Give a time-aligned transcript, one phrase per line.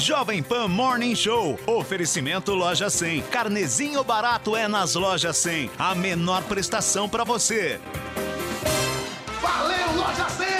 [0.00, 1.58] Jovem Pan Morning Show.
[1.66, 3.22] Oferecimento Loja 100.
[3.24, 5.70] Carnezinho barato é nas Lojas 100.
[5.78, 7.78] A menor prestação para você.
[9.42, 10.59] Valeu, Loja 100!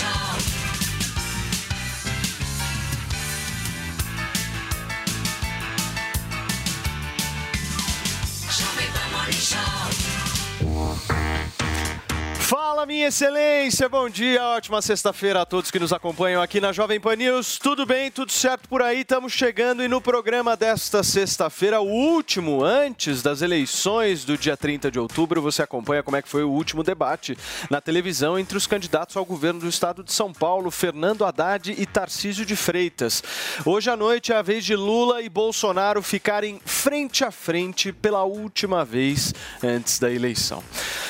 [0.00, 0.51] Pan
[12.52, 17.00] Fala, minha excelência, bom dia, ótima sexta-feira a todos que nos acompanham aqui na Jovem
[17.00, 17.58] Pan News.
[17.58, 19.00] Tudo bem, tudo certo por aí?
[19.00, 24.90] Estamos chegando e no programa desta sexta-feira, o último antes das eleições do dia 30
[24.90, 27.38] de outubro, você acompanha como é que foi o último debate
[27.70, 31.86] na televisão entre os candidatos ao governo do estado de São Paulo, Fernando Haddad e
[31.86, 33.22] Tarcísio de Freitas.
[33.64, 38.24] Hoje à noite é a vez de Lula e Bolsonaro ficarem frente a frente pela
[38.24, 40.62] última vez antes da eleição.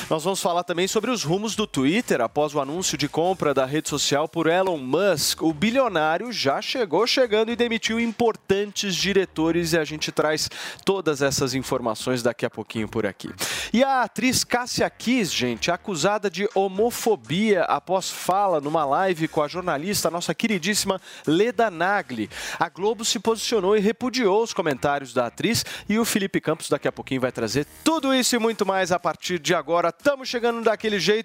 [0.08, 3.64] Nós vamos falar também sobre os rumos do Twitter após o anúncio de compra da
[3.64, 5.40] rede social por Elon Musk.
[5.40, 10.50] O bilionário já chegou chegando e demitiu importantes diretores e a gente traz
[10.84, 13.30] todas essas informações daqui a pouquinho por aqui.
[13.72, 19.48] E a atriz Cássia Kiss, gente, acusada de homofobia após fala numa live com a
[19.48, 22.28] jornalista, nossa queridíssima Leda Nagli.
[22.58, 26.86] A Globo se posicionou e repudiou os comentários da atriz e o Felipe Campos daqui
[26.86, 29.88] a pouquinho vai trazer tudo isso e muito mais a partir de agora.
[29.88, 31.21] Estamos chegando daquele jeito.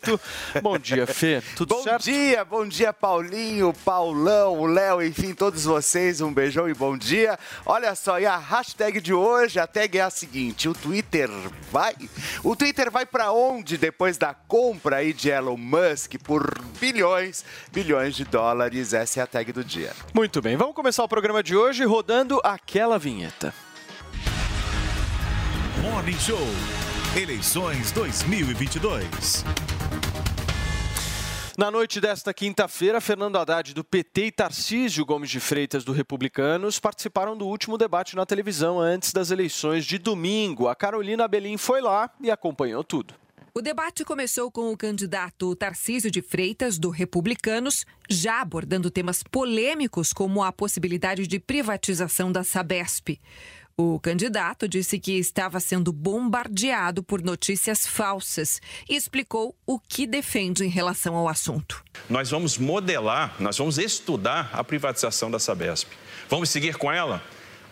[0.61, 1.41] Bom dia, Fê.
[1.55, 2.03] Tudo bom certo?
[2.03, 7.37] dia, bom dia, Paulinho, Paulão, Léo, enfim, todos vocês, um beijão e bom dia.
[7.65, 11.29] Olha só, e a hashtag de hoje, a tag é a seguinte: o Twitter
[11.71, 11.95] vai.
[12.43, 18.15] O Twitter vai para onde depois da compra aí de Elon Musk por bilhões, bilhões
[18.15, 18.93] de dólares?
[18.93, 19.91] Essa é a tag do dia.
[20.13, 23.53] Muito bem, vamos começar o programa de hoje rodando aquela vinheta.
[25.81, 26.86] Morning Show.
[27.15, 29.43] Eleições 2022.
[31.57, 36.79] Na noite desta quinta-feira, Fernando Haddad do PT e Tarcísio Gomes de Freitas do Republicanos
[36.79, 40.67] participaram do último debate na televisão antes das eleições de domingo.
[40.67, 43.15] A Carolina Belim foi lá e acompanhou tudo.
[43.55, 50.13] O debate começou com o candidato Tarcísio de Freitas, do Republicanos, já abordando temas polêmicos
[50.13, 53.19] como a possibilidade de privatização da Sabesp.
[53.79, 60.65] O candidato disse que estava sendo bombardeado por notícias falsas e explicou o que defende
[60.65, 61.83] em relação ao assunto.
[62.09, 65.89] Nós vamos modelar, nós vamos estudar a privatização da Sabesp.
[66.27, 67.21] Vamos seguir com ela?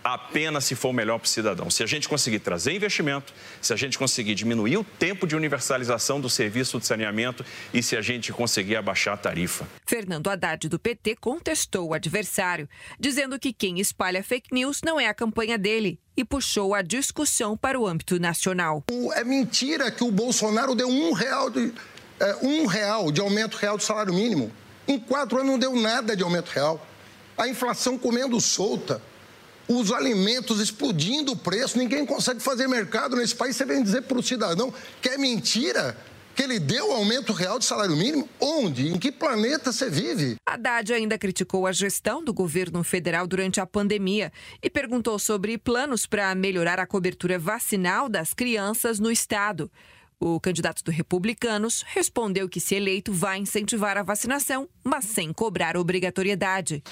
[0.05, 1.67] Apenas se for o melhor para o cidadão.
[1.71, 6.21] Se a gente conseguir trazer investimento, se a gente conseguir diminuir o tempo de universalização
[6.21, 7.43] do serviço de saneamento
[7.73, 9.67] e se a gente conseguir abaixar a tarifa.
[9.83, 15.07] Fernando Haddad, do PT, contestou o adversário, dizendo que quem espalha fake news não é
[15.07, 18.83] a campanha dele e puxou a discussão para o âmbito nacional.
[19.15, 21.73] É mentira que o Bolsonaro deu um real de,
[22.19, 24.51] é, um real de aumento real do salário mínimo.
[24.87, 26.87] Em quatro anos não deu nada de aumento real.
[27.35, 29.01] A inflação comendo solta.
[29.67, 33.55] Os alimentos explodindo o preço, ninguém consegue fazer mercado nesse país.
[33.55, 35.97] Você vem dizer para o cidadão que é mentira
[36.35, 38.29] que ele deu aumento real de salário mínimo?
[38.39, 38.89] Onde?
[38.89, 40.35] Em que planeta você vive?
[40.45, 44.31] Haddad ainda criticou a gestão do governo federal durante a pandemia
[44.61, 49.71] e perguntou sobre planos para melhorar a cobertura vacinal das crianças no estado.
[50.19, 55.77] O candidato do Republicanos respondeu que, se eleito, vai incentivar a vacinação, mas sem cobrar
[55.77, 56.83] obrigatoriedade.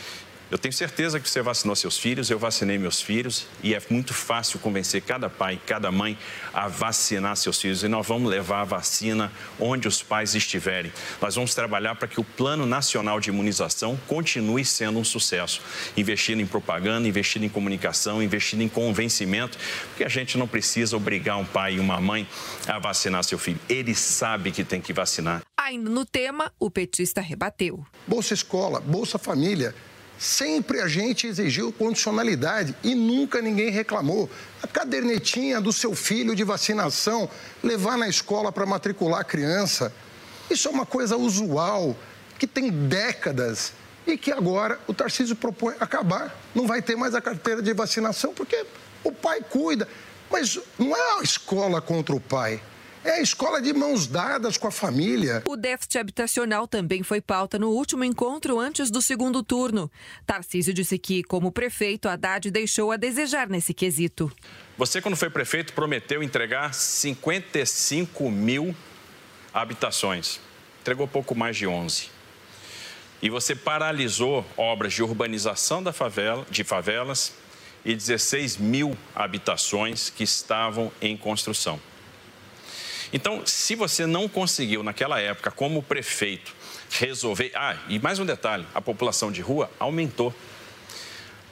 [0.53, 4.13] Eu tenho certeza que você vacinou seus filhos, eu vacinei meus filhos e é muito
[4.13, 6.15] fácil convencer cada pai, cada mãe
[6.53, 7.81] a vacinar seus filhos.
[7.81, 10.94] E nós vamos levar a vacina onde os pais estiverem.
[11.19, 15.59] Nós vamos trabalhar para que o Plano Nacional de Imunização continue sendo um sucesso.
[15.97, 19.57] Investindo em propaganda, investindo em comunicação, investindo em convencimento,
[19.88, 22.27] porque a gente não precisa obrigar um pai e uma mãe
[22.67, 23.59] a vacinar seu filho.
[23.67, 25.41] Ele sabe que tem que vacinar.
[25.57, 27.83] Ainda no tema, o petista rebateu.
[28.06, 29.73] Bolsa Escola, Bolsa Família.
[30.23, 34.29] Sempre a gente exigiu condicionalidade e nunca ninguém reclamou.
[34.61, 37.29] A cadernetinha do seu filho de vacinação,
[37.61, 39.93] levar na escola para matricular a criança.
[40.49, 41.93] Isso é uma coisa usual,
[42.39, 43.73] que tem décadas
[44.07, 46.33] e que agora o Tarcísio propõe acabar.
[46.55, 48.65] Não vai ter mais a carteira de vacinação porque
[49.03, 49.89] o pai cuida.
[50.31, 52.61] Mas não é a escola contra o pai.
[53.05, 55.44] É a escola de mãos dadas com a família.
[55.45, 59.91] O déficit habitacional também foi pauta no último encontro antes do segundo turno.
[60.25, 64.31] Tarcísio disse que, como prefeito, Haddad deixou a desejar nesse quesito.
[64.77, 68.73] Você, quando foi prefeito, prometeu entregar 55 mil
[69.53, 70.39] habitações.
[70.79, 72.09] Entregou pouco mais de 11.
[73.21, 77.33] E você paralisou obras de urbanização da favela, de favelas
[77.83, 81.81] e 16 mil habitações que estavam em construção.
[83.13, 86.51] Então, se você não conseguiu, naquela época, como prefeito,
[86.89, 87.51] resolver.
[87.54, 90.33] Ah, e mais um detalhe: a população de rua aumentou.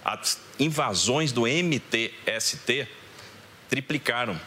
[0.04, 2.88] As invasões do MTST
[3.70, 4.40] triplicaram.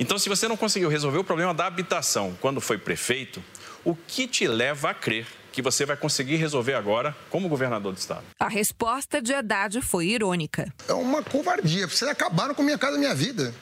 [0.00, 3.42] Então, se você não conseguiu resolver o problema da habitação quando foi prefeito,
[3.84, 7.98] o que te leva a crer que você vai conseguir resolver agora como governador do
[7.98, 8.24] estado?
[8.40, 10.72] A resposta de Haddad foi irônica.
[10.88, 11.86] É uma covardia.
[11.86, 13.54] Vocês acabaram com minha casa, minha vida.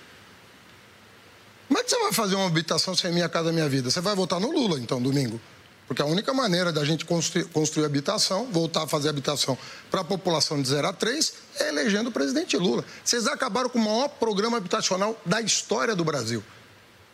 [1.72, 3.90] Como é que você vai fazer uma habitação sem minha casa, minha vida?
[3.90, 5.40] Você vai votar no Lula, então, domingo.
[5.88, 9.56] Porque a única maneira da gente construir, construir habitação, voltar a fazer habitação
[9.90, 12.84] para a população de 0 a 3, é elegendo o presidente Lula.
[13.02, 16.44] Vocês acabaram com o maior programa habitacional da história do Brasil.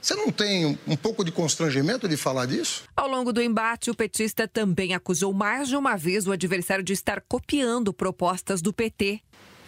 [0.02, 2.82] Você não tem um, um pouco de constrangimento de falar disso?
[2.96, 6.92] Ao longo do embate, o petista também acusou mais de uma vez o adversário de
[6.92, 9.20] estar copiando propostas do PT.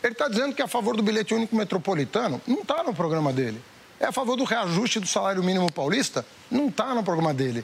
[0.03, 2.43] Ele está dizendo que é a favor do bilhete único metropolitano.
[2.45, 3.63] Não está no programa dele.
[4.00, 6.25] É a favor do reajuste do salário mínimo paulista?
[6.50, 7.62] Não está no programa dele.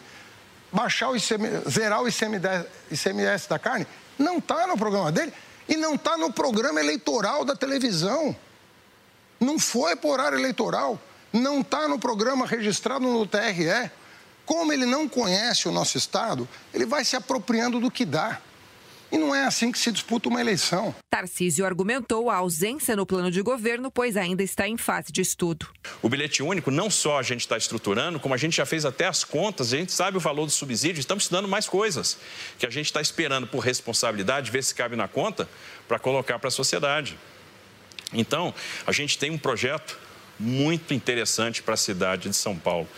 [0.71, 3.87] Baixar o ICM, zerar o ICMS, ICMS da carne?
[4.19, 5.33] Não está no programa dele.
[5.67, 8.37] E não está no programa eleitoral da televisão.
[9.41, 11.01] Não foi por horário eleitoral.
[11.33, 13.91] Não está no programa registrado no TRE.
[14.45, 18.41] Como ele não conhece o nosso Estado, ele vai se apropriando do que dá.
[19.11, 20.95] E não é assim que se disputa uma eleição.
[21.09, 25.69] Tarcísio argumentou a ausência no plano de governo, pois ainda está em fase de estudo.
[26.03, 29.07] O bilhete único, não só a gente está estruturando, como a gente já fez até
[29.07, 32.19] as contas, a gente sabe o valor do subsídio, estamos estudando mais coisas
[32.59, 35.49] que a gente está esperando por responsabilidade, ver se cabe na conta,
[35.87, 37.17] para colocar para a sociedade.
[38.13, 38.53] Então,
[38.87, 39.99] a gente tem um projeto
[40.39, 42.89] muito interessante para a cidade de São Paulo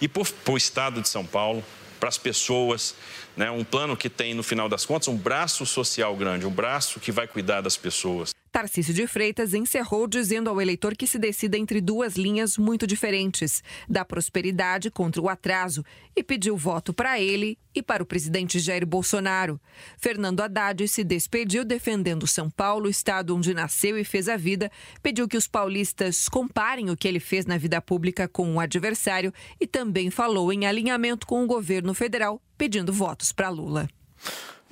[0.00, 1.64] e para o estado de São Paulo,
[1.98, 2.94] para as pessoas,
[3.36, 3.50] né?
[3.50, 7.12] um plano que tem, no final das contas, um braço social grande, um braço que
[7.12, 8.34] vai cuidar das pessoas.
[8.54, 13.64] Tarcísio de Freitas encerrou dizendo ao eleitor que se decida entre duas linhas muito diferentes,
[13.88, 15.84] da prosperidade contra o atraso,
[16.14, 19.60] e pediu voto para ele e para o presidente Jair Bolsonaro.
[19.98, 24.70] Fernando Haddad se despediu defendendo São Paulo, estado onde nasceu e fez a vida,
[25.02, 29.34] pediu que os paulistas comparem o que ele fez na vida pública com o adversário
[29.60, 33.88] e também falou em alinhamento com o governo federal, pedindo votos para Lula.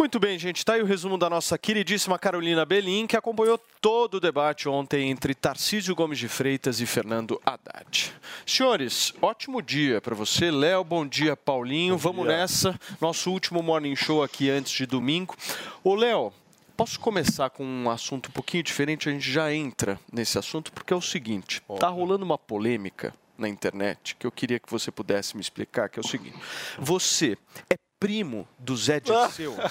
[0.02, 0.56] Muito bem, gente.
[0.56, 5.08] Está aí o resumo da nossa queridíssima Carolina Belim, que acompanhou todo o debate ontem
[5.08, 8.12] entre Tarcísio Gomes de Freitas e Fernando Haddad.
[8.44, 10.50] Senhores, ótimo dia para você.
[10.50, 11.94] Léo, bom dia, Paulinho.
[11.94, 12.36] Bom Vamos dia.
[12.36, 12.80] nessa.
[13.00, 15.36] Nosso último morning show aqui antes de domingo.
[15.84, 16.32] Ô, Léo,
[16.76, 19.08] posso começar com um assunto um pouquinho diferente?
[19.08, 23.48] A gente já entra nesse assunto, porque é o seguinte: está rolando uma polêmica na
[23.48, 26.36] internet que eu queria que você pudesse me explicar, que é o seguinte.
[26.76, 27.38] Você
[27.70, 29.54] é primo do Zé Dirceu.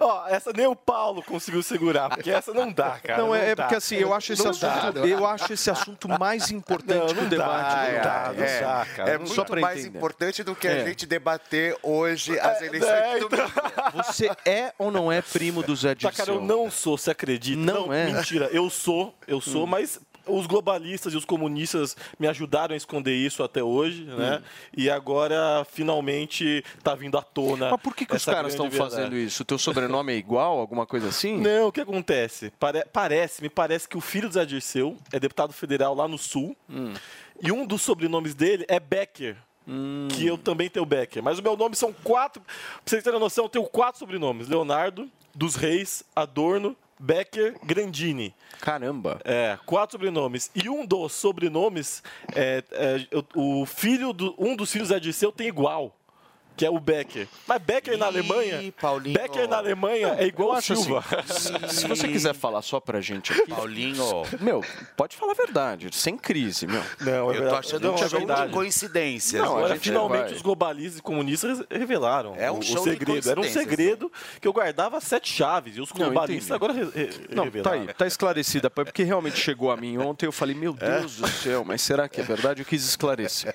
[0.00, 3.18] Ó, essa nem o Paulo conseguiu segurar, porque essa não dá, cara.
[3.20, 3.62] Não, não é, dá.
[3.64, 5.06] porque assim, eu acho esse Não assunto, dá.
[5.06, 7.92] eu acho esse assunto mais importante Não, que o não dá, debate.
[7.92, 9.10] não dá, não É, dá, cara.
[9.10, 9.98] é muito mais entender.
[9.98, 10.82] importante do que É.
[10.82, 13.52] a gente debater hoje as É, eleições é, de domingo.
[13.94, 16.26] Você é ou não é primo do Zé Tá, Dirceu?
[16.26, 17.56] cara, eu não sou, você acredita?
[17.60, 18.06] Não é?
[18.12, 19.66] Mentira, eu sou, eu sou, Hum.
[19.66, 24.42] mas os globalistas e os comunistas me ajudaram a esconder isso até hoje, né?
[24.76, 27.70] E agora, finalmente, tá vindo à tona.
[27.70, 29.42] Mas por que, que os caras estão fazendo isso?
[29.42, 31.38] O teu sobrenome é igual, alguma coisa assim?
[31.40, 32.50] Não, o que acontece?
[32.58, 36.18] Pare- parece, me parece que o filho do Zé Dirceu é deputado federal lá no
[36.18, 36.56] Sul.
[36.68, 36.92] Hum.
[37.42, 39.36] E um dos sobrenomes dele é Becker.
[40.10, 41.22] que eu também tenho Becker.
[41.22, 42.40] Mas o meu nome são quatro.
[42.42, 42.54] Pra
[42.84, 48.34] vocês terem noção, eu tenho quatro sobrenomes: Leonardo, dos Reis, Adorno, Becker, Grandini.
[48.60, 49.20] Caramba.
[49.24, 50.50] É, quatro sobrenomes.
[50.54, 52.02] E um dos sobrenomes,
[52.34, 55.94] é, é, o filho do, um dos filhos é de seu tem igual.
[56.56, 57.28] Que é o Becker.
[57.46, 58.60] Mas Becker na Alemanha.
[59.12, 61.04] Becker na Alemanha é igual Eu a assim, Silva.
[61.26, 63.48] se, se você quiser falar só pra gente aqui.
[63.50, 64.22] Paulinho.
[64.40, 64.64] Meu,
[64.96, 66.82] pode falar a verdade, sem crise, meu.
[67.00, 68.46] Não, Eu tô achando não, um é show verdade.
[68.48, 69.42] de coincidências.
[69.42, 70.32] Não, a era gente finalmente vai.
[70.32, 73.30] os globalistas e comunistas revelaram É um o, o show de segredo.
[73.30, 75.76] Era um coincidências, segredo que eu guardava sete chaves.
[75.76, 76.54] E os Não, globalistas entendi.
[76.54, 77.84] agora re, re, Não, revelaram.
[77.84, 81.16] tá aí, tá esclarecida, pai, porque realmente chegou a mim ontem, eu falei, meu Deus
[81.16, 82.62] do céu, mas será que é verdade?
[82.62, 83.54] Eu quis esclarecer.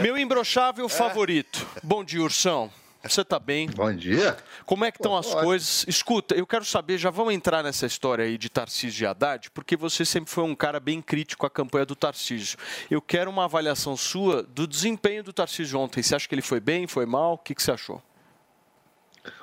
[0.00, 1.66] Meu imbrochável favorito.
[1.82, 2.72] Bom dia, Ursão.
[3.02, 3.68] Você tá bem?
[3.68, 4.36] Bom dia.
[4.64, 5.84] Como é que estão as coisas?
[5.86, 9.76] Escuta, eu quero saber, já vamos entrar nessa história aí de Tarcísio e Haddad, porque
[9.76, 12.58] você sempre foi um cara bem crítico à campanha do Tarcísio.
[12.90, 16.02] Eu quero uma avaliação sua do desempenho do Tarcísio ontem.
[16.02, 17.34] Você acha que ele foi bem, foi mal?
[17.34, 18.02] O que, que você achou?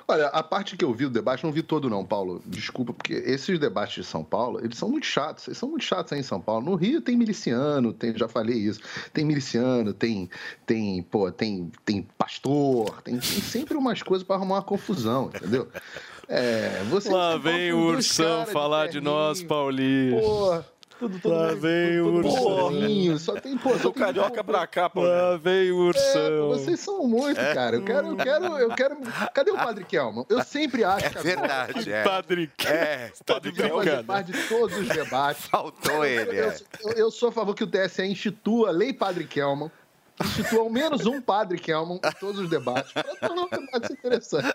[0.06, 2.42] Olha, a parte que eu vi do debate, não vi todo não, Paulo.
[2.46, 5.48] Desculpa, porque esses debates de São Paulo, eles são muito chatos.
[5.48, 6.64] Eles são muito chatos aí em São Paulo.
[6.64, 8.80] No Rio tem miliciano, tem, já falei isso.
[9.12, 10.28] Tem miliciano, tem,
[10.66, 15.68] tem, pô, tem, tem pastor, tem, tem sempre umas coisas para arrumar uma confusão, entendeu?
[16.28, 20.20] É, você Lá você vem o Ursão caras de falar de nós, Paulinho.
[20.20, 20.64] Pô,
[20.98, 23.18] tudo, tudo, Lá vem o Ursão.
[23.18, 25.02] Só tem, pô, só Do tem carioca pra cá, pô.
[25.02, 26.48] Lá vem o É, Ursão.
[26.48, 27.76] vocês são muito, cara.
[27.76, 28.96] Eu quero, eu quero, eu quero.
[29.32, 30.24] Cadê o Padre Kelman?
[30.28, 32.02] Eu sempre acho É que verdade, é.
[32.02, 34.02] Padre, É, tá de brincadeira.
[34.04, 35.46] parte de todos os debates.
[35.46, 36.38] faltou ele.
[36.38, 36.56] Eu, é.
[36.82, 39.70] eu- eu sou a favor que o TSE institua a Lei Padre Kelman,
[40.20, 44.54] institua ao menos um Padre Kelman em todos os debates, para tornar o debate interessante.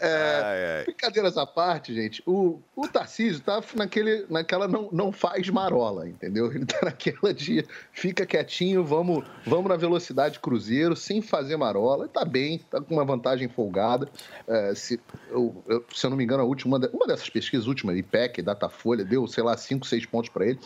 [0.00, 0.84] É, Ai, ai.
[0.84, 6.50] Brincadeiras à parte, gente, o, o Tarcísio tá naquele, naquela não, não faz marola, entendeu?
[6.52, 12.04] Ele tá naquela de fica quietinho, vamos, vamos na velocidade cruzeiro, sem fazer marola.
[12.04, 14.08] Ele tá bem, tá com uma vantagem folgada.
[14.46, 17.28] É, se, eu, eu- se eu não me engano, a última, uma de- uma dessas
[17.28, 20.60] pesquisas últimas, IPEC, Datafolha, deu, sei lá, 5, 6 pontos para ele.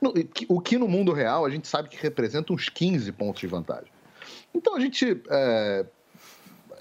[0.00, 0.12] No-
[0.48, 3.90] o que no mundo real a gente sabe que representa uns 15 pontos de vantagem.
[4.54, 5.22] Então a gente.
[5.30, 5.86] é,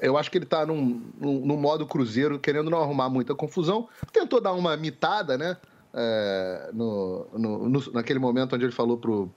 [0.02, 3.88] eu acho que ele está num, num, num modo cruzeiro, querendo não arrumar muita confusão.
[4.12, 5.58] Tentou dar uma mitada, né?
[5.94, 9.30] é, no, no- no- naquele momento onde ele falou pro,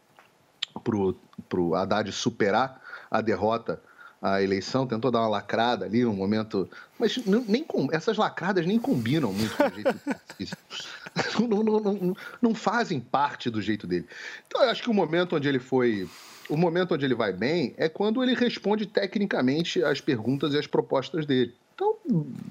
[0.84, 1.16] pro,
[1.48, 2.80] pro Haddad superar
[3.10, 3.82] a derrota
[4.22, 6.68] à eleição, tentou dar uma lacrada ali, um momento.
[6.98, 10.00] Mas nem com, essas lacradas nem combinam muito com o jeito
[11.40, 14.06] não, não, não, não, não fazem parte do jeito dele.
[14.46, 16.08] Então, eu acho que o momento onde ele foi.
[16.48, 20.66] O momento onde ele vai bem é quando ele responde tecnicamente às perguntas e às
[20.66, 21.54] propostas dele.
[21.74, 21.96] Então,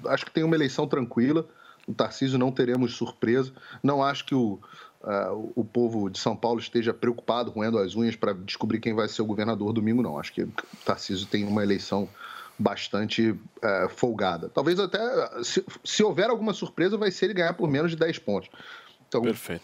[0.06, 1.46] acho que tem uma eleição tranquila.
[1.86, 3.52] O Tarcísio não teremos surpresa.
[3.82, 4.58] Não acho que o,
[5.02, 9.08] ah, o- povo de São Paulo esteja preocupado, roendo as unhas para descobrir quem vai
[9.08, 10.18] ser o governador domingo, não.
[10.18, 10.52] Acho que o
[10.84, 12.08] Tarcísio tem uma eleição
[12.58, 14.48] bastante eh, folgada.
[14.48, 14.98] Talvez até,
[15.42, 18.48] se, se houver alguma surpresa, vai ser ele ganhar por menos de 10 pontos.
[19.14, 19.62] Então, Perfeito.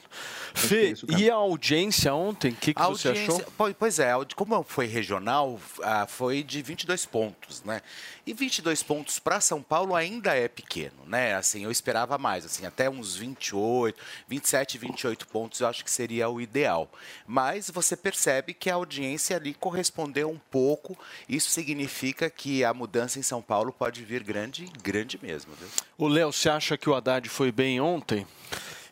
[0.54, 3.40] que Fê, é isso, e a audiência ontem, o que, que você achou?
[3.56, 7.80] po- Pois é, como foi regional, ah, foi de 22 pontos, né?
[8.26, 11.34] E 22 pontos para São Paulo ainda é pequeno, né?
[11.34, 16.28] Assim, eu esperava mais, assim, até uns 28, 27, 28 pontos eu acho que seria
[16.28, 16.90] o ideal.
[17.26, 20.96] Mas você percebe que a audiência ali correspondeu um pouco.
[21.28, 25.68] Isso significa que a mudança em São Paulo pode vir grande, grande mesmo, viu?
[25.98, 28.26] O Léo, você acha que o Haddad foi bem ontem?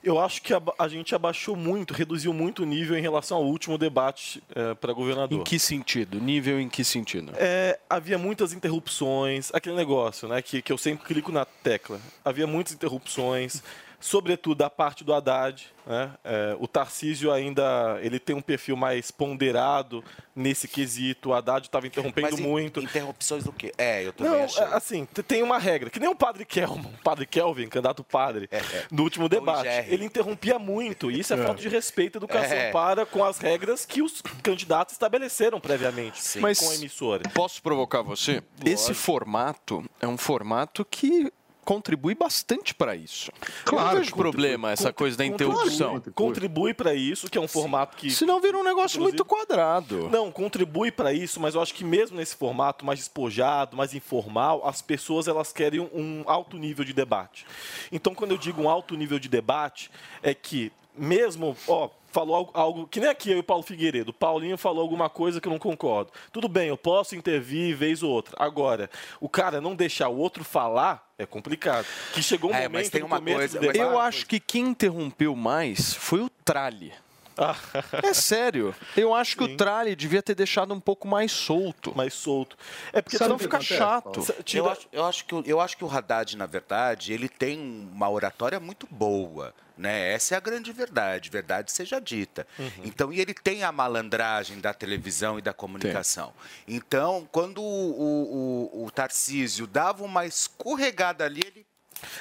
[0.08, 3.44] Eu acho que a, a gente abaixou muito, reduziu muito o nível em relação ao
[3.44, 4.42] último debate
[4.80, 5.38] para governador.
[5.38, 6.18] Em que sentido?
[6.18, 7.30] Nível em que sentido?
[7.36, 12.00] É, havia muitas interrupções, aquele negócio, né, que, que eu sempre clico na tecla.
[12.24, 13.62] Havia muitas interrupções,
[14.00, 15.66] sobretudo da parte do Haddad.
[15.86, 16.10] Né?
[16.22, 20.04] É, o Tarcísio ainda ele tem um perfil mais ponderado
[20.36, 21.30] nesse quesito.
[21.30, 22.80] O Haddad estava interrompendo Mas muito.
[22.80, 23.72] Interrupções do quê?
[23.78, 24.62] É, eu também Não, achei.
[24.62, 28.48] é, assim, tem uma regra, que nem o padre Kelman, o padre Kelvin, candidato padre,
[28.90, 29.68] no último debate.
[29.88, 31.44] Ele interrompia muito, e isso é, É.
[31.44, 32.70] falta de respeito e educação É.
[32.70, 37.22] para com as regras que os candidatos estabeleceram previamente Mas- com a emissora.
[37.34, 38.42] Posso provocar você?
[38.64, 41.32] Esse formato é um formato que
[41.68, 43.30] contribui bastante para isso.
[43.66, 46.02] eu não vejo problema essa coisa da interrupção.
[46.14, 48.10] Contribui para isso, que é um formato que.
[48.10, 50.08] Senão vira um negócio muito quadrado.
[50.08, 54.66] Não, contribui para isso, mas eu acho que mesmo nesse formato mais despojado, mais informal,
[54.66, 57.44] as pessoas elas querem um, um alto nível de debate.
[57.92, 59.90] Então, quando eu digo um alto nível de debate,
[60.22, 64.10] é que mesmo, ó, falou algo, algo que nem aqui eu e o Paulo Figueiredo,
[64.10, 66.10] o Paulinho falou alguma coisa que eu não concordo.
[66.32, 68.34] Tudo bem, eu posso intervir vez ou outra.
[68.38, 71.86] Agora, o cara não deixar o outro falar é complicado.
[72.12, 75.34] Que chegou um É, momento mas tem uma começo coisa- Eu acho que quem interrompeu
[75.34, 76.92] mais foi o Tralli.
[78.02, 78.74] É sério.
[78.96, 81.96] Eu acho que o Tralli devia ter deixado um pouco mais solto.
[81.96, 82.56] Mais solto.
[82.92, 84.20] É porque senão Sabe fica chato.
[84.58, 87.58] Eu acho, eu, acho que, o- eu acho que o Haddad, na verdade, ele tem
[87.92, 89.54] uma oratória muito boa.
[89.76, 90.12] Né?
[90.12, 92.44] Essa é a grande verdade, verdade seja dita.
[92.82, 96.32] Então, e ele tem a malandragem da televisão e da comunicação.
[96.66, 101.64] Então, quando o, o, o, o Tarcísio dava uma escorregada ali, ele,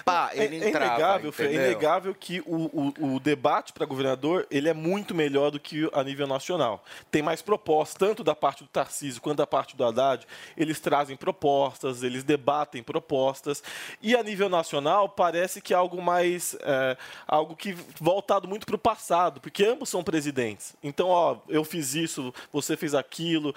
[0.07, 0.93] pá, É, ele é entrava.
[0.95, 5.51] inegável, Fê, é inegável que o, o, o debate para governador ele é muito melhor
[5.51, 6.83] do que a nível nacional.
[7.11, 10.25] Tem mais propostas, tanto da parte do Tarcísio quanto da parte do Haddad.
[10.55, 13.61] Eles trazem propostas, eles debatem propostas.
[14.01, 16.55] E a nível nacional parece que é algo mais.
[16.61, 16.97] é,
[17.27, 20.75] algo que voltado muito para o passado, porque ambos são presidentes.
[20.81, 23.53] Então, ó, eu fiz isso, você fez aquilo.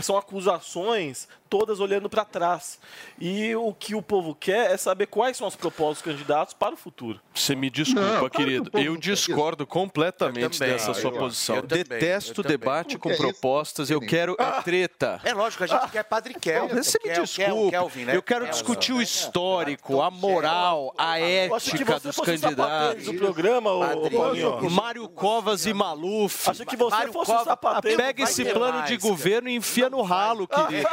[0.00, 2.80] São acusações todas olhando para trás.
[3.18, 6.74] E o que o povo quer é saber quais são as propostas dos candidatos para
[6.74, 7.20] o futuro.
[7.34, 8.70] Você me desculpa, Não, querido.
[8.74, 11.56] o Eu discordo completamente Eu dessa sua eu- posição.
[11.56, 12.58] eu Detesto também.
[12.58, 13.90] debate com é propostas.
[13.90, 15.20] Eu quero é treta.
[15.24, 16.82] É lógico, a gente quer Padre Kelvin.
[16.82, 17.70] Você me quer- quer o desculpa.
[17.70, 18.16] Kelvin, né?
[18.16, 23.04] Eu quero É, discutir o histórico, a moral, a ética dos o candidatos.
[23.04, 23.70] do programa.
[24.70, 26.50] Mário Covas e Maluf.
[26.50, 27.96] Achei que você fosse o sapatênis.
[27.96, 30.88] Pega esse plano de governo e enfia no ralo, querido.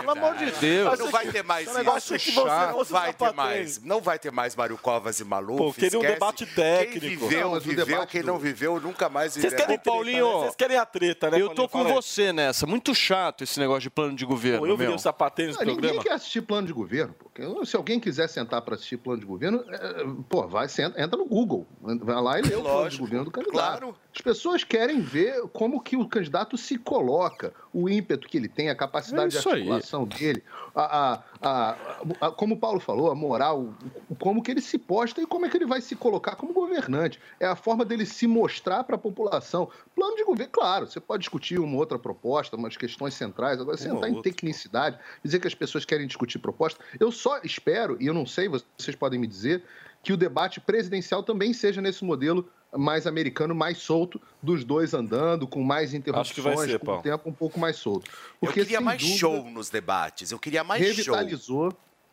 [0.00, 0.98] Pelo amor de Deus.
[0.98, 1.82] Não vai ter mais isso.
[1.82, 3.82] Não vai ter mais.
[3.82, 5.58] Não vai ter mais Mário Covas e Maluf.
[5.58, 7.00] Pô, queria um debate técnico.
[7.00, 7.84] Quem viveu, Não, viveu.
[7.86, 9.62] debate Quem do- não viveu, nunca mais Vocês viverá.
[9.62, 10.40] querem Paulinho, treta, né?
[10.44, 11.40] Vocês querem a treta, né?
[11.40, 11.94] Eu tô Paulinho?
[11.94, 12.66] com você nessa.
[12.66, 14.96] Muito chato esse negócio de plano de governo, Eu virei meu.
[14.96, 16.02] o sapatênis do Ah, ninguém programa.
[16.04, 17.14] quer assistir plano de governo.
[17.14, 17.25] Porque
[17.64, 21.26] se alguém quiser sentar para assistir plano de governo, é, pô, vai, senta, entra no
[21.26, 21.66] Google.
[21.80, 23.78] Vai lá e lê o plano de Lógico, governo do candidato.
[23.78, 23.96] claro.
[24.14, 28.70] As pessoas querem ver como que o candidato se coloca, o ímpeto que ele tem,
[28.70, 29.54] a capacidade É de isso aí.
[29.56, 30.42] articulação dele,
[30.74, 31.76] a, a- a-
[32.22, 33.74] a- como o Paulo falou, a moral,
[34.18, 37.20] como que ele se posta e como é que ele vai se colocar como governante.
[37.38, 39.68] É a forma dele se mostrar para a população.
[39.94, 44.08] Plano de governo, claro, você pode discutir uma outra proposta, umas questões centrais, agora entrar
[44.08, 46.82] em tecnicidade, dizer que as pessoas querem discutir proposta.
[46.98, 49.64] Eu só espero, e eu não sei, vocês podem me dizer,
[50.00, 55.44] que o debate presidencial também seja nesse modelo mais americano, mais solto, dos dois andando,
[55.48, 58.08] com mais interrupções, Acho que vai ser, com o tempo um pouco mais solto.
[58.40, 60.30] Eu queria mais dúvida, show nos debates.
[60.30, 61.16] Eu queria mais show.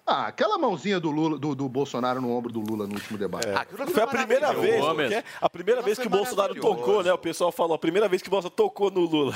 [0.05, 3.47] Ah, aquela mãozinha do Lula, do, do Bolsonaro no ombro do Lula no último debate.
[3.49, 7.13] Aquilo Foi a primeira vez, porque a primeira vez que o Bolsonaro tocou, né?
[7.13, 9.33] O pessoal falou, a primeira vez que o Bolsonaro tocou no Lula.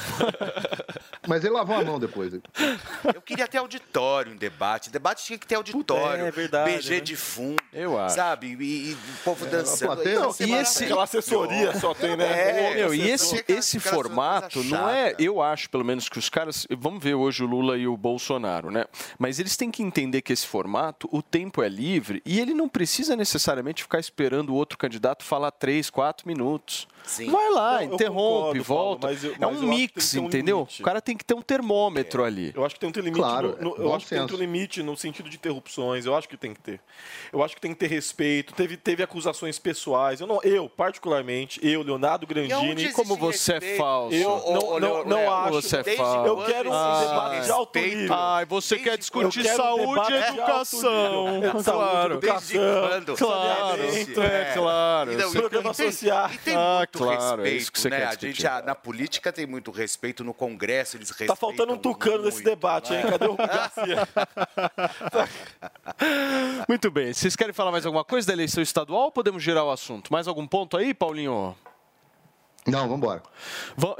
[1.27, 2.33] Mas ele lavou a mão depois.
[2.33, 4.89] Eu queria ter auditório em debate.
[4.89, 6.25] Debate tinha que ter auditório.
[6.25, 6.99] é verdade, BG né?
[7.01, 7.61] de fundo.
[7.73, 8.15] Eu acho.
[8.15, 8.47] Sabe?
[8.59, 9.87] E, e o povo a dançando.
[9.95, 12.71] plateia- Ia ser e esse- Aquela assessoria só tem, né?
[12.71, 15.15] É, Meu, e esse, esse formato não é.
[15.19, 16.65] Eu acho, pelo menos, que os caras.
[16.77, 18.85] Vamos ver hoje o Lula e o Bolsonaro, né?
[19.17, 20.56] Mas eles têm que entender que esse formato,
[21.11, 25.51] o tempo é livre e ele não precisa necessariamente ficar esperando o outro candidato falar
[25.51, 26.87] três, quatro minutos.
[27.07, 27.31] Sim.
[27.31, 29.07] Vai lá, Não, eu interrompe, concordo, Paulo, volta.
[29.07, 30.57] mas eu- é um eu tem mix, um entendeu?
[30.57, 30.81] limite.
[30.81, 32.51] O cara tem que ter um termômetro ali.
[32.55, 33.19] Eu acho que tem que ter limite.
[33.21, 34.41] Claro, no- no- é eu acho que tem que ter um senso.
[34.41, 36.05] limite no sentido de interrupções.
[36.05, 36.79] Eu acho que tem que ter.
[37.31, 38.53] Eu acho que tem que ter respeito.
[38.53, 40.19] Teve, teve acusações pessoais.
[40.21, 42.91] Eu, não, eu, particularmente, eu, Leonardo Grandini.
[42.93, 43.77] como você é respeito?
[43.77, 44.15] falso.
[44.15, 45.53] Eu não, não, Léo, não Léo, acho.
[45.53, 46.27] você é falso.
[46.27, 48.13] Eu quero um existe debate de alto nível.
[48.15, 50.81] Ai, você Desde quer discutir Eu um saúde e educação.
[50.81, 52.13] Saúde, Claro.
[52.15, 52.61] Educação?
[53.17, 53.83] Claro,
[54.23, 55.13] é claro.
[55.13, 56.29] Então, Programa e tem- social.
[56.33, 57.97] E tem Ah, muito claro, é respeito, isso que você né?
[57.99, 61.73] quer a gente, a- na política tem muito respeito, no Congresso eles respeitam Tá faltando
[61.73, 63.03] um tucano nesse muito, debate, hein?
[63.03, 63.11] né?
[63.11, 64.07] Cadê o Garcia?
[66.67, 67.13] Muito bem.
[67.13, 70.11] Vocês querem falar mais alguma coisa da eleição estadual ou podemos girar o assunto?
[70.11, 71.55] Mais algum ponto aí, Paulinho?
[72.67, 73.23] Não, vamos embora.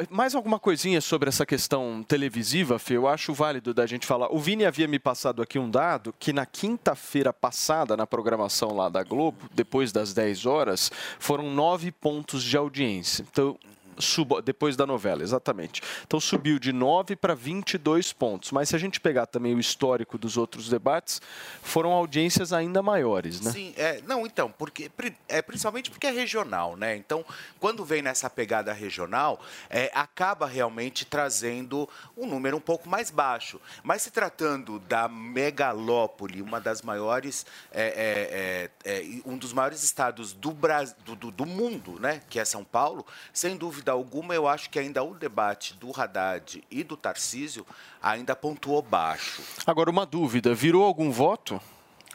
[0.10, 2.97] Mais alguma coisinha sobre essa questão televisiva, Fê?
[2.97, 4.27] Eu acho válido da gente falar.
[4.30, 8.89] O Vini havia me passado aqui um dado que na quinta-feira passada, na programação lá
[8.89, 13.25] da Globo, depois das 10 horas, foram nove pontos de audiência.
[13.32, 13.58] Então,
[13.99, 15.81] subo- depois da novela, exatamente.
[16.05, 18.51] Então subiu de 9 para 22 pontos.
[18.51, 21.21] Mas se a gente pegar também o histórico dos outros debates,
[21.62, 23.51] foram audiências ainda maiores, né?
[23.51, 24.91] Sim, é, não, então, porque
[25.27, 26.95] é principalmente porque é regional, né?
[26.95, 27.23] Então,
[27.60, 33.60] quando vem nessa pegada regional, é, acaba realmente trazendo um número um pouco mais baixo.
[33.83, 39.83] Mas se tratando da megalópole, uma das maiores, é, é, é, é, um dos maiores
[39.83, 42.21] estados do, Bras- do, do, do mundo, né?
[42.29, 46.63] Que é São Paulo, sem dúvida alguma, eu acho que ainda o debate do Haddad
[46.69, 47.65] e do Tarcísio
[48.02, 49.41] ainda pontuou baixo.
[49.65, 51.62] Agora, uma dúvida: virou algum voto?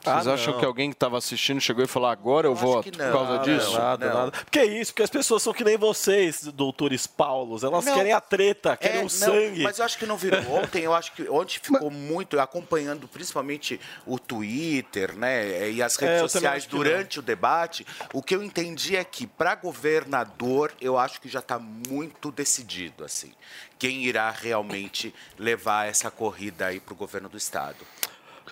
[0.05, 0.59] Vocês Ah, acham não.
[0.61, 3.73] que alguém que estava assistindo chegou e falou agora eu, voto por causa disso?
[3.79, 4.31] Nada, nada.
[4.33, 7.63] Porque é isso, porque as pessoas são que nem vocês, doutores Paulos.
[7.63, 7.95] Elas Não.
[7.95, 9.63] querem a treta, querem É, o não, sangue.
[9.63, 10.83] Mas eu acho que não virou ontem.
[10.83, 16.21] Eu acho que ontem ficou muito acompanhando, principalmente o Twitter, né, e as É, redes
[16.23, 17.87] eu também sociais durante o debate.
[18.13, 23.05] O que eu entendi é que para governador, eu acho que já está muito decidido,
[23.05, 23.33] assim,
[23.79, 27.77] quem irá realmente levar essa corrida aí para o governo do estado.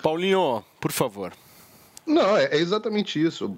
[0.01, 1.33] Paulinho, por favor.
[2.05, 3.57] Não, é, é exatamente isso.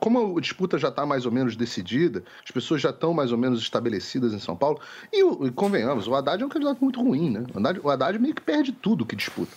[0.00, 3.38] Como a disputa já está mais ou menos decidida, as pessoas já estão mais ou
[3.38, 4.80] menos estabelecidas em São Paulo,
[5.12, 7.44] e, e convenhamos, o Haddad é um candidato muito ruim, né?
[7.54, 9.52] O Haddad, o Haddad meio que perde tudo que disputa.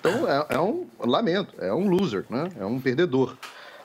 [0.00, 2.48] Então é, é um lamento, é um loser, né?
[2.58, 3.36] É um perdedor.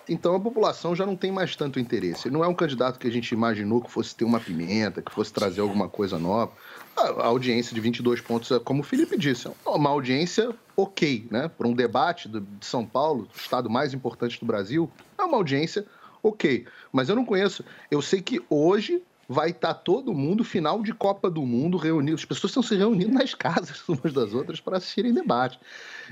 [0.08, 2.28] Então a população já não tem mais tanto interesse.
[2.28, 5.12] Ele não é um candidato que a gente imaginou que fosse ter uma pimenta, que
[5.12, 6.52] fosse trazer alguma coisa nova.
[6.96, 11.48] A, audiência de 22 pontos, é como o Felipe disse, é uma audiência ok, né?
[11.48, 15.86] Para um debate de São Paulo, o estado mais importante do Brasil, é uma audiência
[16.22, 16.66] ok.
[16.92, 17.64] Mas eu não conheço.
[17.90, 22.16] Eu sei que hoje vai estar todo mundo, final de Copa do Mundo, reunido.
[22.16, 25.58] As pessoas estão se reunindo nas casas umas das outras para assistirem debate.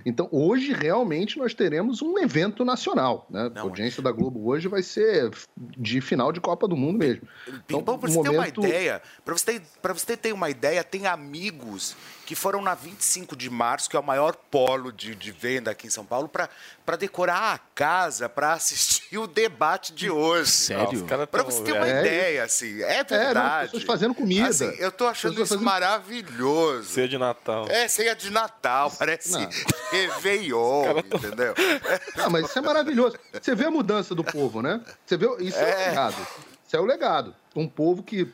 [0.06, 3.28] Então, hoje, realmente, nós teremos um evento nacional.
[3.30, 3.52] Né?
[3.54, 7.28] a audiência da Globo hoje vai ser de final de Copa do Mundo mesmo.
[7.48, 10.84] Então, Pimpão, para um você ter uma ideia, para você, ter- você ter uma ideia,
[10.84, 11.96] tem amigos
[12.30, 15.88] que foram na 25 de março, que é o maior polo de, de venda aqui
[15.88, 20.52] em São Paulo, para decorar a casa, para assistir o debate de hoje.
[20.52, 21.08] Sério?
[21.26, 23.34] Para você ter uma É, ideia, assim, é É, verdade.
[23.34, 24.48] não, as pessoas fazendo comida.
[24.48, 26.88] Assim, eu tô achando isso fazendo- maravilhoso.
[26.90, 27.66] Ceia de Natal.
[27.68, 29.50] É, ceia de Natal, parece Não.
[29.90, 31.56] Réveillon, entendeu?
[32.16, 33.18] Ah, mas isso é maravilhoso.
[33.42, 34.80] Você vê a mudança do povo, né?
[35.04, 35.86] Você vê, isso é, É.
[35.88, 36.28] o legado.
[36.68, 37.36] Isso é o legado.
[37.56, 38.32] Um povo que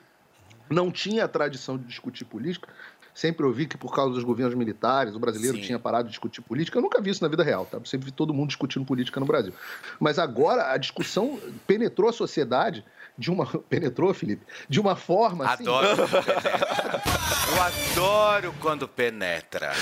[0.69, 2.67] não tinha a tradição de discutir política.
[3.15, 5.63] Sempre ouvi que por causa dos governos militares o brasileiro Sim.
[5.63, 6.77] tinha parado de discutir política.
[6.77, 7.77] Eu nunca vi isso na vida real, tá?
[7.77, 9.53] Eu sempre vi todo mundo discutindo política no Brasil.
[10.01, 12.83] Mas agora a discussão penetrou a sociedade
[13.17, 15.63] de uma penetrou, Felipe, de uma forma assim.
[15.63, 17.01] Adoro penetra.
[17.47, 19.71] Eu adoro quando penetra.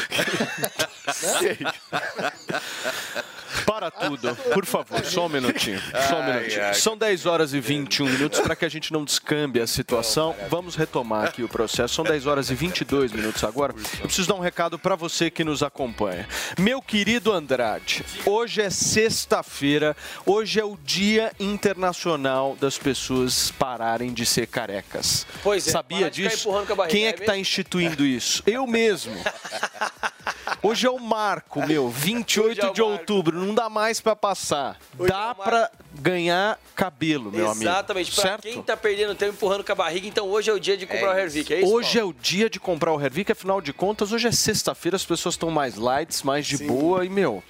[3.73, 5.81] Para tudo, por favor, só um minutinho.
[6.07, 6.75] Só um minutinho.
[6.75, 10.35] São 10 horas e 21 minutos para que a gente não descambe a situação.
[10.47, 11.95] Vamos retomar aqui o processo.
[11.95, 13.73] São 10 horas e 22 minutos agora.
[13.99, 16.27] Eu preciso dar um recado para você que nos acompanha.
[16.59, 24.23] Meu querido Andrade, hoje é sexta-feira, hoje é o Dia Internacional das pessoas pararem de
[24.23, 25.25] ser carecas.
[25.41, 26.49] Pois é, Sabia ficar disso?
[26.89, 28.43] Quem é é que está instituindo isso?
[28.45, 29.15] Eu mesmo.
[30.61, 32.83] Hoje é o marco, meu, 28 Hoje é de marco.
[32.83, 34.77] outubro, não dá mais pra passar.
[34.97, 35.43] Hoje é dá marco.
[35.43, 37.63] pra ganhar cabelo, meu amigo.
[37.69, 38.11] Exatamente.
[38.11, 38.41] Pra certo?
[38.43, 41.15] quem tá perdendo tempo empurrando com a barriga, então hoje é o dia de comprar
[41.15, 41.71] o Hervik, é isso?
[41.73, 45.05] Hoje é o dia de comprar o Hervik, afinal de contas, hoje é sexta-feira, as
[45.05, 47.43] pessoas estão mais lights, mais de boa e, meu,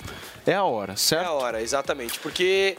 [0.46, 1.28] é a hora, É certo?
[1.28, 2.20] a hora, exatamente.
[2.20, 2.78] Porque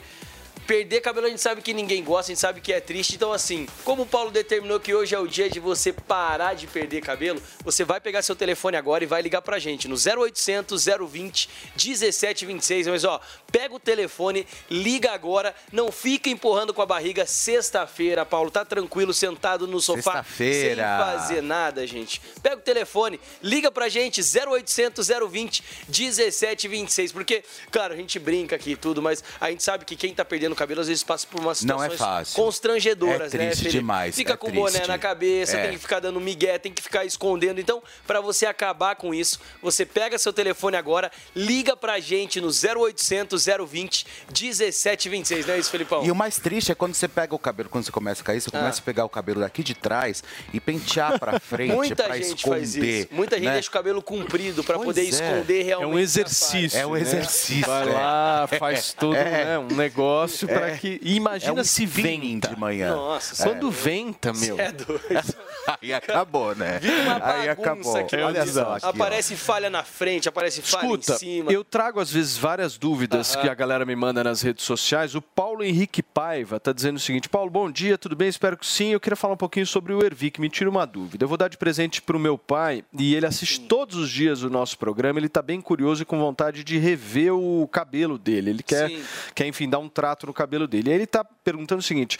[0.65, 3.15] perder cabelo a gente sabe que ninguém gosta, a gente sabe que é triste.
[3.15, 6.67] Então, assim, como o Paulo determinou que hoje é o dia de você parar de
[6.67, 10.85] perder cabelo, você vai pegar seu telefone agora e vai ligar pra gente no 0800
[10.85, 12.87] 020 1726.
[12.87, 13.19] Mas, ó,
[13.51, 17.25] pega o telefone, liga agora, não fica empurrando com a barriga.
[17.25, 20.97] Sexta-feira, Paulo, tá tranquilo, sentado no sofá, sem Sexta-feira.
[20.99, 22.21] fazer nada, gente.
[22.41, 27.11] Pega o telefone, liga pra gente, 0800 020 1726.
[27.11, 30.25] Porque, claro, a gente brinca aqui e tudo, mas a gente sabe que quem tá
[30.25, 32.35] perdendo cabelo às vezes passa por umas Não é situações fácil.
[32.43, 33.77] constrangedoras, É né, triste Felipe?
[33.79, 35.63] demais, Fica é com o boné na cabeça, É.
[35.63, 37.59] tem que ficar dando migué, tem que ficar escondendo.
[37.59, 42.49] Então, pra você acabar com isso, você pega seu telefone agora, liga pra gente no
[42.51, 46.03] 0800 020 1726, não é isso, Felipão?
[46.05, 48.41] E o mais triste é quando você pega o cabelo, quando você começa a cair,
[48.41, 52.17] você começa a pegar o cabelo daqui de trás e pentear pra frente Muita pra
[52.17, 52.57] gente esconder.
[52.59, 53.07] faz isso.
[53.11, 53.53] Muita gente né?
[53.53, 55.03] deixa o cabelo comprido pra Pois poder é.
[55.05, 55.93] esconder É realmente.
[55.93, 56.79] um a exercício.
[56.79, 57.01] É um né?
[57.01, 57.93] exercício, Vai é.
[57.93, 59.45] lá, faz todo É.
[59.45, 60.77] né, um negócio pra É.
[60.77, 60.99] que.
[61.01, 62.49] E imagina É um se venta.
[62.49, 62.95] de manhã.
[62.95, 64.55] Nossa, Quando venta, meu.
[64.55, 65.01] Você é doido.
[65.81, 66.77] Aí acabou, né?
[66.79, 67.97] Vira uma Aí acabou.
[67.97, 68.15] aqui.
[68.17, 68.89] Olha só aqui, ó.
[68.89, 71.51] Aparece falha na frente, aparece falha Escuta, em cima.
[71.51, 75.15] eu trago às vezes várias dúvidas que a galera me manda nas redes sociais.
[75.15, 78.27] O Paulo Henrique Paiva tá dizendo o seguinte: Paulo, bom dia, tudo bem?
[78.27, 78.89] Espero que sim.
[78.93, 80.39] Eu queria falar um pouquinho sobre o Ervic.
[80.39, 81.23] Me tira uma dúvida.
[81.25, 84.49] Eu vou dar de presente pro meu pai e ele assiste todos os dias o
[84.49, 85.19] nosso programa.
[85.19, 88.51] Ele tá bem curioso e com vontade de rever o cabelo dele.
[88.51, 89.01] Ele quer, Sim.
[89.33, 90.89] quer enfim, dar um trato no cabelo dele.
[90.89, 92.17] E aí ele tá perguntando o seguinte: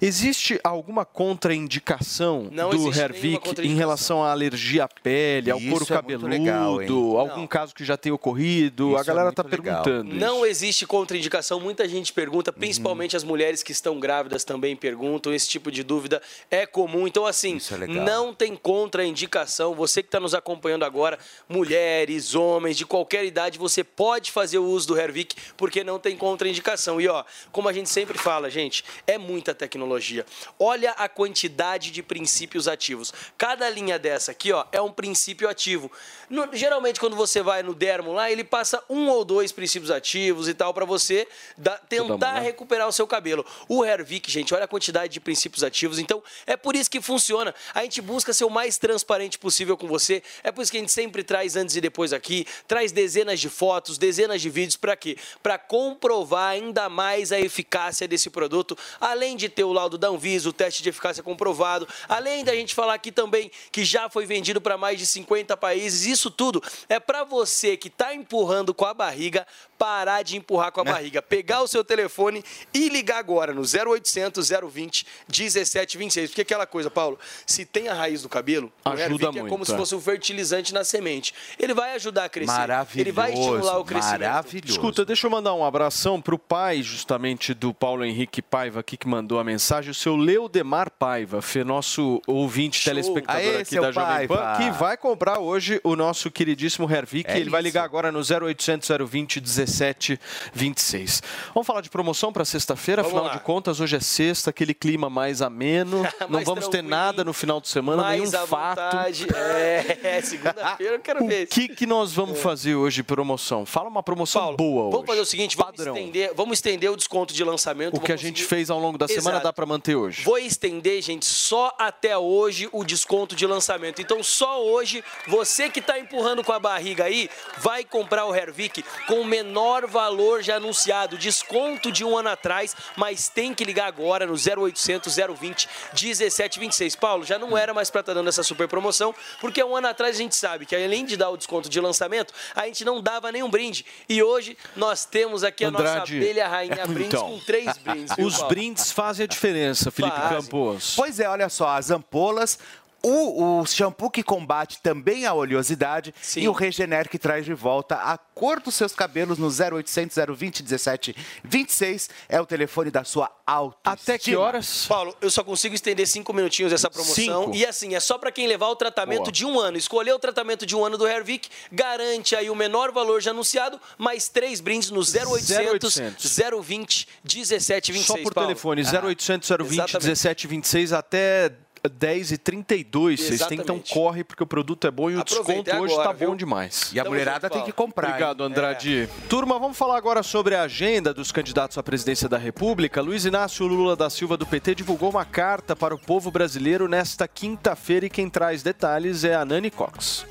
[0.00, 5.84] existe alguma contraindicação Não do Hervik em relação à alergia à pele, ao Isso couro
[5.84, 6.78] é cabeludo, legal,
[7.18, 8.96] algum caso que já tenha ocorrido?
[8.96, 9.82] a Isso é galera muito tá legal.
[9.82, 10.14] perguntando.
[10.14, 12.58] Não existe contraindicação, muita gente pergunta, Uhum.
[12.58, 16.20] principalmente as mulheres que estão grávidas também perguntam, esse tipo de dúvida
[16.50, 17.06] é comum.
[17.06, 19.74] Então, assim, Isso é não tem contraindicação.
[19.74, 24.64] Você que está nos acompanhando agora, mulheres, homens, de qualquer idade, você pode fazer o
[24.64, 27.00] uso do Hervik, porque não tem contraindicação.
[27.00, 30.24] E, ó, como a gente sempre fala, gente, é muita tecnologia.
[30.58, 33.12] Olha a quantidade de princípios ativos.
[33.38, 35.92] Cada linha dessa aqui, ó, é um princípio ativo.
[36.30, 40.48] No- geralmente, quando você vai no dermo lá, ele passa um ou dois princípios ativos
[40.48, 43.44] e tal para você dar- tentar recuperar o seu cabelo.
[43.68, 45.98] O Hervik, gente, olha a quantidade de princípios ativos.
[45.98, 47.54] Então, é por isso que funciona.
[47.74, 50.22] A gente busca ser o mais transparente possível com você.
[50.42, 53.48] É por isso que a gente sempre traz antes e depois aqui, traz dezenas de
[53.50, 55.16] fotos, dezenas de vídeos para quê?
[55.42, 60.48] Para comprovar ainda mais a eficácia desse produto, além de ter o laudo da Anvisa,
[60.48, 64.60] o teste de eficácia comprovado, além da gente falar aqui também que já foi vendido
[64.60, 66.06] para mais de 50 países.
[66.06, 69.46] Isso tudo é para você que está empurrando com a barriga
[69.82, 74.48] parar de empurrar com a barriga, pegar o seu telefone e ligar agora no 0800
[74.48, 76.30] 020 1726.
[76.30, 79.50] Porque aquela coisa, Paulo, se tem a raiz do cabelo, o Ajuda Hervik é muito,
[79.50, 79.76] como se é.
[79.76, 81.34] fosse um fertilizante na semente.
[81.58, 82.52] Ele vai ajudar a crescer.
[82.94, 84.20] Ele vai Maravilhoso, estimular o crescimento.
[84.20, 84.72] maravilhoso.
[84.72, 87.21] Escuta, deixa eu mandar um abração pro pai, justamente,
[87.54, 92.84] do Paulo Henrique Paiva aqui, que mandou a mensagem, o seu Leodemar Paiva, nosso ouvinte
[92.84, 94.56] telespectador Aê, aqui da Jovem Pan, Paiva.
[94.56, 97.30] que vai comprar hoje o nosso queridíssimo Hervik.
[97.30, 97.68] É ele vai isso.
[97.68, 101.22] ligar agora no 0800 020 1726.
[101.54, 103.32] Vamos falar de promoção para sexta-feira, afinal lá.
[103.34, 107.32] de contas, hoje é sexta, aquele clima mais ameno, não Mais vamos ter nada no
[107.32, 108.80] final de semana, nenhum Mais à fato.
[108.80, 109.26] vontade.
[109.34, 111.44] É, segunda-feira eu quero ver.
[111.44, 113.64] O que, que nós vamos fazer hoje, promoção?
[113.64, 114.92] Fala uma promoção boa hoje.
[114.92, 115.96] Vamos fazer o seguinte, vamos Padrão.
[115.96, 117.96] estender, vamos estender o desconto de lançamento.
[117.96, 119.44] O que a gente fez ao longo da semana Exato.
[119.44, 120.24] dá para manter hoje.
[120.24, 124.00] Vou estender, gente, só até hoje o desconto de lançamento.
[124.00, 128.82] Então, só hoje, você que está empurrando com a barriga aí, vai comprar o Hervik
[129.06, 133.86] com o menor valor já anunciado, desconto de um ano atrás, mas tem que ligar
[133.86, 136.96] agora no 0800 020 1726.
[136.96, 140.16] Paulo, já não era mais para estar dando essa super promoção, porque um ano atrás
[140.16, 143.30] a gente sabe que além de dar o desconto de lançamento, a gente não dava
[143.30, 143.84] nenhum brinde.
[144.08, 148.16] E hoje nós temos aqui a nossa Andrade, abelha rainha brindes então, com três brindes.
[148.16, 148.48] viu, Os Paulo?
[148.48, 150.42] brindes fazem a diferença, Felipe Fazem.
[150.42, 150.94] Campos.
[150.96, 152.58] Pois é, olha só, as ampolas.
[153.04, 156.42] O, o shampoo que combate também a oleosidade Sim.
[156.42, 160.62] e o Regener que traz de volta a cor dos seus cabelos no 0800 020
[160.62, 163.92] 17 26 é o telefone da sua autoestima.
[163.92, 164.86] Até que horas?
[164.86, 167.44] Paulo, eu só consigo estender cinco minutinhos essa promoção.
[167.44, 167.56] Cinco.
[167.56, 169.32] E assim, é só para quem levar o tratamento Boa.
[169.32, 169.76] de um ano.
[169.76, 173.80] Escolher o tratamento de um ano do Hervik, garante aí o menor valor já anunciado,
[173.98, 178.06] mais três brindes no 0800 020 1726.
[178.06, 178.48] Só por Paulo.
[178.48, 180.06] telefone, 0800 020 Exatamente.
[180.06, 181.52] 1726 até
[181.88, 185.70] 10 e 32 Vocês têm, então corre, porque o produto é bom e o desconto
[185.70, 186.90] é hoje agora, tá bom demais.
[186.92, 188.08] E a Tamo mulherada junto, tem que comprar.
[188.08, 189.08] Obrigado, Andrade.
[189.28, 193.00] Turma, vamos falar agora sobre a agenda dos candidatos à presidência da República.
[193.00, 197.26] Luiz Inácio Lula da Silva do PT divulgou uma carta para o povo brasileiro nesta
[197.26, 200.24] quinta-feira e quem traz detalhes é a Nani Cox.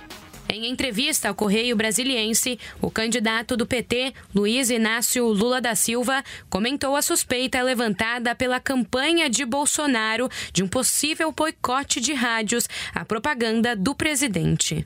[0.53, 6.93] Em entrevista ao Correio Brasiliense, o candidato do PT, Luiz Inácio Lula da Silva, comentou
[6.97, 13.77] a suspeita levantada pela campanha de Bolsonaro de um possível boicote de rádios à propaganda
[13.77, 14.85] do presidente.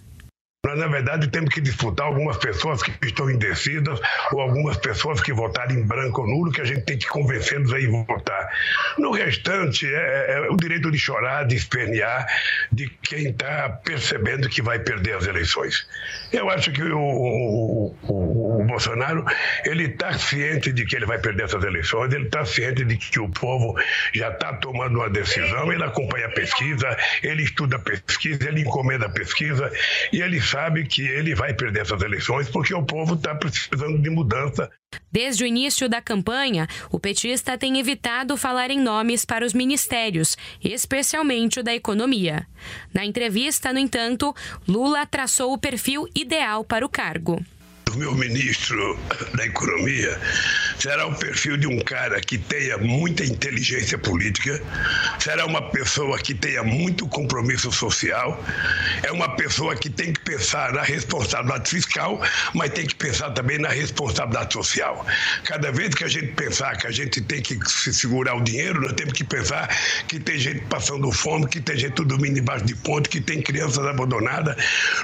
[0.66, 4.00] Nós, na verdade, temos que disputar algumas pessoas que estão indecidas
[4.32, 7.72] ou algumas pessoas que votaram em branco ou nulo, que a gente tem que convencê-los
[7.72, 8.50] a ir votar.
[8.98, 12.26] No restante, é, é o direito de chorar, de espernear,
[12.72, 15.88] de quem está percebendo que vai perder as eleições.
[16.34, 19.24] Eu acho que o, o, o, o Bolsonaro
[19.66, 23.20] ele está ciente de que ele vai perder essas eleições, ele está ciente de que
[23.20, 23.80] o povo
[24.16, 29.06] já está tomando uma decisão, ele acompanha a pesquisa, ele estuda a pesquisa, ele encomenda
[29.06, 29.72] a pesquisa
[30.12, 30.55] e ele sabe
[30.88, 34.70] que ele vai perder essas eleições porque o povo está precisando de mudança.
[35.12, 40.38] Desde o início da campanha, o petista tem evitado falar em nomes para os ministérios,
[40.64, 42.48] especialmente o da economia.
[42.94, 44.34] Na entrevista, no entanto,
[44.68, 47.44] Lula traçou o perfil ideal para o cargo.
[47.94, 49.00] O meu ministro
[49.36, 50.20] da Economia
[50.78, 54.62] será o perfil de um cara que tenha muita inteligência política,
[55.20, 58.44] será uma pessoa que tenha muito compromisso social,
[59.02, 62.22] é uma pessoa que tem que pensar na responsabilidade fiscal,
[62.54, 65.06] mas tem que pensar também na responsabilidade social.
[65.46, 68.82] Cada vez que a gente pensar que a gente tem que se segurar o dinheiro,
[68.82, 69.70] nós temos que pensar
[70.08, 73.86] que tem gente passando fome, que tem gente dormindo embaixo de ponte, que tem crianças
[73.86, 74.56] abandonadas.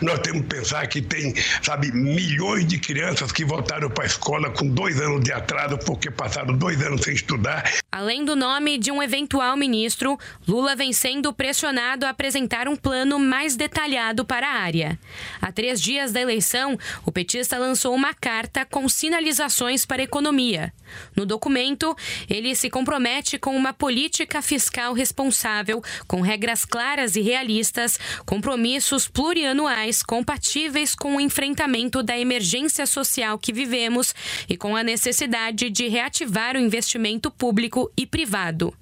[0.02, 4.50] Nós temos que pensar que tem, sabe, milhões de crianças que voltaram para a escola
[4.50, 7.70] com dois anos de atraso porque passaram dois anos sem estudar.
[7.92, 13.20] Além do nome de um eventual ministro, Lula vem sendo pressionado a apresentar um plano
[13.20, 14.98] mais detalhado para a área.
[15.42, 20.74] Há três dias da eleição, o petista lançou uma carta com sinalizações para a economia.
[21.16, 21.96] No documento,
[22.30, 30.04] ele se compromete com uma política fiscal responsável, com regras claras e realistas, compromissos plurianuais
[30.04, 34.14] compatíveis com o enfrentamento da emergência social que vivemos
[34.48, 38.74] e com a necessidade de reativar o investimento público e privado.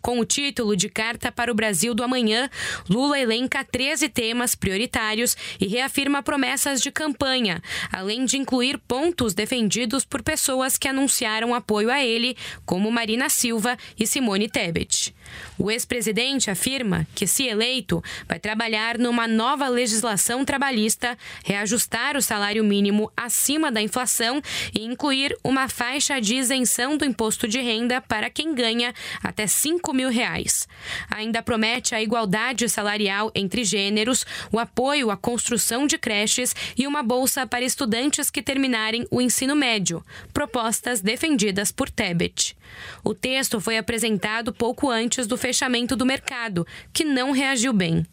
[0.00, 2.48] Com o título de Carta para o Brasil do Amanhã,
[2.88, 10.04] Lula elenca 13 temas prioritários e reafirma promessas de campanha, além de incluir pontos defendidos
[10.04, 15.14] por pessoas que anunciaram apoio a ele, como Marina Silva e Simone Tebet.
[15.58, 22.64] O ex-presidente afirma que, se eleito, vai trabalhar numa nova legislação trabalhista, reajustar o salário
[22.64, 24.42] mínimo acima da inflação
[24.74, 29.92] e incluir uma faixa de isenção do imposto de renda para quem ganha até 5
[29.92, 30.66] mil reais.
[31.10, 37.02] Ainda promete a igualdade salarial entre gêneros, o apoio à construção de creches e uma
[37.02, 42.56] bolsa para estudantes que terminarem o ensino médio, propostas defendidas por Tebet.
[43.04, 48.04] O texto foi apresentado pouco antes do fechamento do mercado, que não reagiu bem.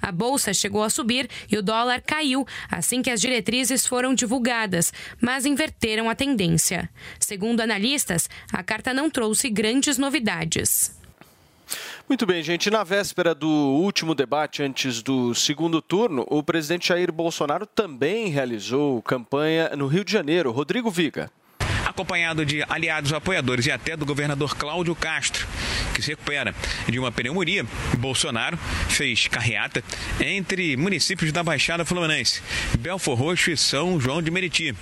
[0.00, 4.92] A bolsa chegou a subir e o dólar caiu assim que as diretrizes foram divulgadas,
[5.20, 6.88] mas inverteram a tendência.
[7.18, 10.96] Segundo analistas, a carta não trouxe grandes novidades.
[12.08, 12.70] Muito bem, gente.
[12.70, 19.00] Na véspera do último debate antes do segundo turno, o presidente Jair Bolsonaro também realizou
[19.02, 20.52] campanha no Rio de Janeiro.
[20.52, 21.30] Rodrigo Viga
[21.94, 25.46] acompanhado de aliados apoiadores e até do governador Cláudio Castro,
[25.94, 26.52] que se recupera
[26.88, 27.64] de uma pneumonia.
[27.98, 29.82] Bolsonaro fez carreata
[30.20, 32.42] entre municípios da Baixada Fluminense,
[32.80, 34.74] Belfor Roxo e São João de Meriti.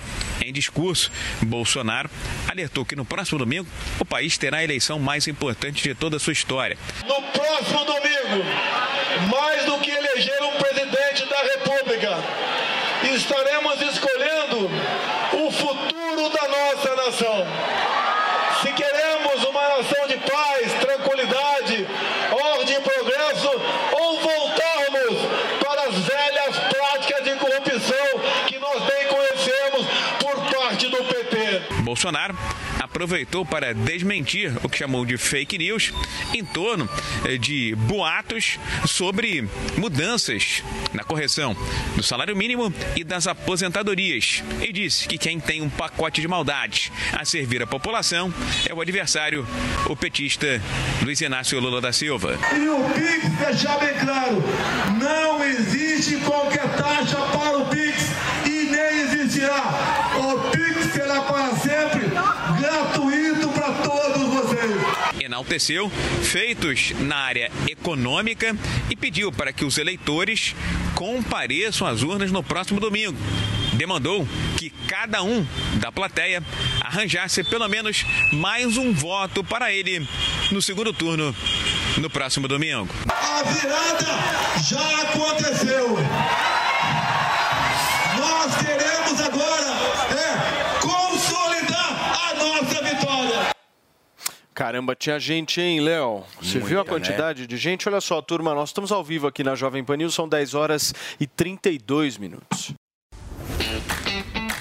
[0.43, 1.11] Em discurso,
[1.43, 2.09] Bolsonaro
[2.49, 3.67] alertou que no próximo domingo
[3.99, 6.77] o país terá a eleição mais importante de toda a sua história.
[7.05, 8.43] No próximo domingo,
[9.29, 12.62] mais do que eleger um presidente da República,
[13.09, 14.69] estaremos escolhendo
[15.33, 17.47] o futuro da nossa nação.
[18.61, 21.87] Se queremos uma nação de paz, tranquilidade,
[22.31, 23.49] ordem e progresso,
[23.99, 25.19] ou voltarmos
[25.59, 29.87] para as velhas práticas de corrupção que nós bem conhecemos
[30.19, 31.61] por parte do PT.
[31.81, 32.35] Bolsonaro
[32.93, 35.91] aproveitou para desmentir o que chamou de fake news
[36.31, 36.87] em torno
[37.25, 40.61] eh, de boatos sobre mudanças
[40.93, 41.57] na correção
[41.95, 46.91] do salário mínimo e das aposentadorias e disse que quem tem um pacote de maldades
[47.11, 48.31] a servir a população
[48.69, 49.47] é o adversário,
[49.89, 50.61] o petista
[51.01, 52.37] Luiz Inácio Lula da Silva.
[52.55, 54.43] E o PIX, deixar bem claro,
[55.01, 58.03] não existe qualquer taxa para o PIX
[58.45, 59.63] e nem existirá.
[60.15, 62.42] O PIX será para sempre
[62.73, 64.71] gratuito para todos vocês.
[65.19, 65.89] Enalteceu
[66.21, 68.55] feitos na área econômica
[68.89, 70.55] e pediu para que os eleitores
[70.95, 73.17] compareçam às urnas no próximo domingo.
[73.73, 76.43] Demandou que cada um da plateia
[76.81, 80.07] arranjasse pelo menos mais um voto para ele
[80.51, 81.35] no segundo turno
[81.97, 82.87] no próximo domingo.
[83.09, 84.05] A virada
[84.63, 85.97] já aconteceu.
[88.17, 89.73] Nós queremos agora
[90.11, 93.53] é consolidar a nossa vitória.
[94.53, 96.23] Caramba, tinha gente, hein, Léo?
[96.41, 96.89] Você Muita, viu a né?
[96.89, 97.89] quantidade de gente?
[97.89, 100.93] Olha só, turma, nós estamos ao vivo aqui na Jovem Pan News, são 10 horas
[101.19, 102.73] e 32 minutos.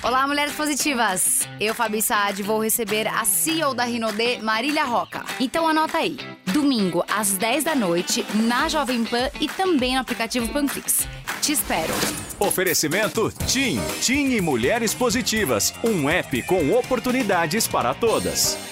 [0.03, 1.47] Olá, mulheres positivas!
[1.61, 5.25] Eu, Fabi Saad, vou receber a CEO da Rinodê, Marília Roca.
[5.39, 6.17] Então anota aí,
[6.53, 11.07] domingo às 10 da noite, na Jovem Pan e também no aplicativo Panflix.
[11.41, 11.93] Te espero!
[12.41, 13.81] Oferecimento TIM.
[14.01, 15.73] TIM e Mulheres Positivas.
[15.85, 18.72] Um app com oportunidades para todas.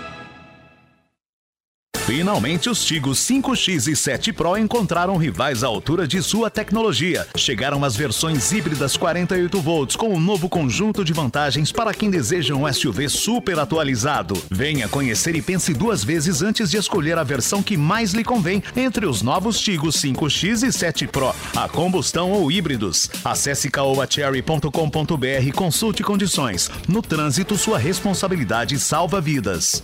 [2.05, 7.27] Finalmente, os Tigos 5X e 7 Pro encontraram rivais à altura de sua tecnologia.
[7.35, 12.55] Chegaram as versões híbridas 48 volts com um novo conjunto de vantagens para quem deseja
[12.55, 14.41] um SUV super atualizado.
[14.49, 18.63] Venha conhecer e pense duas vezes antes de escolher a versão que mais lhe convém
[18.75, 23.09] entre os novos Tigos 5X e 7 Pro, a combustão ou híbridos.
[23.23, 26.69] Acesse caoacherry.com.br e consulte condições.
[26.87, 29.83] No trânsito, sua responsabilidade salva vidas.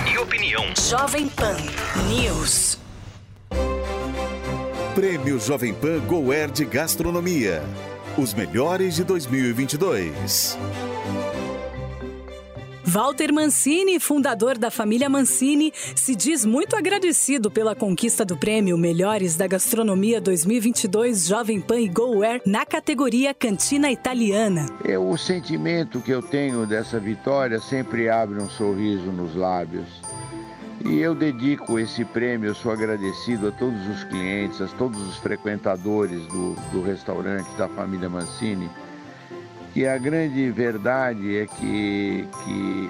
[0.51, 0.65] opinião.
[0.89, 1.55] Jovem Pan
[2.09, 2.77] News.
[4.93, 7.63] Prêmio Jovem Pan Goer de Gastronomia.
[8.17, 10.57] Os melhores de 2022.
[12.85, 19.37] Walter Mancini, fundador da família Mancini, se diz muito agradecido pela conquista do prêmio Melhores
[19.37, 24.65] da Gastronomia 2022 Jovem Pan e GoWare na categoria Cantina Italiana.
[24.83, 29.87] É o sentimento que eu tenho dessa vitória sempre abre um sorriso nos lábios.
[30.83, 35.17] E eu dedico esse prêmio, eu sou agradecido a todos os clientes, a todos os
[35.17, 38.67] frequentadores do, do restaurante da família Mancini.
[39.75, 42.89] E a grande verdade é que, que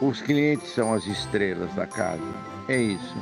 [0.00, 2.22] os clientes são as estrelas da casa.
[2.68, 3.16] É isso.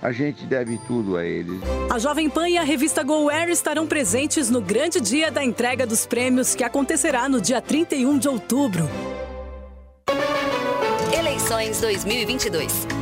[0.00, 1.60] A gente deve tudo a eles.
[1.88, 6.06] A Jovem Pan e a revista GoWare estarão presentes no grande dia da entrega dos
[6.06, 8.88] prêmios que acontecerá no dia 31 de outubro.
[11.16, 13.01] Eleições 2022.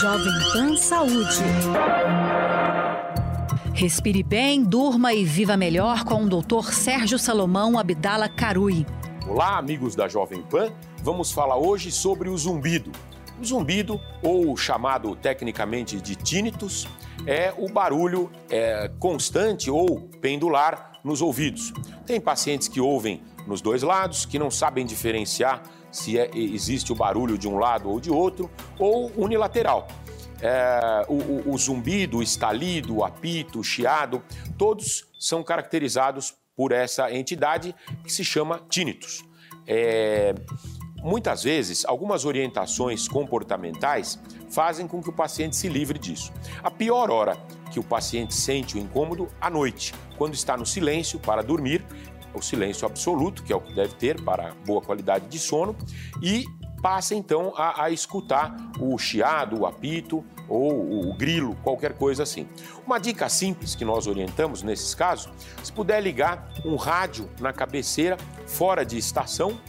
[0.00, 1.42] Jovem Pan Saúde.
[3.74, 6.70] Respire bem, durma e viva melhor com o Dr.
[6.72, 8.86] Sérgio Salomão Abdala Carui.
[9.26, 10.70] Olá, amigos da Jovem Pan.
[11.02, 12.92] Vamos falar hoje sobre o zumbido.
[13.40, 16.86] O zumbido, ou chamado tecnicamente de tinnitus,
[17.26, 21.72] é o barulho é, constante ou pendular nos ouvidos.
[22.06, 26.94] Tem pacientes que ouvem nos dois lados, que não sabem diferenciar se é- existe o
[26.94, 29.88] barulho de um lado ou de outro, ou unilateral.
[30.40, 34.22] É, o, o- o zumbido, o estalido, o apito, o chiado,
[34.56, 37.74] todos são caracterizados por essa entidade
[38.04, 39.24] que se chama tinnitus.
[39.66, 40.34] É,
[41.02, 44.18] muitas vezes, algumas orientações comportamentais
[44.50, 46.32] fazem com que o paciente se livre disso.
[46.62, 47.36] A pior hora
[47.70, 51.84] que o paciente sente o incômodo à noite, quando está no silêncio para dormir,
[52.34, 55.76] o silêncio absoluto, que é o que deve ter para boa qualidade de sono,
[56.22, 56.44] e
[56.82, 62.48] passa então a, a escutar o chiado, o apito ou o, grilo, qualquer coisa assim.
[62.86, 65.30] Uma dica simples que nós orientamos nesses casos,
[65.62, 68.16] se puder ligar um rádio na cabeceira,
[68.46, 69.60] fora de estação,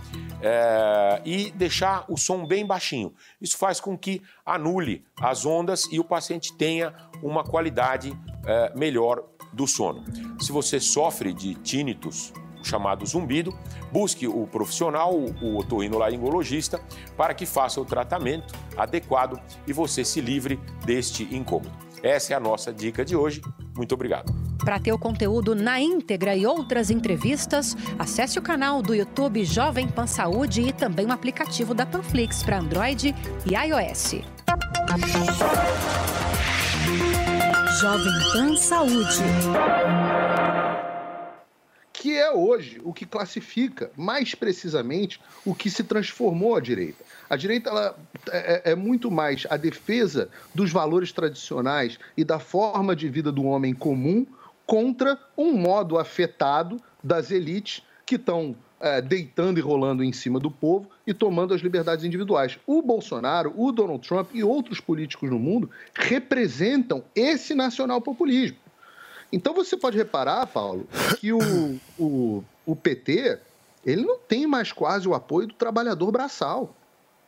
[0.42, 3.14] é, e deixar o som bem baixinho.
[3.42, 9.22] Isso faz com que anule as ondas e o paciente tenha uma qualidade é, melhor
[9.52, 10.06] do sono.
[10.40, 13.54] Se você sofre de tinnitus o chamado zumbido,
[13.92, 16.80] busque o profissional, o otorrinolaringologista,
[17.18, 21.72] para que faça o tratamento adequado e você se livre deste incômodo.
[22.02, 23.42] Essa é a nossa dica de hoje.
[23.76, 24.34] Muito obrigado.
[24.58, 29.88] Para ter o conteúdo na íntegra e outras entrevistas, acesse o canal do YouTube Jovem
[29.88, 34.16] Pan Saúde e também o aplicativo da Panflix para Android e iOS.
[37.80, 39.24] Jovem Pan Saúde.
[42.00, 47.04] Que é hoje o que classifica, mais precisamente, o que se transformou a direita.
[47.30, 48.00] A direita ela
[48.32, 53.44] é, é muito mais a defesa dos valores tradicionais e da forma de vida do
[53.44, 54.26] homem comum
[54.66, 60.50] contra um modo afetado das elites que estão é, deitando e rolando em cima do
[60.50, 62.58] povo e tomando as liberdades individuais.
[62.66, 68.69] O Bolsonaro, o Donald Trump e outros políticos no mundo representam esse nacional-populismo.
[69.32, 70.88] Então você pode reparar, Paulo,
[71.20, 73.40] que o, o, o PT
[73.86, 76.76] ele não tem mais quase o apoio do trabalhador braçal.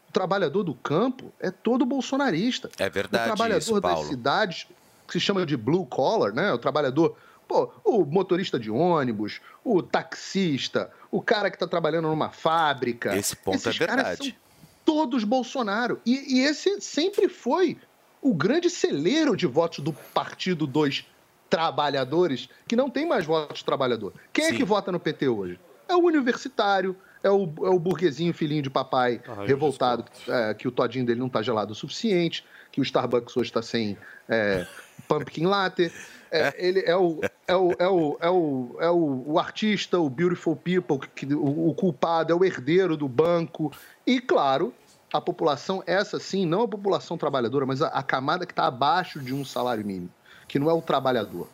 [0.09, 2.69] O trabalhador do campo é todo bolsonarista.
[2.77, 3.23] É verdade.
[3.23, 4.67] O trabalhador isso, das cidades,
[5.07, 6.51] que se chama de blue collar, né?
[6.51, 7.15] O trabalhador,
[7.47, 13.15] pô, o motorista de ônibus, o taxista, o cara que está trabalhando numa fábrica.
[13.15, 14.29] Esse ponto Esses é caras verdade.
[14.29, 14.41] são
[14.83, 16.01] todos Bolsonaro.
[16.05, 17.77] E, e esse sempre foi
[18.21, 21.05] o grande celeiro de votos do Partido dos
[21.51, 24.13] Trabalhadores, que não tem mais votos de trabalhador.
[24.33, 25.59] Quem é que vota no PT hoje?
[25.87, 30.67] É o universitário, é o, é o burguesinho filhinho de papai Ah, revoltado, é, que
[30.67, 33.97] o todinho dele não está gelado o suficiente, que o Starbucks hoje está sem
[34.27, 34.65] é,
[35.07, 35.91] pumpkin latte.
[36.31, 40.09] É, ele é o, é, o, é, o, é, o, é o, o artista, o
[40.09, 43.71] beautiful people, que, o, o culpado, é o herdeiro do banco.
[44.07, 44.73] E, claro,
[45.11, 49.19] a população, essa sim, não a população trabalhadora, mas a, a camada que está abaixo
[49.19, 50.09] de um salário mínimo,
[50.51, 51.47] que não é o trabalhador.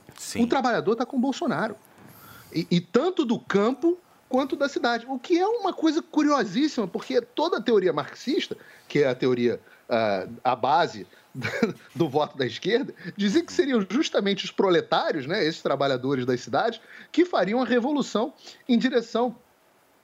[0.43, 1.75] O trabalhador está com o Bolsonaro.
[2.51, 3.95] E, e tanto do campo
[4.27, 5.05] quanto da cidade.
[5.07, 9.61] O que é uma coisa curiosíssima, porque toda a teoria marxista, que é a teoria,
[9.87, 11.05] ah, a base
[11.93, 16.81] do voto da esquerda, dizia que seriam justamente os proletários, né, esses trabalhadores das cidades,
[17.11, 18.33] que fariam a revolução
[18.67, 19.35] em direção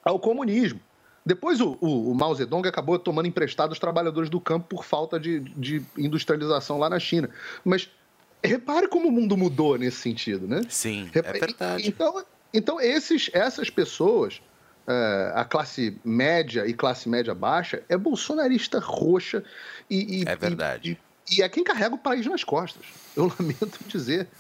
[0.05, 0.79] ao comunismo.
[1.25, 5.19] Depois o, o, o Mao Zedong acabou tomando emprestado os trabalhadores do campo por falta
[5.19, 7.31] de, de industrialização lá na China.
[7.65, 7.89] Mas
[8.43, 10.61] repare como o mundo mudou nesse sentido, né?
[10.69, 11.87] Sim, Repa- é verdade.
[11.87, 14.41] Então, então esses, essas pessoas,
[14.87, 19.43] é, a classe média e classe média baixa, é bolsonarista roxa
[19.89, 20.99] e, e- É verdade.
[21.29, 22.87] e, e é quem carrega o país nas costas.
[23.15, 24.31] Eu lamento dizer.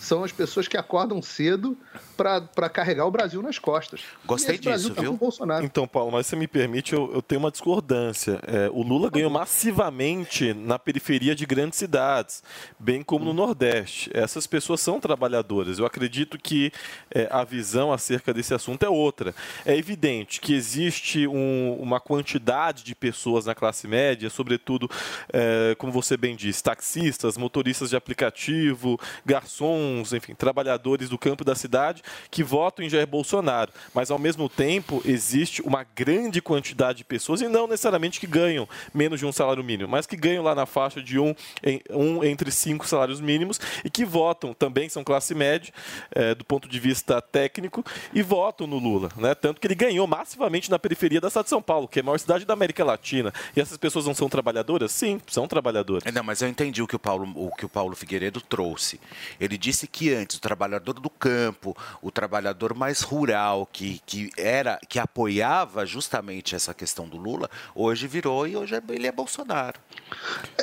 [0.00, 1.76] São as pessoas que acordam cedo
[2.16, 4.00] para carregar o Brasil nas costas.
[4.24, 5.10] Gostei E esse Brasil disso, tá viu?
[5.10, 5.64] com o Bolsonaro.
[5.64, 8.40] Então, Paulo, mas se me permite, eu, eu tenho uma discordância.
[8.46, 12.42] É, o Lula ganhou massivamente na periferia de grandes cidades,
[12.78, 14.10] bem como no Nordeste.
[14.14, 15.78] Essas pessoas são trabalhadoras.
[15.78, 16.72] Eu acredito que
[17.14, 19.34] é, a visão acerca desse assunto é outra.
[19.66, 24.90] É evidente que existe um- uma quantidade de pessoas na classe média, sobretudo,
[25.32, 31.54] é, como você bem disse, taxistas, motoristas de aplicativo, garçons, enfim, trabalhadores do campo da
[31.54, 33.72] cidade que votam em Jair Bolsonaro.
[33.94, 38.68] Mas, ao mesmo tempo, existe uma grande quantidade de pessoas, e não necessariamente que ganham
[38.94, 42.24] menos de um salário mínimo, mas que ganham lá na faixa de um, em- um
[42.24, 45.72] entre cinco salários mínimos e que votam, também são classe média,
[46.12, 47.84] eh, do ponto de vista técnico,
[48.14, 49.08] e votam no Lula.
[49.16, 49.34] Né?
[49.34, 52.04] Tanto que ele ganhou massivamente na periferia da cidade de São Paulo, que é a
[52.04, 53.32] maior cidade da América Latina.
[53.56, 54.92] E essas pessoas não são trabalhadoras?
[54.92, 56.04] Sim, são trabalhadoras.
[56.12, 59.00] Não, mas eu entendi o que o Paulo, o que o Paulo Figueiredo trouxe.
[59.40, 64.78] Ele disse que antes o trabalhador do campo, o trabalhador mais rural, que, que era,
[64.88, 69.78] que apoiava justamente essa questão do Lula, hoje virou e hoje é- ele é Bolsonaro.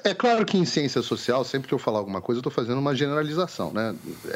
[0.03, 2.80] É claro que em ciência social, sempre que eu falar alguma coisa, eu estou fazendo
[2.80, 3.95] uma generalização, né?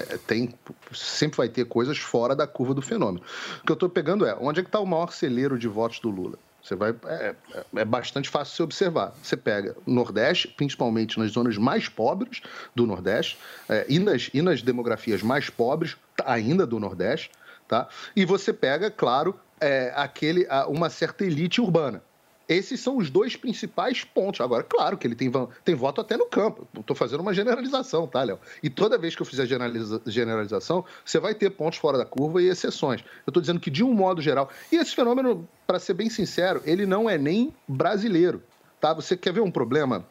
[0.09, 0.53] É, tem,
[0.93, 3.23] sempre vai ter coisas fora da curva do fenômeno.
[3.61, 5.99] O que eu estou pegando é, onde é que está o maior celeiro de votos
[5.99, 6.37] do Lula?
[6.63, 9.13] Você vai, é, é- é bastante fácil se observar.
[9.21, 12.41] Você pega o Nordeste, principalmente nas zonas mais pobres
[12.75, 13.37] do Nordeste,
[13.67, 17.31] é, e, nas, e nas demografias mais pobres ainda do Nordeste,
[17.67, 17.87] tá?
[18.15, 22.03] E você pega, claro, é, aquele, uma certa elite urbana.
[22.51, 24.41] Esses são os dois principais pontos.
[24.41, 25.31] Agora, claro que ele tem,
[25.63, 26.67] tem voto até no campo.
[26.77, 28.37] Estou fazendo uma generalização, tá, Léo?
[28.61, 32.41] E toda vez que eu fizer generaliza- generalização, você vai ter pontos fora da curva
[32.41, 33.05] e exceções.
[33.25, 34.49] Eu estou dizendo que, de um modo geral.
[34.69, 38.43] E esse fenômeno, para ser bem sincero, ele não é nem brasileiro.
[38.81, 38.93] Tá?
[38.93, 40.05] Você quer ver um problema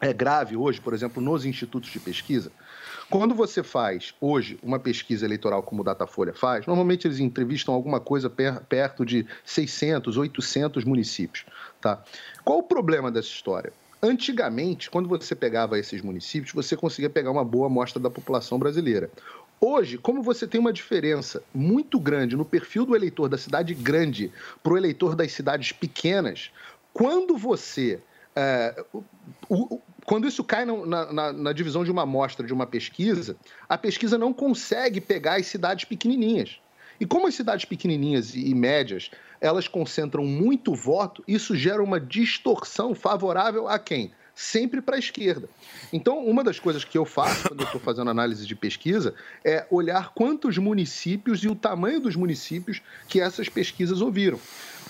[0.00, 2.50] é grave hoje, por exemplo, nos institutos de pesquisa?
[3.10, 7.98] Quando você faz hoje uma pesquisa eleitoral como o Datafolha faz, normalmente eles entrevistam alguma
[7.98, 11.44] coisa per- perto de 600, 800 municípios.
[11.80, 12.02] Tá?
[12.44, 13.72] Qual o problema dessa história?
[14.00, 19.10] Antigamente, quando você pegava esses municípios, você conseguia pegar uma boa amostra da população brasileira.
[19.60, 24.32] Hoje, como você tem uma diferença muito grande no perfil do eleitor da cidade grande
[24.62, 26.50] para o eleitor das cidades pequenas,
[26.94, 28.00] quando você.
[28.34, 29.02] É, o,
[29.48, 33.36] o, quando isso cai na, na, na, divisão de uma amostra, de uma pesquisa,
[33.68, 36.58] a pesquisa não consegue pegar as cidades pequenininhas.
[37.00, 39.10] E como as cidades pequenininhas e médias,
[39.40, 44.12] elas concentram muito voto, isso gera uma distorção favorável a quem?
[44.34, 45.48] Sempre para a esquerda.
[45.92, 49.14] Então, uma das coisas que eu faço quando estou fazendo análise de pesquisa
[49.44, 54.38] é olhar quantos municípios e o tamanho dos municípios que essas pesquisas ouviram.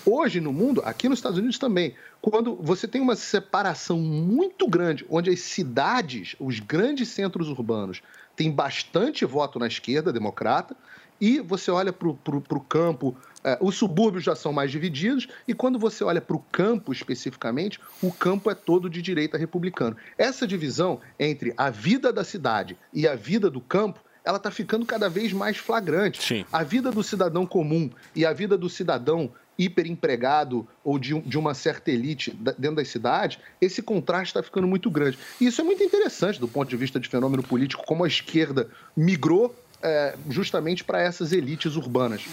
[0.05, 5.05] Hoje no mundo, aqui nos Estados Unidos também, quando você tem uma separação muito grande,
[5.09, 8.01] onde as cidades, os grandes centros urbanos,
[8.35, 10.75] têm bastante voto na esquerda democrata,
[11.19, 15.77] e você olha para o campo, é, os subúrbios já são mais divididos, e quando
[15.77, 19.95] você olha para o campo especificamente, o campo é todo de direita republicano.
[20.17, 24.85] Essa divisão entre a vida da cidade e a vida do campo ela está ficando
[24.85, 26.21] cada vez mais flagrante.
[26.21, 26.45] Sim.
[26.51, 29.31] A vida do cidadão comum e a vida do cidadão
[29.63, 34.89] hiperempregado ou de, de uma certa elite dentro das cidades, esse contraste está ficando muito
[34.89, 35.17] grande.
[35.39, 38.69] E isso é muito interessante do ponto de vista de fenômeno político, como a esquerda
[38.95, 42.23] migrou é, justamente para essas elites urbanas.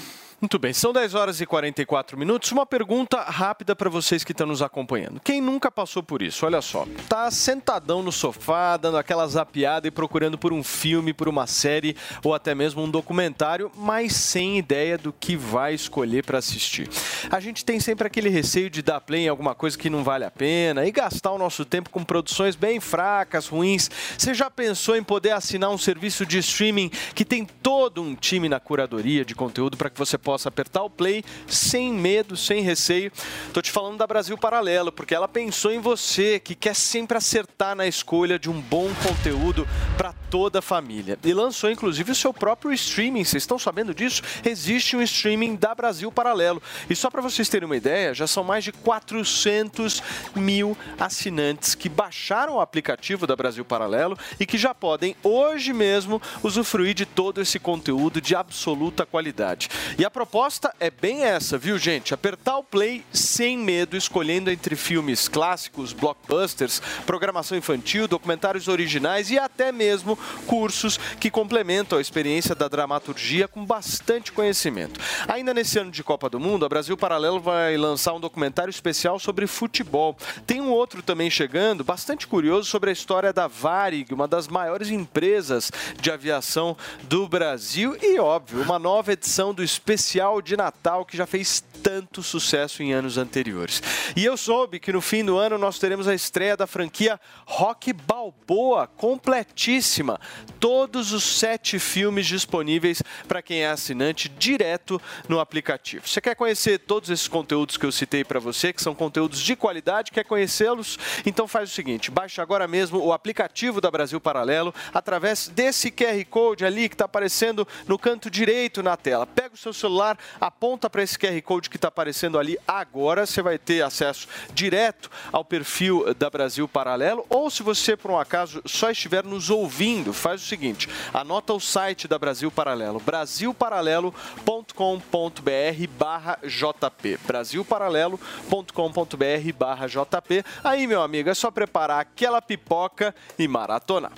[0.41, 2.53] Muito bem, são 10 horas e 44 minutos.
[2.53, 5.19] Uma pergunta rápida para vocês que estão nos acompanhando.
[5.19, 6.47] Quem nunca passou por isso?
[6.47, 11.27] Olha só, tá sentadão no sofá, dando aquela zapiada e procurando por um filme, por
[11.27, 16.39] uma série ou até mesmo um documentário, mas sem ideia do que vai escolher para
[16.39, 16.89] assistir.
[17.33, 20.25] A gente tem sempre aquele receio de dar play em alguma coisa que não vale
[20.25, 23.91] a pena e gastar o nosso tempo com produções bem fracas, ruins.
[24.17, 28.49] Você já pensou em poder assinar um serviço de streaming que tem todo um time
[28.49, 33.11] na curadoria de conteúdo para que você possa apertar o play sem medo, sem receio.
[33.51, 37.75] Tô te falando da Brasil Paralelo, porque ela pensou em você, que quer sempre acertar
[37.75, 39.67] na escolha de um bom conteúdo
[39.97, 41.19] para toda a família.
[41.25, 43.25] E lançou inclusive o seu próprio streaming.
[43.25, 44.21] Vocês estão sabendo disso?
[44.45, 46.63] Existe um streaming da Brasil Paralelo.
[46.91, 50.03] E só para vocês terem uma ideia, já são mais de 400
[50.35, 56.21] mil assinantes que baixaram o aplicativo da Brasil Paralelo e que já podem hoje mesmo
[56.43, 59.71] usufruir de todo esse conteúdo de absoluta qualidade.
[59.99, 62.13] E a proposta é bem essa, viu, gente?
[62.13, 69.39] Apertar o play sem medo, escolhendo entre filmes clássicos, blockbusters, programação infantil, documentários originais e
[69.39, 74.99] até mesmo cursos que complementam a experiência da dramaturgia com bastante conhecimento.
[75.29, 79.21] Ainda nesse ano de Copa do Mundo, a Brasil Paralelo vai lançar um documentário especial
[79.21, 80.17] sobre futebol.
[80.45, 84.91] Tem um outro também chegando, bastante curioso, sobre a história da Varig, uma das maiores
[84.91, 91.05] empresas de aviação do Brasil e, óbvio, uma nova edição do especial especial de Natal
[91.05, 93.83] que já fez tanto sucesso em anos anteriores.
[94.17, 97.93] E eu soube que no fim do ano nós teremos a estreia da franquia Rock
[97.93, 100.19] Balboa, completíssima.
[100.59, 106.09] Todos os sete filmes disponíveis para quem é assinante direto no aplicativo.
[106.09, 109.55] Você quer conhecer todos esses conteúdos que eu citei para você, que são conteúdos de
[109.55, 110.99] qualidade, quer conhecê-los?
[111.27, 116.25] Então faz o seguinte, baixe agora mesmo o aplicativo da Brasil Paralelo através desse QR
[116.29, 119.27] Code ali que está aparecendo no canto direito na tela.
[119.27, 119.98] Pega o seu celular,
[120.41, 125.11] aponta para esse QR Code que está aparecendo ali agora, você vai ter acesso direto
[125.33, 130.13] ao perfil da Brasil Paralelo, ou se você, por um acaso, só estiver nos ouvindo,
[130.13, 140.45] faz o seguinte, anota o site da Brasil Paralelo, brasilparalelo.com.br barra JP, brasilparalelo.com.br barra JP.
[140.63, 144.13] Aí, meu amigo, é só preparar aquela pipoca e maratonar.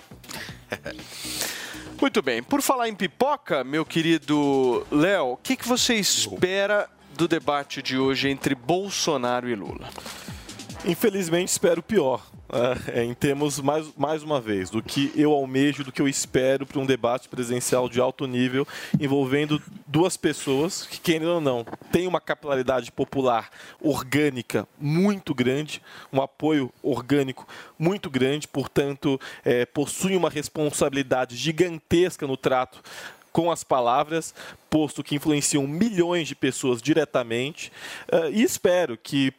[2.00, 2.42] Muito bem.
[2.42, 7.98] Por falar em pipoca, meu querido Léo, o que, que você espera do debate de
[7.98, 9.90] hoje entre Bolsonaro e Lula?
[10.86, 12.26] Infelizmente, espero pior.
[12.92, 16.66] É, em termos, mais, mais uma vez, do que eu almejo, do que eu espero
[16.66, 18.66] para um debate presidencial de alto nível
[18.98, 25.80] envolvendo duas pessoas que, querendo ou não, têm uma capilaridade popular orgânica muito grande,
[26.12, 27.46] um apoio orgânico
[27.78, 32.82] muito grande, portanto, é, possuem uma responsabilidade gigantesca no trato
[33.32, 34.34] com as palavras,
[34.68, 37.70] posto que influenciam milhões de pessoas diretamente.
[38.12, 39.32] Uh, e espero que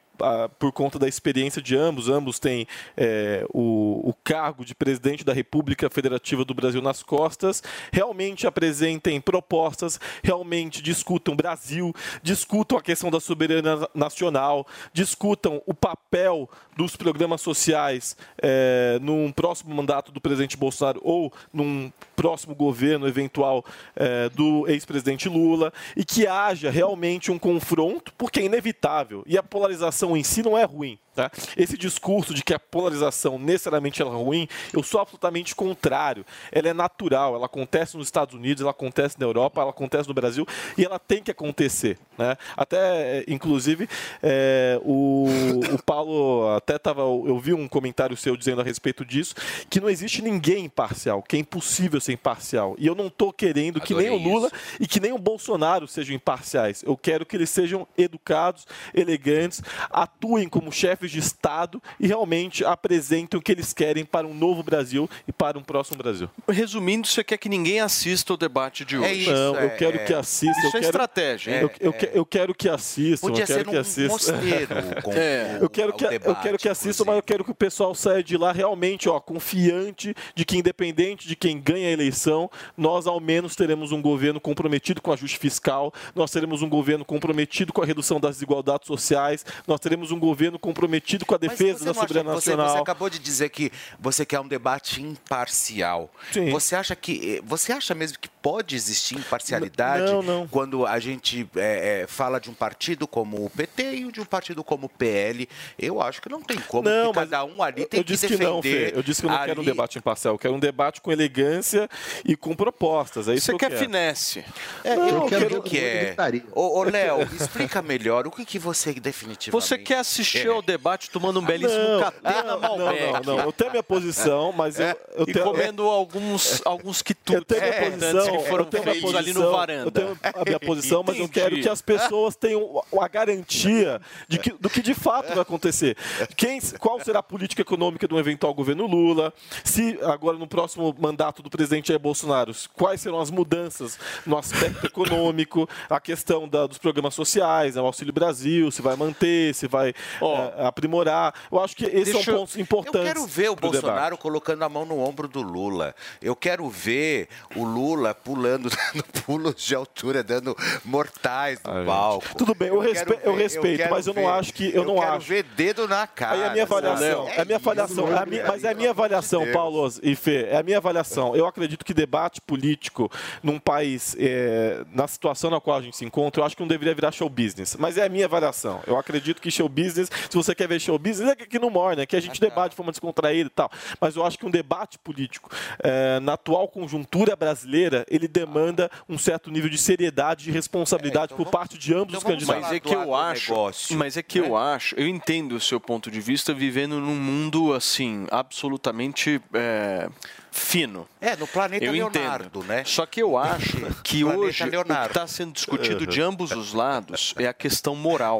[0.59, 5.34] por conta da experiência de ambos, ambos têm é, o, o, cargo de presidente da
[5.34, 13.09] República Federativa do Brasil nas costas, realmente apresentem propostas, realmente discutam Brasil, discutam a questão
[13.09, 20.57] da soberania nacional, discutam o papel dos programas sociais é, num próximo mandato do presidente
[20.57, 23.65] Bolsonaro ou num próximo governo eventual
[23.95, 29.24] é, do ex-presidente Lula e que haja realmente um confronto, porque é inevitável.
[29.26, 30.97] E a polarização eleição em si não é ruim.
[31.14, 31.30] Tá?
[31.57, 36.26] Esse discurso de que a polarização necessariamente é ruim, eu sou absolutamente contrário.
[36.51, 40.14] Ela é natural, ela acontece nos Estados Unidos, ela acontece na Europa, ela acontece no
[40.14, 40.47] Brasil
[40.78, 41.97] e ela tem que acontecer.
[42.18, 42.38] Né?
[42.55, 43.89] Até, inclusive,
[44.24, 45.28] é, o,
[45.74, 47.01] o Paulo até estava.
[47.01, 49.36] Eu vi um comentário seu dizendo a respeito disso,
[49.70, 52.74] que não existe ninguém imparcial, que é impossível ser imparcial.
[52.78, 54.49] E eu não estou querendo que nem o Lula
[54.80, 56.84] e que nem o Bolsonaro sejam imparciais.
[56.84, 59.62] Eu quero que eles sejam educados, elegantes,
[60.04, 64.64] atuem como chefes de Estado e realmente apresentem o que eles querem para um novo
[64.64, 66.30] Brasil e para um próximo Brasil.
[66.49, 69.30] Resumindo, você quer que ninguém assista o debate de hoje.
[69.32, 70.58] não, eu quero que assista.
[70.60, 71.62] Isso eu é quero, estratégia, hein?
[71.62, 73.28] Eu, eu, que- eu quero que assistam.
[73.28, 74.12] Podia eu quero ser que assistam.
[74.14, 74.72] mosteiro
[75.14, 77.56] É, o- eu quero que eu debate, quero que assistam, mas eu quero que o
[77.56, 82.49] pessoal saia de lá realmente, ó, confiante de que independente de quem ganha a eleição,
[82.78, 87.04] nós ao menos teremos um governo comprometido com o ajuste fiscal, nós teremos um governo
[87.06, 91.79] comprometido com a redução das desigualdades sociais, nós teremos um governo comprometido com a defesa
[91.79, 92.75] Você da soberania você, nacional.
[92.75, 96.09] você acabou de dizer que você quer um debate imparcial.
[96.51, 100.47] Você acha que eh, você acha mesmo que pode existir imparcialidade Não, não.
[100.47, 104.25] quando a gente eh, eh, fala de um partido como o PT e de um
[104.25, 105.47] partido como o PL?
[105.77, 106.87] Eu acho que não tem como.
[106.87, 108.45] Não, que cada um ali tem eu que disse defender.
[108.45, 108.91] que não, Fê.
[108.95, 110.33] Eu disse que eu não quero um ali- debate imparcial.
[110.35, 111.89] Eu quero um debate com elegância
[112.25, 113.27] e com propostas.
[113.27, 114.43] É isso Você que quer finesse.
[114.83, 116.15] É, Não, eu eu quero quero o que é.
[116.53, 119.51] Ô, ô, Léo, explica melhor o que, que você definitivamente.
[119.72, 120.51] Você quer assistir É.
[120.51, 123.01] ao debate tomando um belíssimo Não, catena não, Malbec.
[123.03, 123.39] não, não, não.
[123.45, 125.45] Eu tenho a minha posição, mas eu, eu e tenho...
[125.45, 129.86] comendo alguns, alguns quitutes Eu importantes posição, que foram eu feitos ali no varanda.
[129.86, 134.39] Eu tenho a minha posição, mas eu quero que as pessoas tenham a garantia de
[134.39, 135.95] que, do que de fato vai acontecer.
[136.36, 139.34] Quem, qual será a política econômica do eventual governo Lula?
[139.63, 144.86] Se agora no próximo mandato do presidente Jair Bolsonaro, quais serão as mudanças no aspecto
[144.86, 149.68] econômico, a questão da- dos programas sociais, né, o Auxílio Brasil, se vai manter, se
[149.68, 151.34] vai eh, aprimorar.
[151.51, 152.99] Eu acho que esses Deixa são eu- pontos importantes.
[152.99, 153.82] Eu quero ver o pro debate.
[153.84, 155.93] Bolsonaro colocando a mão no ombro do Lula.
[156.22, 160.55] Eu quero ver o Lula pulando, dando pulos de altura, dando
[160.86, 162.36] mortais no palco.
[162.38, 164.76] Tudo bem, eu, quero respe- eu ver- respeito, quero mas eu não ver- acho que.
[164.76, 165.28] Eu, não quero acho.
[165.28, 166.34] ver dedo na cara.
[166.36, 167.38] Aí é a minha avaliação, sabe?
[167.38, 169.53] é a minha avaliação, é minha- mas é a minha avaliação, Deus.
[169.53, 171.36] Paulo e Fê, é a minha avaliação.
[171.36, 173.09] Eu acredito que debate político
[173.43, 176.68] num país, é, na situação na qual a gente se encontra, eu acho que não
[176.68, 177.76] deveria virar show business.
[177.78, 178.82] Mas é a minha avaliação.
[178.88, 181.70] Eu acredito que show business, se você quer ver show business, é que aqui não
[181.70, 182.06] morre, né?
[182.06, 183.72] Que a gente debate de forma descontraída e tal.
[183.99, 185.49] Mas eu acho que um debate político,
[185.80, 191.47] é, na atual conjuntura brasileira, ele demanda um certo nível de seriedade e responsabilidade por
[191.47, 192.62] parte de ambos os candidatos.
[192.62, 193.54] Mas é que eu acho,
[193.91, 197.74] mas é que eu acho, eu entendo o seu ponto de vista vivendo num mundo
[197.74, 200.10] assim absolutamente é,
[200.52, 201.08] fino.
[201.20, 202.64] É, no planeta eu Leonardo, entendo.
[202.66, 202.84] né?
[202.86, 205.08] Só que eu acho que hoje o que Leonardo.
[205.08, 208.39] está sendo discutido de ambos os lados é a questão moral.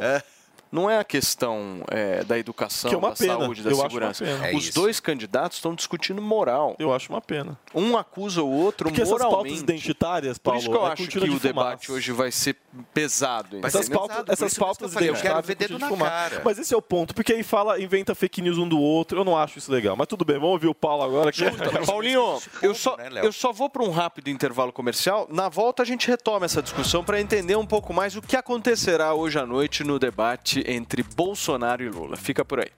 [0.72, 3.38] Não é a questão é, da educação, Que é uma da pena.
[3.38, 4.24] saúde, da Eu acho uma segurança.
[4.24, 4.48] pena.
[4.48, 4.74] É Os isso.
[4.74, 6.74] dois candidatos estão discutindo moral.
[6.78, 7.58] Eu acho uma pena.
[7.74, 9.36] Um acusa o outro Porque essas moralmente.
[9.50, 11.92] pautas identitárias, Por isso que Paulo, eu é acho que o debate fumaça.
[11.92, 12.56] hoje vai ser
[12.94, 13.58] pesado.
[13.62, 13.98] Essas entendeu?
[14.08, 16.42] pautas, essas pautas falei, eu quero identitárias ver é dedo cara.
[16.44, 19.20] Mas esse é o ponto, porque aí fala, inventa fake news um do outro.
[19.20, 19.94] Eu não acho isso legal.
[19.96, 21.30] Mas tudo bem, vamos ouvir o Paulo agora.
[21.30, 21.44] Que...
[21.86, 25.26] Paulinho, eu só, né, eu só vou para um rápido intervalo comercial.
[25.30, 29.14] Na volta a gente retoma essa discussão para entender um pouco mais o que acontecerá
[29.14, 32.16] hoje à noite no debate entre Bolsonaro e Lula.
[32.16, 32.70] Fica por aí.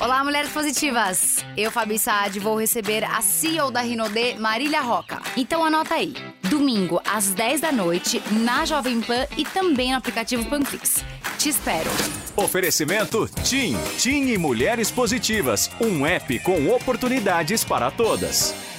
[0.00, 1.44] Olá, mulheres positivas!
[1.56, 5.22] Eu, Fabi Saad, vou receber a CEO da Rinodê, Marília Roca.
[5.36, 6.14] Então anota aí.
[6.42, 11.02] Domingo, às 10 da noite, na Jovem Pan e também no aplicativo Panflix.
[11.38, 11.88] Te espero.
[12.36, 13.76] Oferecimento TIM.
[13.98, 15.70] TIM e Mulheres Positivas.
[15.80, 18.73] Um app com oportunidades para todas.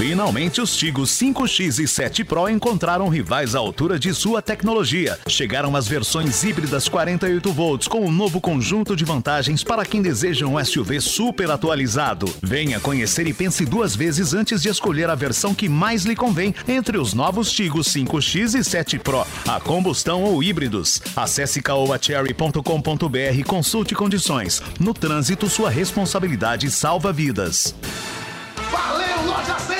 [0.00, 5.18] Finalmente, os Tigos 5X e 7 Pro encontraram rivais à altura de sua tecnologia.
[5.28, 10.46] Chegaram as versões híbridas 48 volts com um novo conjunto de vantagens para quem deseja
[10.46, 12.34] um SUV super atualizado.
[12.42, 16.54] Venha conhecer e pense duas vezes antes de escolher a versão que mais lhe convém
[16.66, 21.02] entre os novos Tigos 5X e 7 Pro, a combustão ou híbridos.
[21.14, 24.62] Acesse caoacherry.com.br e consulte condições.
[24.80, 27.74] No trânsito, sua responsabilidade salva vidas.
[28.70, 29.79] Valeu, Loja 100!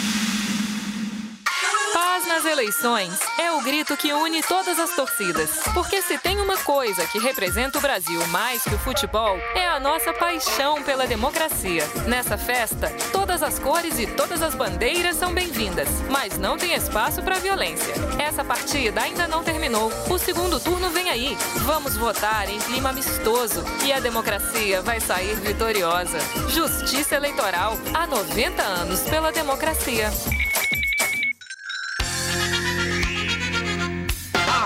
[2.41, 5.59] Nas eleições é o grito que une todas as torcidas.
[5.75, 9.79] Porque se tem uma coisa que representa o Brasil mais que o futebol, é a
[9.79, 11.83] nossa paixão pela democracia.
[12.07, 17.21] Nessa festa, todas as cores e todas as bandeiras são bem-vindas, mas não tem espaço
[17.21, 17.93] para violência.
[18.17, 19.91] Essa partida ainda não terminou.
[20.09, 21.37] O segundo turno vem aí.
[21.57, 26.17] Vamos votar em clima amistoso e a democracia vai sair vitoriosa.
[26.49, 30.09] Justiça Eleitoral há 90 anos pela democracia.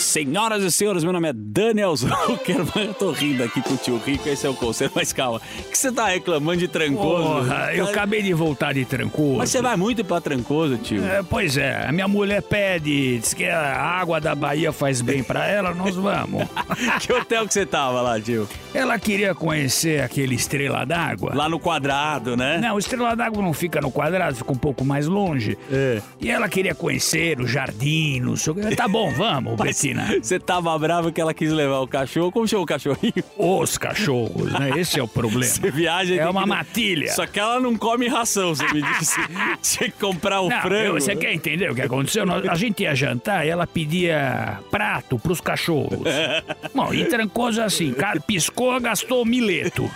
[0.00, 3.76] Senhoras e senhores, meu nome é Daniel Zucker, mas eu tô rindo aqui com o
[3.76, 5.40] tio Rico, esse é o conselho, mas calma.
[5.58, 7.22] O que você tá reclamando de Trancoso?
[7.22, 9.36] Porra, eu acabei de voltar de Trancoso.
[9.36, 11.04] Mas você vai muito pra Trancoso, tio?
[11.04, 15.22] É, pois é, a minha mulher pede, diz que a água da Bahia faz bem
[15.22, 16.44] pra ela, nós vamos.
[17.00, 18.48] que hotel que você tava lá, tio?
[18.72, 21.32] Ela queria conhecer aquele Estrela d'Água.
[21.34, 22.58] Lá no quadrado, né?
[22.58, 25.58] Não, Estrela d'Água não fica no quadrado, fica um pouco mais longe.
[25.70, 26.00] É.
[26.20, 28.76] E ela queria conhecer o jardim, não sei o que.
[28.76, 30.18] Tá bom, vamos, Mas Betina.
[30.22, 32.30] Você tava bravo que ela quis levar o cachorro.
[32.32, 33.12] Como chama o cachorrinho?
[33.36, 34.70] Os cachorros, né?
[34.78, 35.44] Esse é o problema.
[35.44, 37.12] Você viaja É uma que- matilha.
[37.12, 39.20] Só que ela não come ração, você me disse.
[39.62, 40.86] Tinha que comprar o Não, frango.
[40.96, 42.24] eu- você quer entender o que aconteceu?
[42.50, 46.00] A gente ia jantar e ela pedia prato pros cachorros.
[46.74, 49.90] Bom, e Trancoso assim, cara, piscou, gastou mileto.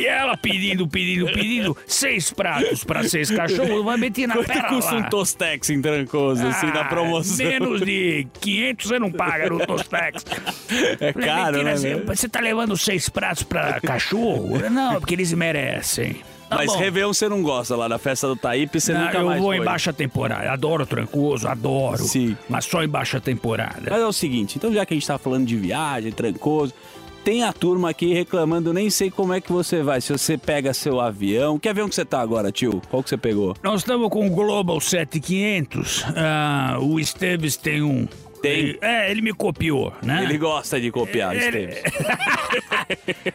[0.00, 4.68] E ela pedindo, pedindo, pedindo, seis pratos pra seis cachorros, vai meter na Quanto pera
[4.68, 4.98] custa lá.
[4.98, 7.46] um Tostex em Trancoso, assim, na Ah, promoção?
[7.46, 10.24] Menos de 500 você não paga no Tostex.
[11.00, 11.76] É Falei, caro, "Mentira, né?
[11.76, 12.06] Você, meu?
[12.06, 14.58] você tá levando seis pratos pra cachorro?
[14.70, 16.16] Não, porque eles merecem.
[16.48, 16.78] Tá Mas bom.
[16.78, 19.48] Réveillon você não gosta lá da festa do Taípe, você Não, nunca eu mais vou
[19.50, 19.58] foi.
[19.58, 20.50] em baixa temporada.
[20.50, 22.02] Adoro Trancoso, adoro.
[22.02, 22.36] Sim.
[22.48, 23.82] Mas só em baixa temporada.
[23.88, 26.74] Mas é o seguinte, então já que a gente tá falando de viagem, Trancoso,
[27.24, 30.72] tem a turma aqui reclamando, nem sei como é que você vai, se você pega
[30.74, 31.58] seu avião.
[31.58, 32.80] Que avião que você tá agora, tio?
[32.90, 33.54] Qual que você pegou?
[33.62, 36.04] Nós estamos com o Global 7500.
[36.16, 38.06] Ah, o Esteves tem um.
[38.42, 38.78] Tem?
[38.80, 40.24] É, ele me copiou, né?
[40.24, 41.82] Ele gosta de copiar, Ele- Esteves.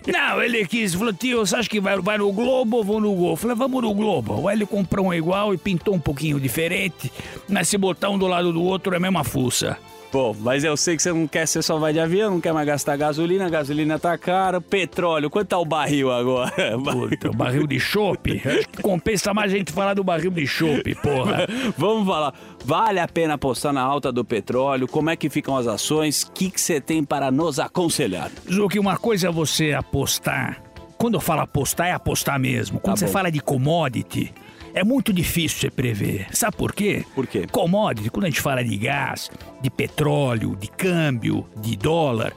[0.12, 3.14] Não, ele quis, falou, tio, você acha que vai, vai no Globo ou vou no
[3.14, 3.32] Gol?
[3.32, 4.48] Eu falei, vamos no Globo.
[4.48, 7.12] Aí ele comprou um igual e pintou um pouquinho diferente,
[7.48, 9.78] mas se botar um do lado do outro é a mesma fuça.
[10.12, 12.54] Pô, mas eu sei que você não quer, você só vai de avião, não quer
[12.54, 16.54] mais gastar gasolina, a gasolina tá cara, petróleo, quanto tá o barril agora?
[16.80, 18.42] Puta, o barril de chope?
[18.46, 21.46] Acho que compensa mais a gente falar do barril de chope, porra.
[21.78, 22.34] Vamos falar,
[22.64, 24.88] vale a pena apostar na alta do petróleo?
[24.88, 26.24] Como é que ficam as ações?
[26.24, 28.32] O que que você tem para nos aconselhar?
[28.50, 30.62] Zuki, uma coisa é você apostar.
[30.98, 32.80] Quando eu falo apostar, é apostar mesmo.
[32.80, 33.12] Quando Tá você bom.
[33.12, 34.34] fala de commodity,
[34.76, 36.28] é muito difícil você prever.
[36.32, 37.04] Sabe por quê?
[37.16, 37.48] Por quê?
[37.52, 42.34] Commodity, quando a gente fala de gás, de petróleo, de câmbio, de dólar,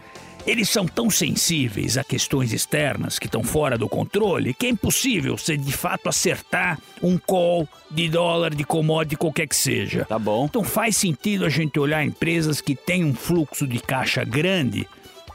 [0.47, 5.37] eles são tão sensíveis a questões externas que estão fora do controle que é impossível
[5.37, 10.07] você de fato acertar um call de dólar, de commodity, qualquer que seja.
[10.07, 10.47] Tá bom.
[10.47, 14.87] Então faz sentido a gente olhar empresas que têm um fluxo de caixa grande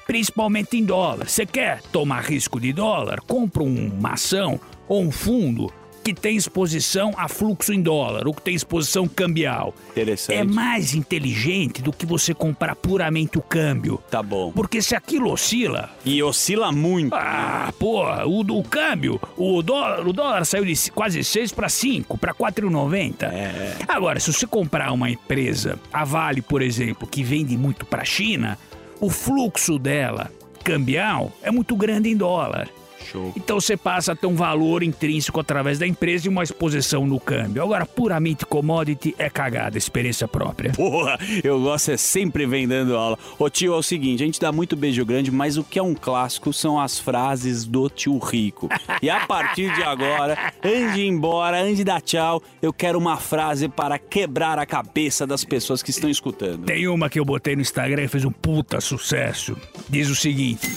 [0.07, 1.29] principalmente em dólar.
[1.29, 3.21] Você quer tomar risco de dólar?
[3.21, 5.71] Compra um- uma ação ou um fundo
[6.03, 9.73] que tem exposição a fluxo em dólar ou que tem exposição cambial.
[9.91, 10.37] Interessante.
[10.37, 14.01] É mais inteligente do que você comprar puramente o câmbio.
[14.11, 14.51] Tá bom.
[14.51, 15.89] Porque se aquilo oscila.
[16.03, 17.15] E oscila muito.
[17.15, 22.17] Ah, pô, o, o câmbio, o dólar, o dólar saiu de quase 6 para 5,
[22.17, 23.23] para 4,90.
[23.23, 23.77] É.
[23.87, 28.05] Agora, se você comprar uma empresa, a Vale, por exemplo, que vende muito para a
[28.05, 28.57] China,
[28.99, 30.29] o fluxo dela
[30.63, 32.69] cambial é muito grande em dólar.
[33.03, 33.33] Show.
[33.35, 37.19] Então você passa a ter um valor intrínseco através da empresa e uma exposição no
[37.19, 37.61] câmbio.
[37.61, 40.71] Agora, puramente commodity é cagada, experiência própria.
[40.71, 43.17] Porra, eu gosto é sempre vem dando aula.
[43.37, 45.83] Ô tio, é o seguinte, a gente dá muito beijo grande, mas o que é
[45.83, 48.69] um clássico são as frases do tio Rico.
[49.01, 52.97] E a partir de agora, antes de ir embora, antes de dar tchau, eu quero
[52.97, 56.65] uma frase para quebrar a cabeça das pessoas que estão escutando.
[56.65, 59.57] Tem uma que eu botei no Instagram e fez um puta sucesso.
[59.89, 60.67] Diz o seguinte: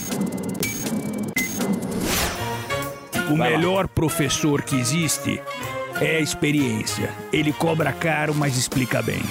[3.29, 3.57] O Vai lá.
[3.57, 5.41] melhor professor que existe
[6.01, 7.11] é a experiência.
[7.33, 9.21] Ele cobra caro, mas explica bem.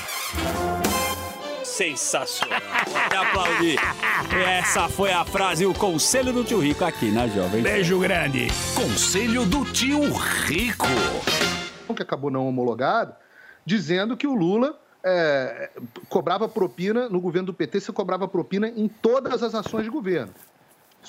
[1.64, 2.60] Sensacional.
[2.86, 3.78] Vou até aplaudir.
[4.46, 7.62] Essa foi a frase e o conselho do tio Rico aqui na Jovem.
[7.62, 8.48] Beijo grande.
[8.74, 10.86] Conselho do tio Rico.
[11.94, 13.14] que acabou não homologado,
[13.64, 15.70] dizendo que o Lula é,
[16.08, 20.32] cobrava propina no governo do PT, você cobrava propina em todas as ações de governo.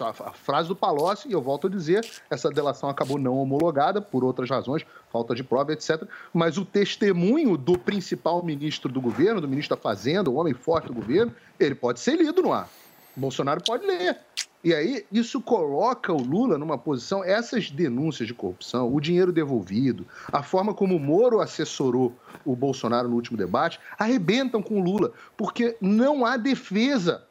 [0.02, 4.24] A frase do Palocci, e eu volto a dizer, essa delação acabou não homologada por
[4.24, 6.04] outras razões, falta de prova, etc.
[6.34, 10.88] Mas o testemunho do principal ministro do governo, do ministro da Fazenda, o homem forte
[10.88, 12.70] do governo, ele pode ser lido no ar.
[13.16, 14.18] Bolsonaro pode ler.
[14.64, 20.06] E aí, isso coloca o Lula numa posição, essas denúncias de corrupção, o dinheiro devolvido,
[20.32, 25.14] a forma como o Moro assessorou o Bolsonaro no último debate, arrebentam com o Lula,
[25.38, 27.24] porque não há defesa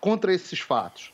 [0.00, 1.12] contra esses fatos.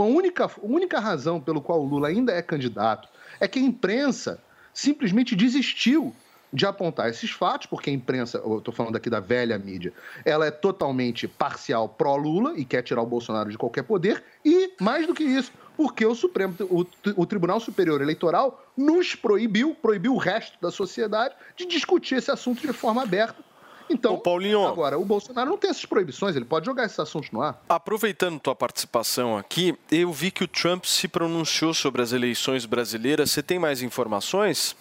[0.00, 3.08] A única, a única razão pelo qual o Lula ainda é candidato
[3.40, 4.38] é que a imprensa
[4.72, 6.14] simplesmente desistiu
[6.52, 9.92] de apontar esses fatos, porque a imprensa, eu estou falando aqui da velha mídia,
[10.24, 15.06] ela é totalmente parcial pró-Lula e quer tirar o Bolsonaro de qualquer poder, e mais
[15.06, 16.86] do que isso, porque o Supremo, o,
[17.16, 22.66] o Tribunal Superior Eleitoral nos proibiu, proibiu o resto da sociedade de discutir esse assunto
[22.66, 23.45] de forma aberta.
[23.88, 24.20] Então,
[24.66, 27.62] agora, o Bolsonaro não tem essas proibições, ele pode jogar esses assuntos no ar.
[27.68, 33.30] Aproveitando tua participação aqui, eu vi que o Trump se pronunciou sobre as eleições brasileiras.
[33.30, 34.76] Você tem mais informações?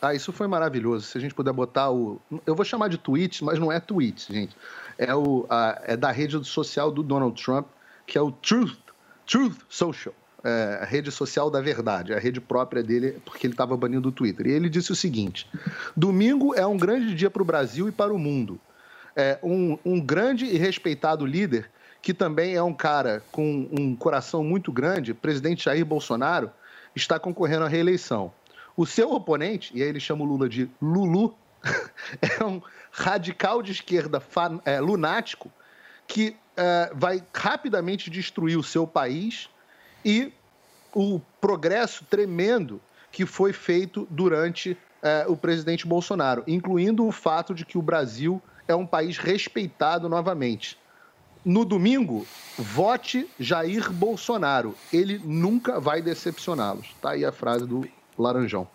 [0.00, 1.06] Ah, isso foi maravilhoso.
[1.06, 2.20] Se a gente puder botar o.
[2.46, 4.54] Eu vou chamar de tweets, mas não é tweets, gente.
[4.98, 7.66] É, o, a- é da rede social do Donald Trump,
[8.06, 8.76] que é o Truth,
[9.26, 10.14] Truth Social.
[10.46, 14.12] É, a rede social da verdade, a rede própria dele, porque ele estava banindo o
[14.12, 14.46] Twitter.
[14.46, 15.48] E ele disse o seguinte:
[15.96, 18.60] domingo é um grande dia para o Brasil e para o mundo.
[19.16, 21.70] É um, um grande e respeitado líder,
[22.02, 26.50] que também é um cara com um coração muito grande, presidente Jair Bolsonaro,
[26.94, 28.30] está concorrendo à reeleição.
[28.76, 31.34] O seu oponente, e aí ele chama o Lula de Lulu,
[32.20, 32.60] é um
[32.92, 35.50] radical de esquerda fan- é, lunático
[36.06, 39.48] que é, vai rapidamente destruir o seu país
[40.04, 40.32] e
[40.94, 42.80] o progresso tremendo
[43.10, 48.40] que foi feito durante é, o presidente Bolsonaro, incluindo o fato de que o Brasil
[48.66, 50.78] é um país respeitado novamente.
[51.44, 52.26] No domingo,
[52.56, 54.74] vote Jair Bolsonaro.
[54.90, 56.94] Ele nunca vai decepcioná-los.
[57.02, 57.86] Tá aí a frase do
[58.18, 58.66] Laranjão.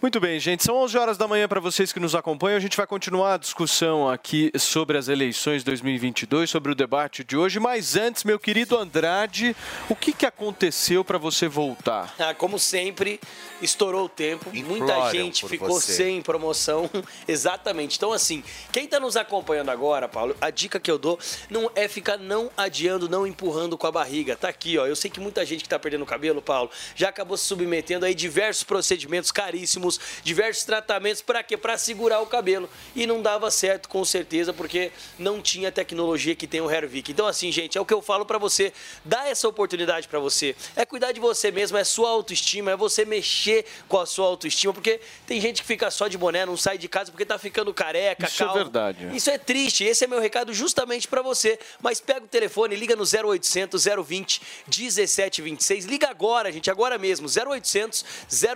[0.00, 0.62] Muito bem, gente.
[0.62, 2.56] São 11 horas da manhã para vocês que nos acompanham.
[2.56, 7.36] A gente vai continuar a discussão aqui sobre as eleições 2022, sobre o debate de
[7.36, 7.58] hoje.
[7.58, 9.56] Mas antes, meu querido Andrade,
[9.88, 12.14] o que, que aconteceu para você voltar?
[12.16, 13.18] Ah, como sempre,
[13.60, 14.50] estourou o tempo.
[14.54, 15.92] Muita Imploram gente ficou você.
[15.92, 16.88] sem promoção.
[17.26, 17.96] Exatamente.
[17.96, 21.18] Então, assim, quem está nos acompanhando agora, Paulo, a dica que eu dou
[21.50, 24.36] não é ficar não adiando, não empurrando com a barriga.
[24.36, 24.86] Tá aqui, ó.
[24.86, 28.06] Eu sei que muita gente que está perdendo o cabelo, Paulo, já acabou se submetendo
[28.06, 29.87] aí diversos procedimentos caríssimos,
[30.22, 31.56] diversos tratamentos para quê?
[31.56, 32.68] Para segurar o cabelo.
[32.94, 37.12] E não dava certo, com certeza, porque não tinha tecnologia que tem o Hervik.
[37.12, 38.72] Então, assim, gente, é o que eu falo para você.
[39.04, 40.56] Dá essa oportunidade para você.
[40.74, 44.72] É cuidar de você mesmo, é sua autoestima, é você mexer com a sua autoestima,
[44.72, 47.72] porque tem gente que fica só de boné, não sai de casa porque tá ficando
[47.72, 49.16] careca, Isso é verdade.
[49.16, 49.84] Isso é triste.
[49.84, 51.58] Esse é meu recado justamente para você.
[51.80, 55.84] Mas pega o telefone, liga no 0800 020 1726.
[55.84, 57.28] Liga agora, gente, agora mesmo.
[57.28, 58.04] 0800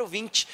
[0.09, 0.49] 020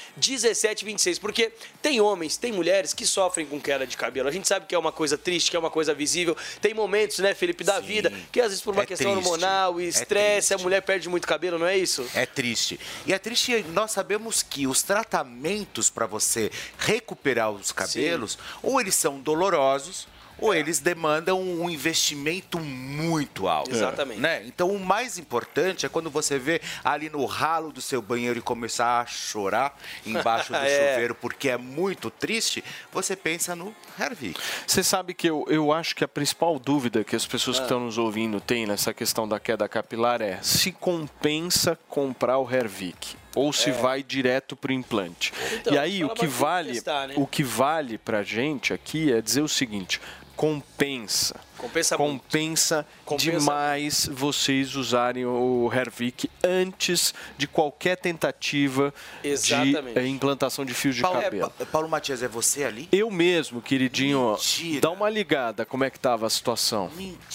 [0.68, 1.18] 1726.
[1.18, 1.52] Porque
[1.82, 4.28] tem homens, tem mulheres que sofrem com queda de cabelo.
[4.28, 6.36] A gente sabe que é uma coisa triste, que é uma coisa visível.
[6.60, 9.26] Tem momentos, né, Felipe, da vida, que às vezes por uma É questão triste.
[9.28, 12.06] hormonal, É estresse, a mulher perde muito cabelo, não é isso?
[12.14, 12.78] É triste.
[13.06, 18.94] E é triste, nós sabemos que os tratamentos para você recuperar os cabelos, ou eles
[18.94, 20.06] são dolorosos,
[20.38, 23.70] ou eles demandam um investimento muito alto.
[23.70, 24.20] Exatamente.
[24.20, 24.44] Né?
[24.46, 28.42] Então, o mais importante é quando você vê ali no ralo do seu banheiro e
[28.42, 29.76] começar a chorar
[30.06, 30.92] embaixo do É.
[30.92, 32.62] chuveiro porque é muito triste,
[32.92, 34.40] você pensa no Hervik.
[34.66, 37.66] Você sabe que eu, eu acho que a principal dúvida que as pessoas que Ah.
[37.66, 43.16] estão nos ouvindo têm nessa questão da queda capilar é se compensa comprar o Hervik
[43.34, 43.72] ou se É.
[43.72, 45.32] vai direto para o implante.
[45.54, 47.14] Então, e aí o que vale, testar, né?
[47.16, 50.00] o que vale para gente aqui é dizer o seguinte:
[50.38, 51.34] compensa.
[51.58, 51.96] Compensa.
[51.96, 58.94] Compensa, Compensa demais vocês usarem o Hervik antes de qualquer tentativa
[59.24, 59.94] Exatamente.
[59.94, 61.50] de eh, implantação de fios de Paulo, cabelo.
[61.50, 62.88] Pa- Paulo Matias, é você ali?
[62.92, 64.36] Eu mesmo, queridinho,
[64.80, 66.90] dá uma ligada como é que tava a situação.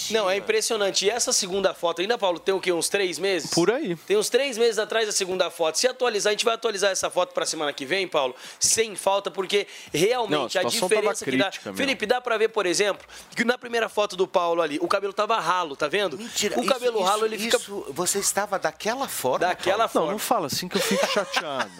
[0.09, 1.05] Não, é impressionante.
[1.05, 2.71] E essa segunda foto, ainda, Paulo, tem o quê?
[2.71, 3.51] Uns três meses?
[3.51, 3.95] Por aí.
[3.95, 5.78] Tem uns três meses atrás da segunda foto.
[5.78, 9.30] Se atualizar, a gente vai atualizar essa foto pra semana que vem, Paulo, sem falta,
[9.30, 11.51] porque Não, realmente a a tava diferença que dá.
[11.65, 11.74] meu.
[11.76, 13.05] Felipe, dá pra ver, por exemplo,
[13.36, 14.78] que na primeira foto foto do Paulo ali.
[14.82, 16.18] O cabelo tava ralo, tá vendo?
[16.18, 17.57] Mentira, O cabelo isso- ralo, isso- ele fica.
[17.57, 19.39] isso, você estava daquela forma?
[19.39, 21.72] Daquela Não, não fala assim que eu fico chateado.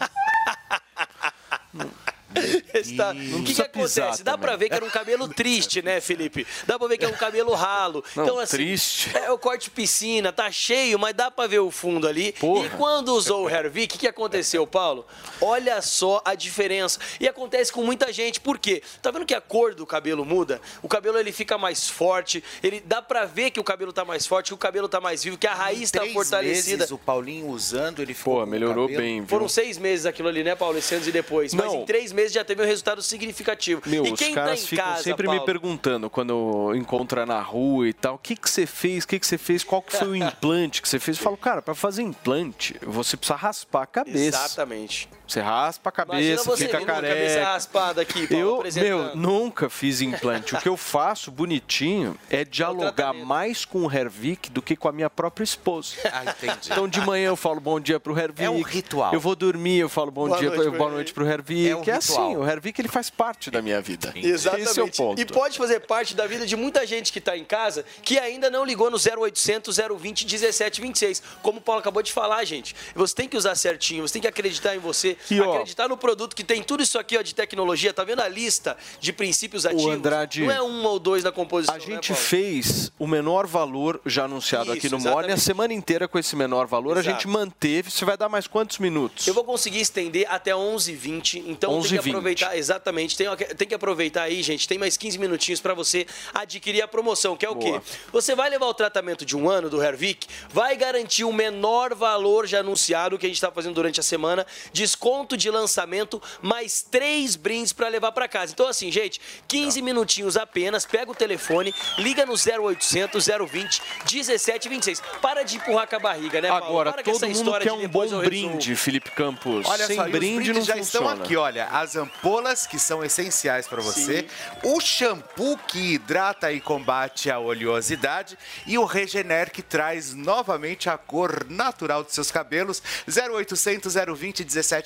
[2.73, 3.11] Está...
[3.11, 4.23] O que, que acontece?
[4.23, 4.47] Dá também.
[4.47, 6.45] pra ver que era um cabelo triste, né, Felipe?
[6.65, 8.03] Dá pra ver que é um cabelo ralo.
[8.15, 9.11] Não, então, assim, triste.
[9.17, 12.34] É o corte piscina, tá cheio, mas dá pra ver o fundo ali.
[12.41, 15.05] E quando usou o Hervik, o que, aconteceu, Paulo?
[15.41, 16.99] Olha só a diferença.
[17.19, 18.39] E acontece com muita gente.
[18.39, 18.81] Por quê?
[19.01, 20.61] Tá vendo que a cor do cabelo muda?
[20.81, 22.43] O cabelo ele fica mais forte.
[22.61, 25.23] Ele dá pra ver que o cabelo tá mais forte, que o cabelo tá mais
[25.23, 26.77] vivo, que a raiz tá fortalecida.
[26.77, 29.27] meses, o Paulinho usando, ele ficou Pô, com melhorou bem, viu?
[29.27, 30.77] Foram seis meses aquilo ali, né, Paulo?
[30.77, 31.53] Esse antes e depois.
[31.53, 31.81] Mas Não.
[31.81, 33.82] em três meses já teve um resultado significativo.
[33.86, 35.39] Meu, e os quem caras tá em ficam casa, sempre Paulo?
[35.41, 39.19] me perguntando quando encontra na rua e tal, o que que você fez, o que
[39.19, 41.17] que você fez, qual que foi o implante que você fez.
[41.17, 44.17] Eu falo, cara, pra fazer implante, você precisa raspar a cabeça.
[44.19, 45.09] Exatamente.
[45.34, 47.15] Você raspa a cabeça, você fica careca.
[47.15, 50.53] cabeça raspada aqui, Paulo, Eu, meu, nunca fiz implante.
[50.53, 54.91] O que eu faço bonitinho é dialogar mais com o Hervik do que com a
[54.91, 55.95] minha própria esposa.
[56.13, 56.69] Ah, entendi.
[56.71, 58.43] Então de manhã eu falo bom dia pro Hervik.
[58.43, 59.11] É um ritual.
[59.13, 60.91] Eu vou dormir, eu falo bom Boa dia, noite boa Hervik.
[60.91, 61.67] noite pro Hervik.
[61.69, 61.97] É um É, ritual.
[61.97, 64.13] assim, o Hervik ele faz parte da minha vida.
[64.15, 64.69] Exatamente.
[64.69, 65.19] Esse é o ponto.
[65.19, 68.51] E pode fazer parte da vida de muita gente que está em casa que ainda
[68.51, 71.23] não ligou no 0800 020 1726.
[71.41, 72.75] Como o Paulo acabou de falar, gente.
[72.93, 75.97] Você tem que usar certinho, você tem que acreditar em você, E, ó, acreditar no
[75.97, 77.93] produto que tem tudo isso aqui ó, de tecnologia.
[77.93, 79.93] Tá vendo a lista de princípios ativos?
[79.93, 81.76] Andrade, não é um ou dois na composição.
[81.76, 82.28] A né, gente Paulo?
[82.28, 86.36] fez o menor valor já anunciado aqui Isso, no Morning, a semana inteira com esse
[86.36, 86.97] menor valor.
[86.97, 87.15] A Exato.
[87.15, 87.89] gente manteve.
[87.89, 89.28] Você vai dar mais quantos minutos?
[89.28, 92.01] Eu vou conseguir estender até 11h20, então tem 11h20.
[92.01, 96.05] que aproveitar, exatamente, tem, tem que aproveitar aí, gente, tem mais 15 minutinhos para você
[96.34, 97.80] adquirir a promoção, que é o Boa.
[97.80, 97.86] quê?
[98.11, 102.47] Você vai levar o tratamento de um ano do Hervik, vai garantir o menor valor
[102.47, 105.03] já anunciado que a gente está fazendo durante a semana, desconto
[105.38, 108.54] de lançamento, mais três brindes para levar para casa.
[108.54, 113.82] Então assim, gente, 15 minutinhos apenas, pega o telefone, liga no 0800 020
[114.12, 115.01] 1726.
[115.22, 116.66] Para de empurrar com a barriga, né, Paulo?
[116.66, 118.26] Agora, Para todo essa mundo história quer um bom resolvo.
[118.26, 119.66] brinde, Felipe Campos.
[119.68, 121.12] Olha Sem só, os brinde brindes não já funciona.
[121.12, 121.66] estão aqui, olha.
[121.66, 124.26] As ampolas, que são essenciais para você.
[124.64, 128.38] O shampoo, que hidrata e combate a oleosidade.
[128.66, 132.82] E o Regener, que traz novamente a cor natural dos seus cabelos.
[133.08, 134.43] 0800 020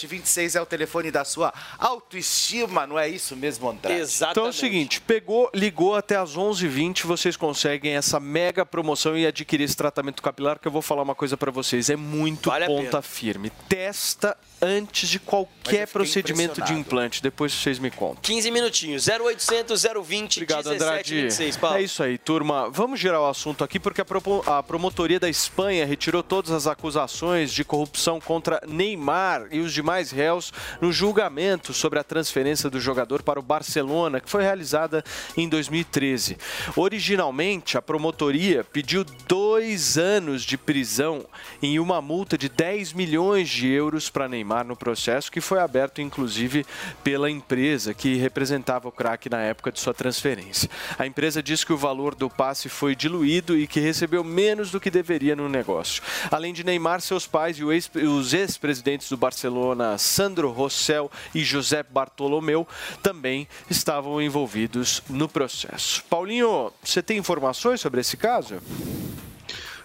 [0.07, 4.01] 1726 é o telefone da sua autoestima, não é isso mesmo, André?
[4.31, 9.25] Então é o seguinte, pegou, ligou até as 11h20, vocês conseguem essa mega promoção e
[9.25, 12.65] adquirir esse tratamento capilar que eu vou falar uma coisa pra vocês, é muito Vale
[12.65, 13.51] ponta firme.
[13.69, 18.21] Testa antes de qualquer procedimento de implante, depois vocês me contam.
[18.21, 21.13] 15 minutinhos, 0800 020 Obrigado, Andrade.
[21.13, 21.77] 1726, Paulo.
[21.77, 22.69] É isso aí, turma.
[22.69, 27.63] Vamos girar o assunto aqui porque a, promotoria da Espanha retirou todas as acusações de
[27.63, 30.51] corrupção contra Neymar e os demais réus
[30.81, 35.03] no julgamento sobre a transferência do jogador para o Barcelona, que foi realizada
[35.35, 36.37] em 2013.
[36.75, 41.25] Originalmente, a promotoria pediu dois anos de prisão
[41.61, 46.01] em uma multa de 10 milhões de euros para Neymar no processo, que foi aberto
[46.01, 46.65] inclusive
[47.03, 50.69] pela empresa que representava o craque na época de sua transferência.
[50.97, 54.79] A empresa diz que o valor do passe foi diluído e que recebeu menos do
[54.79, 56.01] que deveria no negócio.
[56.31, 62.67] Além de Neymar, seus pais e os ex-presidentes do Barcelona, Sandro Rossell e José Bartolomeu,
[63.03, 66.03] também estavam envolvidos no processo.
[66.09, 68.55] Paulinho, você tem informações sobre esse caso?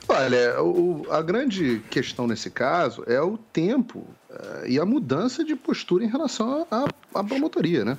[0.08, 4.06] Olha, o- a grande questão nesse caso é o tempo
[4.66, 6.66] e a mudança de postura em relação
[7.14, 7.99] à promotoria, né?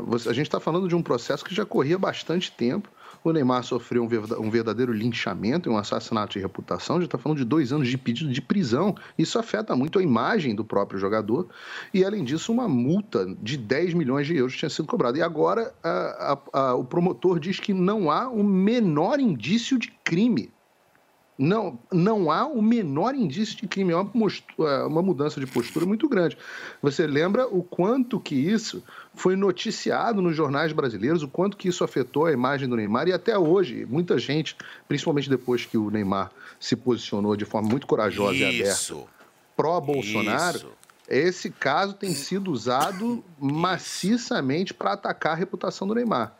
[0.00, 2.88] Você- a gente está falando de um processo que já corria bastante tempo.
[3.22, 4.08] O Neymar sofreu um
[4.42, 6.98] um verdadeiro linchamento e um assassinato de reputação.
[7.00, 8.96] Já está falando de dois anos de pedido de prisão.
[9.18, 11.46] Isso afeta muito a imagem do próprio jogador.
[11.92, 15.18] E, além disso, uma multa de 10 milhões de euros tinha sido cobrada.
[15.18, 19.92] E agora a- a- a- o promotor diz que não há o menor indício de
[20.02, 20.50] crime.
[21.42, 23.94] Não, não há o menor indício de crime.
[23.94, 24.10] É uma,
[24.58, 26.36] é uma mudança de postura muito grande.
[26.82, 28.84] Você lembra o quanto que isso
[29.14, 33.14] foi noticiado nos jornais brasileiros, o quanto que isso afetou a imagem do Neymar e
[33.14, 34.54] até hoje, muita gente,
[34.86, 36.30] principalmente depois que o Neymar
[36.60, 39.08] se posicionou de forma muito corajosa e aberta Isso.
[39.56, 40.72] pró-Bolsonaro, Isso.
[41.08, 46.36] esse caso tem sido usado maciçamente para atacar a reputação do Neymar.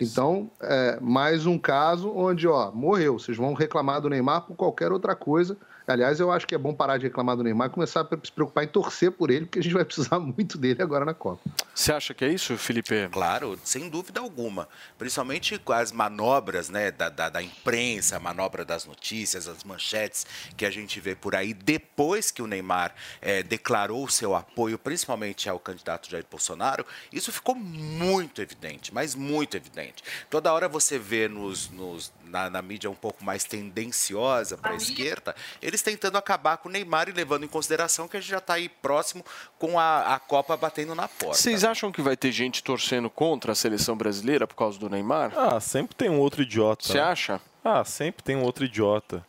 [0.00, 3.18] Então, é, mais um caso onde, ó, morreu.
[3.18, 5.56] Vocês vão reclamar do Neymar por qualquer outra coisa.
[5.88, 8.32] Aliás, eu acho que é bom parar de reclamar do Neymar e começar a se
[8.32, 11.40] preocupar em torcer por ele, porque a gente vai precisar muito dele agora na Copa.
[11.74, 13.08] Você acha que é isso, Felipe?
[13.10, 14.68] Claro, sem dúvida alguma.
[14.98, 20.26] Principalmente com as manobras né, da, da, da imprensa, a manobra das notícias, as manchetes
[20.56, 25.48] que a gente vê por aí, depois que o Neymar eh, declarou seu apoio, principalmente
[25.48, 30.02] ao candidato Jair Bolsonaro, isso ficou muito evidente, mas muito evidente.
[30.28, 34.76] Toda hora você vê nos, nos na, na, mídia um pouco mais tendenciosa para a
[34.76, 38.38] esquerda, eles tentando acabar com o Neymar e levando em consideração que a gente já
[38.38, 39.24] está aí próximo
[39.58, 41.34] com a, a Copa batendo na porta.
[41.34, 45.32] Vocês acham que vai ter gente torcendo contra a seleção brasileira por causa do Neymar?
[45.36, 46.84] Ah, sempre tem um outro idiota.
[46.84, 47.00] Você né?
[47.00, 47.40] acha?
[47.64, 49.24] Ah, sempre tem um outro idiota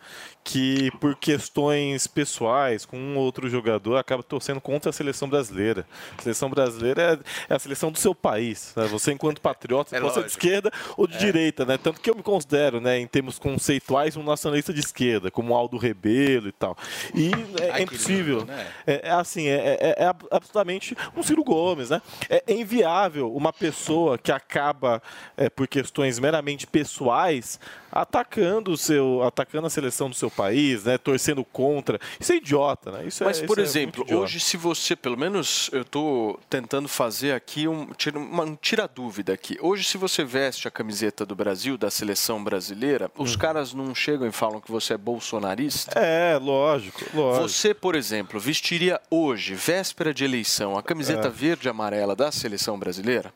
[0.51, 5.85] que, por questões pessoais, com um outro jogador, acaba torcendo contra a seleção brasileira.
[6.17, 8.73] A seleção brasileira é, é a seleção do seu país.
[8.75, 8.87] Né?
[8.87, 11.19] Você, enquanto patriota, É pode ser de esquerda ou de É.
[11.19, 11.77] direita, né?
[11.77, 15.77] Tanto que eu me considero, né, em termos conceituais, um nacionalista de esquerda, como Aldo
[15.77, 16.75] Rebelo e tal.
[17.13, 17.29] E
[17.61, 18.39] é, Ai, que impossível.
[18.39, 18.67] lindo, né?
[18.87, 22.01] É, é assim, é, é- é ab- absolutamente um Ciro Gomes, né?
[22.27, 24.99] É, é inviável uma pessoa que acaba,
[25.37, 27.59] é, por questões meramente pessoais,
[27.91, 30.97] atacando o seu, atacando a seleção do seu país, né?
[30.97, 31.99] Torcendo contra.
[32.19, 33.05] Isso é idiota, né?
[33.07, 34.23] Isso é- Mas, isso por é exemplo, idiota.
[34.23, 39.33] hoje, se você, pelo menos eu estou tentando fazer aqui um, tira- uma- um tira-dúvida
[39.33, 39.57] aqui.
[39.61, 44.27] Hoje, se você veste a camiseta do Brasil, da seleção brasileira, os caras não chegam
[44.27, 45.99] e falam que você é bolsonarista?
[45.99, 47.47] É, lógico, lógico.
[47.49, 51.31] Você, por exemplo, vestiria hoje, véspera de eleição, a camiseta É.
[51.31, 53.33] verde e amarela da seleção brasileira?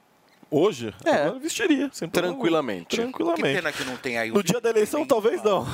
[0.55, 0.93] Hoje?
[1.03, 1.27] É.
[1.27, 1.89] Eu vestiria.
[1.91, 2.33] sem problema.
[2.35, 2.95] Tranquilamente.
[2.95, 3.41] Tranquilamente.
[3.47, 5.65] Que pena que não tem aí o No dia da eleição, talvez não.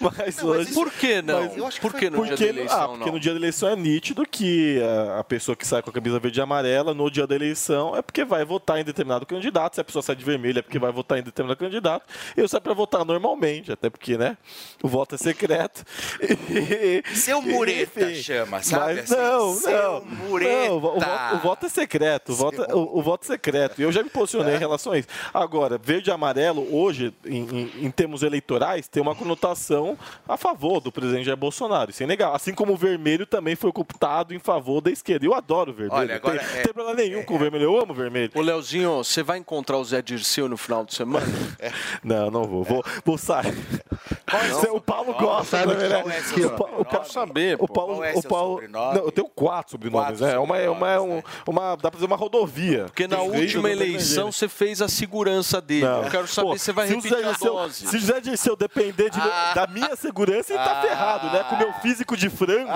[0.00, 0.72] mas hoje.
[0.72, 1.42] Por que não?
[1.42, 3.12] Mas eu acho que Por foi- que no dia da porque- eleição ah, porque não?
[3.12, 6.18] no dia da eleição é nítido que a, a pessoa que sai com a camisa
[6.18, 9.74] verde e amarela no dia da eleição é porque vai votar em determinado candidato.
[9.74, 12.04] Se a pessoa sai de vermelho é porque vai votar em determinado candidato.
[12.36, 14.36] Eu saio para votar normalmente, até porque, né?
[14.82, 15.84] O voto é secreto.
[17.14, 18.94] Seu mureta chama, sabe?
[18.94, 19.20] Mas assim?
[19.20, 20.04] não, Seu não.
[20.28, 20.68] mureta.
[20.68, 22.32] Não, o, voto, o voto é secreto.
[22.32, 23.49] O voto, o, o voto é secreto.
[23.78, 25.08] E eu já me posicionei em relação a isso.
[25.32, 29.96] Agora, verde e amarelo, hoje, em, em- em termos eleitorais, tem uma conotação
[30.28, 31.90] a favor do presidente Jair Bolsonaro.
[31.90, 32.34] Isso é inegável.
[32.36, 35.24] Assim como o vermelho também foi computado em favor da esquerda.
[35.26, 35.98] Eu adoro o vermelho.
[36.00, 37.64] Olha, agora tem, é- tem problema nenhum com o vermelho.
[37.64, 38.30] Eu amo o vermelho.
[38.34, 41.26] Ô, Leozinho, você vai encontrar o Zé Dirceu no final de semana?
[42.02, 42.64] Não, não vou.
[42.64, 43.54] Vou, vou sair.
[44.72, 45.88] O Paulo gosta, Sabe né?
[45.98, 49.28] é O Pa- o Pa- saber, o Paulo, Qual é o Paulo, não, eu tenho
[49.28, 50.34] quatro sobrenomes, né?
[50.34, 52.84] É uma, é uma, é um- uma, dá pra fazer uma rodovia.
[52.84, 55.84] Porque na última eleição você fez a segurança dele.
[55.86, 56.04] Não.
[56.04, 57.86] Eu quero saber se você vai se repetir a dose.
[57.86, 59.18] Se José Dirceu depender de-
[59.54, 61.44] da minha segurança, ele tá ferrado, né?
[61.48, 62.70] Com o meu físico de frango.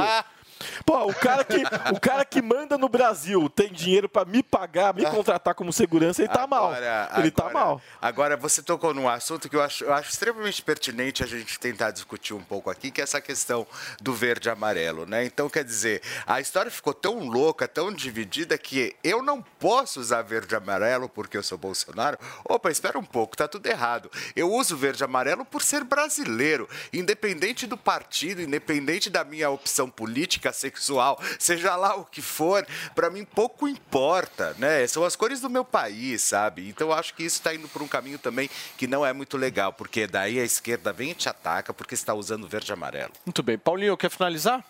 [0.84, 1.62] Pô, o cara, que,
[1.92, 6.22] o cara que manda no Brasil tem dinheiro pra me pagar, me contratar como segurança,
[6.22, 6.72] ele tá mal.
[7.16, 7.80] Ele tá mal.
[8.00, 11.90] Agora, você tocou num assunto que eu acho, eu acho extremamente pertinente a gente tentar
[11.90, 13.66] discutir um pouco aqui, que é essa questão
[14.00, 15.24] do verde e amarelo, né?
[15.24, 20.22] Então, quer dizer, a história ficou tão louca, tão dividida, que eu não posso usar
[20.22, 22.18] verde e amarelo porque eu sou Bolsonaro.
[22.44, 24.10] Opa, espera um pouco, tá tudo errado.
[24.34, 29.88] Eu uso verde e amarelo por ser brasileiro, independente do partido, independente da minha opção
[29.88, 34.86] política, sexual, seja lá o que for, para mim pouco importa, né?
[34.86, 36.68] São as cores do meu país, sabe?
[36.68, 38.48] Então eu acho que isso está indo por um caminho também
[38.78, 42.14] que não é muito legal, porque daí a esquerda vem e te ataca porque está
[42.14, 43.12] usando verde e amarelo.
[43.26, 43.58] Muito bem.
[43.58, 44.64] Paulinho, quer finalizar?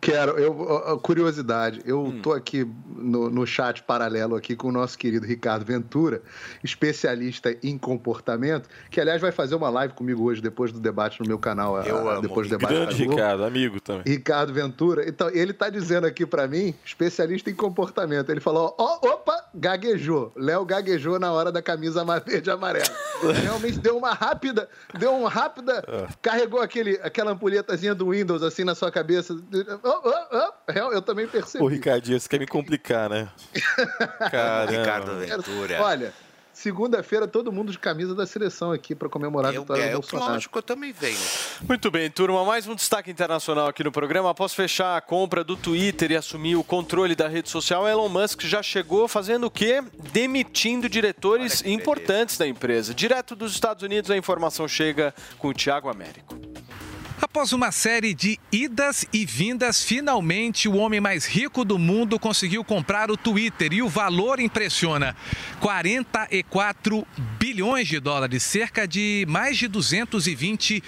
[0.00, 2.20] Quero, eu, curiosidade, eu Hum.
[2.22, 6.22] tô aqui no, no chat paralelo aqui com o nosso querido Ricardo Ventura,
[6.62, 11.26] especialista em comportamento, que aliás vai fazer uma live comigo hoje depois do debate no
[11.26, 12.22] meu canal, Eu a- amo.
[12.22, 13.04] depois do debate Grande.
[13.04, 14.02] Ricardo, amigo também.
[14.06, 15.08] Ricardo Ventura.
[15.08, 18.30] Então, ele tá dizendo aqui pra mim, especialista em comportamento.
[18.30, 20.32] Ele falou: ó, opa, gaguejou.
[20.36, 22.84] Léo gaguejou na hora da camisa verde e amarela.
[23.42, 24.68] Realmente deu uma rápida,
[24.98, 25.82] deu uma rápida,
[26.22, 29.36] carregou aquele, aquela ampulhetazinha do Windows assim na sua cabeça.
[29.82, 30.00] Ó,
[30.32, 30.52] ó.
[30.72, 31.62] Real, Eu também percebi.
[31.62, 33.28] Ô, Ricardinho, você quer me complicar, né?
[34.30, 34.70] Caramba.
[34.70, 35.82] Ricardo Ventura.
[35.82, 36.14] Olha,
[36.52, 40.00] segunda-feira todo mundo de camisa da seleção aqui pra comemorar a vitória é, do eu,
[40.00, 40.32] Bolsonaro.
[40.32, 41.18] lógico, eu também venho.
[41.66, 42.44] Muito bem, turma.
[42.44, 44.30] Mais um destaque internacional aqui no programa.
[44.30, 48.42] Após fechar a compra do Twitter e assumir o controle da rede social, Elon Musk
[48.42, 49.82] já chegou fazendo o quê?
[50.12, 52.92] Demitindo diretores importantes da empresa.
[52.94, 56.36] Direto dos Estados Unidos, a informação chega com o Tiago Américo.
[57.20, 62.62] Após uma série de idas e vindas, finalmente o homem mais rico do mundo conseguiu
[62.62, 65.16] comprar o Twitter e o valor impressiona:
[65.58, 67.04] 44
[67.36, 70.80] bilhões de dólares, cerca de mais de 220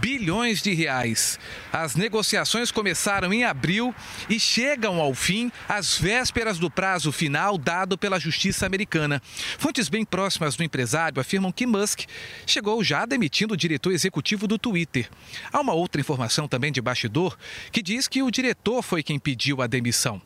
[0.00, 1.38] bilhões de reais.
[1.72, 3.94] As negociações começaram em abril
[4.28, 9.22] e chegam ao fim às vésperas do prazo final dado pela Justiça Americana.
[9.58, 12.02] Fontes bem próximas do empresário afirmam que Musk
[12.46, 15.08] chegou já demitindo o diretor executivo do Twitter.
[15.52, 17.36] Há uma outra informação também de bastidor
[17.72, 20.20] que diz que o diretor foi quem pediu a demissão.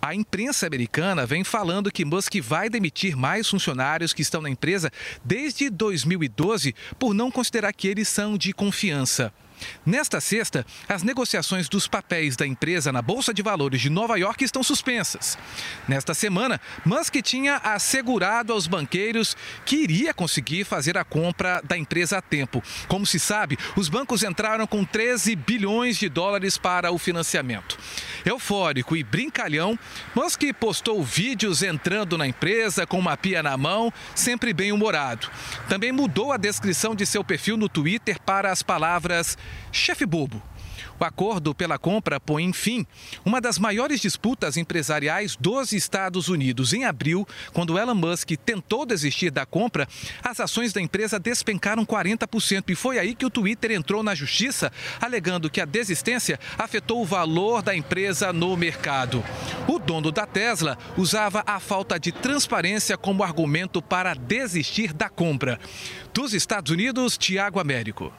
[0.00, 4.90] A imprensa americana vem falando que Musk vai demitir mais funcionários que estão na empresa
[5.24, 9.32] desde 2012 por não considerar que eles são de confiança.
[9.84, 14.44] Nesta sexta, as negociações dos papéis da empresa na Bolsa de Valores de Nova York
[14.44, 15.38] estão suspensas.
[15.86, 22.18] Nesta semana, Musk tinha assegurado aos banqueiros que iria conseguir fazer a compra da empresa
[22.18, 22.62] a tempo.
[22.86, 27.78] Como se sabe, os bancos entraram com 13 bilhões de dólares para o financiamento.
[28.24, 29.78] Eufórico e brincalhão,
[30.14, 35.28] Musk postou vídeos entrando na empresa com uma pia na mão, sempre bem humorado.
[35.68, 39.38] Também mudou a descrição de seu perfil no Twitter para as palavras
[39.72, 40.42] chefe bobo.
[41.00, 42.84] O acordo pela compra põe, enfim,
[43.24, 46.72] uma das maiores disputas empresariais dos Estados Unidos.
[46.72, 49.86] Em abril, quando Elon Musk tentou desistir da compra,
[50.24, 52.70] as ações da empresa despencaram 40%.
[52.70, 57.06] E foi aí que o Twitter entrou na justiça, alegando que a desistência afetou o
[57.06, 59.24] valor da empresa no mercado.
[59.68, 65.60] O dono da Tesla usava a falta de transparência como argumento para desistir da compra.
[66.12, 68.12] Dos Estados Unidos, Tiago Américo.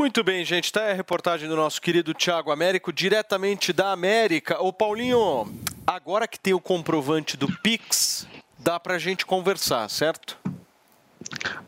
[0.00, 0.72] Muito bem, gente.
[0.78, 4.58] Aí a reportagem do nosso querido Tiago Américo, diretamente da América.
[4.58, 5.46] Ô, Paulinho,
[5.86, 8.26] agora que tem o comprovante do Pix,
[8.58, 10.38] dá para a gente conversar, certo?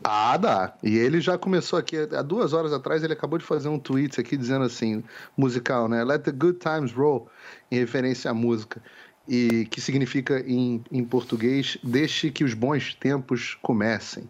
[0.03, 0.73] Ah, dá.
[0.81, 4.19] E ele já começou aqui, há duas horas atrás, ele acabou de fazer um tweet
[4.19, 5.03] aqui dizendo assim,
[5.37, 6.03] musical, né?
[6.03, 7.29] Let the good times roll,
[7.69, 8.81] em referência à música.
[9.29, 14.27] E que significa em, em português, deixe que os bons tempos comecem.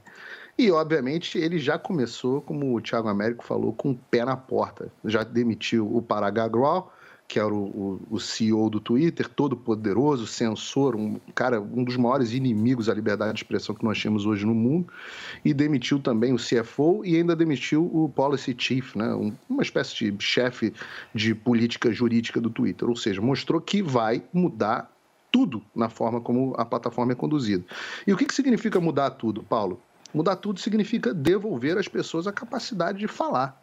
[0.57, 4.91] E, obviamente, ele já começou, como o Thiago Américo falou, com o pé na porta.
[5.03, 6.39] Já demitiu o Parag
[7.27, 11.97] que era o, o, o, CEO do Twitter, todo poderoso, censor, um cara, um dos
[11.97, 14.88] maiores inimigos à liberdade de expressão que nós temos hoje no mundo,
[15.43, 20.11] e demitiu também o CFO e ainda demitiu o Policy Chief, né, um, uma espécie
[20.11, 20.73] de chefe
[21.15, 24.91] de política jurídica do Twitter, ou seja, mostrou que vai mudar
[25.31, 27.63] tudo na forma como a plataforma é conduzida.
[28.05, 29.81] E o que, que significa mudar tudo, Paulo?
[30.14, 33.61] Mudar tudo significa devolver às pessoas a capacidade de falar.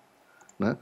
[0.58, 0.76] Né?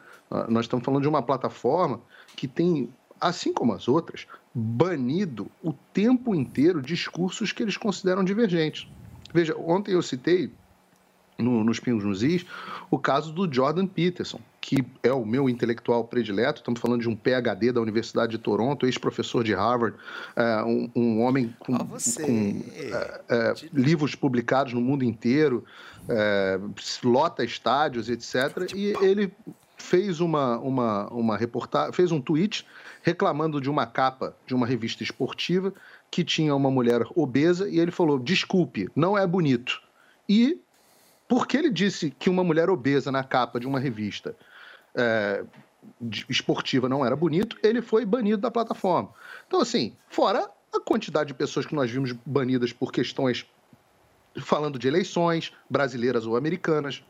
[0.49, 2.01] Nós estamos falando de uma plataforma
[2.35, 8.89] que tem, assim como as outras, banido o tempo inteiro discursos que eles consideram divergentes.
[9.33, 10.53] Veja, ontem eu citei
[11.39, 12.45] no, nos Pingos nos Is
[12.91, 16.61] o caso do Jordan Peterson, que é o meu intelectual predileto.
[16.61, 19.97] Estamos falando de um PhD da Universidade de Toronto, ex-professor de Harvard,
[20.35, 25.65] é, um, um, homem com, com é, é, livros publicados no mundo inteiro,
[27.05, 28.73] lota estádios, etc.
[28.75, 29.33] E ele
[29.77, 32.67] fez uma, uma, uma reportagem, fez um tweet
[33.03, 35.73] reclamando de uma capa de uma revista esportiva
[36.11, 39.81] que tinha uma mulher obesa e ele falou: desculpe, não é bonito.
[40.29, 40.61] E
[41.29, 44.35] porque ele disse que uma mulher obesa na capa de uma revista
[44.95, 45.45] é,
[46.29, 49.11] esportiva não era bonito, ele foi banido da plataforma.
[49.47, 53.47] Então, assim, fora a quantidade de pessoas que nós vimos banidas por questões
[54.41, 57.03] falando de eleições brasileiras ou americanas.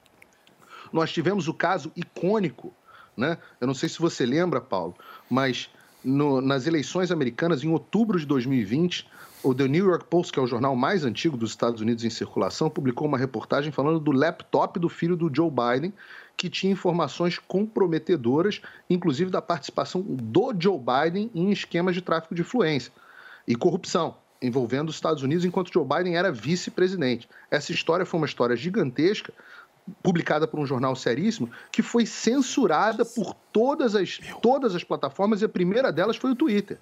[0.92, 2.72] Nós tivemos o caso icônico,
[3.16, 3.38] né?
[3.60, 4.94] Eu não sei se você lembra, Paulo,
[5.28, 5.68] mas
[6.02, 9.06] no, nas eleições americanas, em outubro de 2020,
[9.42, 12.10] o The New York Post, que é o jornal mais antigo dos Estados Unidos em
[12.10, 15.92] circulação, publicou uma reportagem falando do laptop do filho do Joe Biden,
[16.36, 22.42] que tinha informações comprometedoras, inclusive da participação do Joe Biden em esquemas de tráfico de
[22.42, 22.92] influência
[23.46, 27.28] e corrupção envolvendo os Estados Unidos enquanto Joe Biden era vice-presidente.
[27.50, 29.32] Essa história foi uma história gigantesca,
[30.02, 35.44] publicada por um jornal seríssimo, que foi censurada por todas as, todas as plataformas e
[35.44, 36.78] a primeira delas foi o Twitter.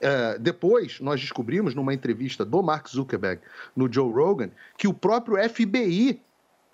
[0.00, 3.40] É, depois, nós descobrimos numa entrevista do Mark Zuckerberg
[3.74, 6.20] no Joe Rogan que o próprio FBI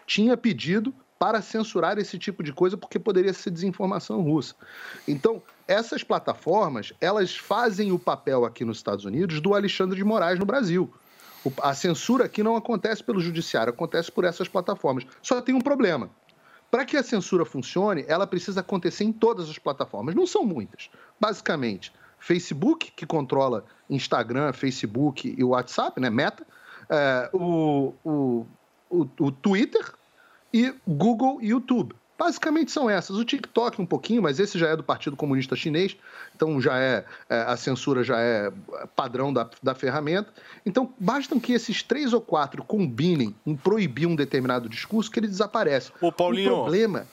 [0.06, 4.56] tinha pedido para censurar esse tipo de coisa porque poderia ser desinformação russa.
[5.06, 10.38] Então, essas plataformas, elas fazem o papel aqui nos Estados Unidos do Alexandre de Moraes
[10.40, 10.92] no Brasil.
[11.62, 15.06] A censura aqui não acontece pelo judiciário, acontece por essas plataformas.
[15.22, 16.10] Só tem um problema.
[16.68, 20.14] Para que a censura funcione, ela precisa acontecer em todas as plataformas.
[20.16, 20.90] Não são muitas.
[21.20, 21.92] Basicamente,
[22.22, 26.08] Facebook, que controla Instagram, Facebook e o WhatsApp, né?
[26.08, 26.46] Meta,
[26.88, 28.46] é, o, o,
[28.88, 29.92] o, o Twitter
[30.54, 31.96] e Google e YouTube.
[32.16, 33.16] Basicamente são essas.
[33.16, 35.96] O TikTok um pouquinho, mas esse já é do Partido Comunista Chinês,
[36.36, 38.52] então já é, é a censura já é
[38.94, 40.32] padrão da, da ferramenta.
[40.64, 45.26] Então bastam que esses três ou quatro combinem em proibir um determinado discurso que ele
[45.26, 45.90] desaparece.
[46.00, 47.04] Ô, Paulinho, o problema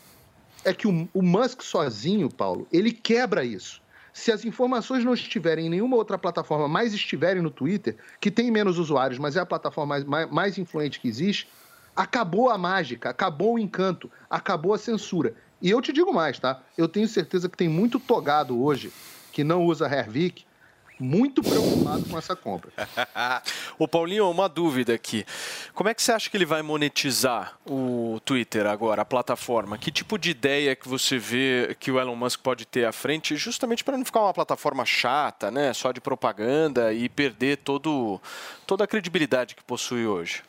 [0.63, 3.81] é que o, o Musk sozinho, Paulo, ele quebra isso.
[4.13, 8.51] Se as informações não estiverem em nenhuma outra plataforma, mas estiverem no Twitter, que tem
[8.51, 11.47] menos usuários, mas é a plataforma mais, mais, mais influente que existe,
[11.95, 15.33] acabou a mágica, acabou o encanto, acabou a censura.
[15.61, 16.61] E eu te digo mais, tá?
[16.77, 18.91] Eu tenho certeza que tem muito togado hoje
[19.31, 20.45] que não usa Hervik,
[20.99, 22.71] muito preocupado com essa compra.
[23.79, 25.25] Ô Paulinho, uma dúvida aqui.
[25.73, 29.77] Como é que você acha que ele vai monetizar o Twitter agora, a plataforma?
[29.77, 33.35] Que tipo de ideia que você vê que o Elon Musk pode ter à frente,
[33.37, 38.21] justamente para não ficar uma plataforma chata, né, só de propaganda e perder todo,
[38.67, 40.48] toda a credibilidade que possui hoje?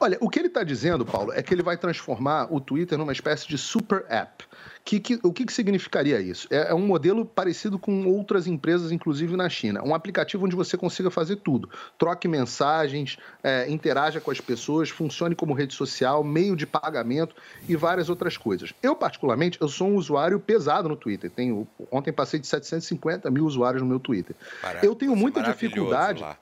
[0.00, 3.12] Olha, o que ele está dizendo, Paulo, é que ele vai transformar o Twitter numa
[3.12, 4.44] espécie de super app.
[4.84, 6.48] Que, que, o que, que significaria isso?
[6.50, 9.82] É, é, um modelo parecido com outras empresas, inclusive na China.
[9.84, 11.70] Um aplicativo onde você consiga fazer tudo.
[11.96, 17.34] Troque mensagens, é, interaja com as pessoas, funcione como rede social, meio de pagamento
[17.68, 18.74] e várias outras coisas.
[18.82, 21.30] Eu, particularmente, eu sou um usuário pesado no Twitter.
[21.30, 24.34] Tenho, ontem passei de 750 mil usuários no meu Twitter.
[24.82, 26.20] eu tenho muita dificuldade...
[26.20, 26.36] Lá.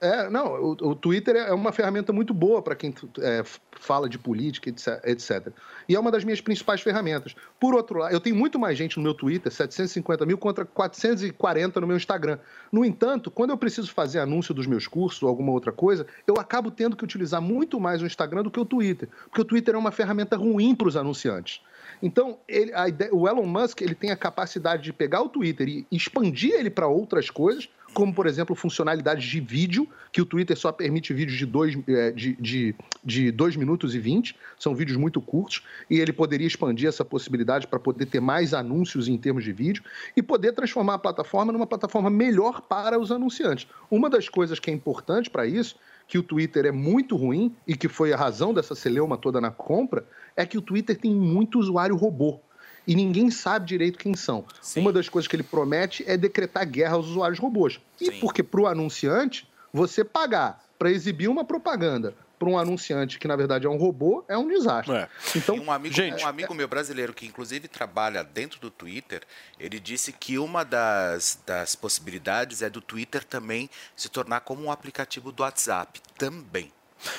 [0.00, 3.42] É, não, o, o, Twitter é uma ferramenta muito boa para quem é,
[3.72, 4.68] fala de política,
[5.04, 5.48] etc.
[5.88, 7.34] E é uma das minhas principais ferramentas.
[7.58, 11.80] Por outro lado, eu tenho muito mais gente no meu Twitter, 750 mil contra 440
[11.80, 12.38] no meu Instagram.
[12.70, 16.34] No entanto, quando eu preciso fazer anúncio dos meus cursos ou alguma outra coisa, eu
[16.38, 19.74] acabo tendo que utilizar muito mais o Instagram do que o Twitter, porque o Twitter
[19.74, 21.62] é uma ferramenta ruim para os anunciantes.
[22.02, 25.86] Então, ele, ideia, o Elon Musk ele tem a capacidade de pegar o Twitter e
[25.90, 30.70] expandir ele para outras coisas, como, por exemplo, funcionalidades de vídeo, que o Twitter só
[30.72, 35.20] permite vídeos de 2 é, de, de, de dois minutos e 20, são vídeos muito
[35.20, 39.52] curtos, e ele poderia expandir essa possibilidade para poder ter mais anúncios em termos de
[39.52, 39.82] vídeo
[40.16, 43.66] e poder transformar a plataforma numa plataforma melhor para os anunciantes.
[43.90, 45.76] Uma das coisas que é importante para isso
[46.06, 49.50] que o Twitter é muito ruim e que foi a razão dessa celeuma toda na
[49.50, 50.06] compra,
[50.36, 52.40] é que o Twitter tem muito usuário robô
[52.86, 54.44] e ninguém sabe direito quem são.
[54.60, 54.80] Sim.
[54.80, 57.80] Uma das coisas que ele promete é decretar guerra aos usuários robôs.
[58.00, 58.20] E Sim.
[58.20, 63.36] porque para o anunciante, você pagar para exibir uma propaganda para um anunciante que na
[63.36, 64.94] verdade é um robô é um desastre.
[64.94, 65.08] É.
[65.34, 69.22] Então, um amigo, gente, um amigo meu brasileiro que inclusive trabalha dentro do Twitter,
[69.58, 74.70] ele disse que uma das, das possibilidades é do Twitter também se tornar como um
[74.70, 76.72] aplicativo do WhatsApp também.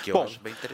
[0.03, 0.27] Que Bom,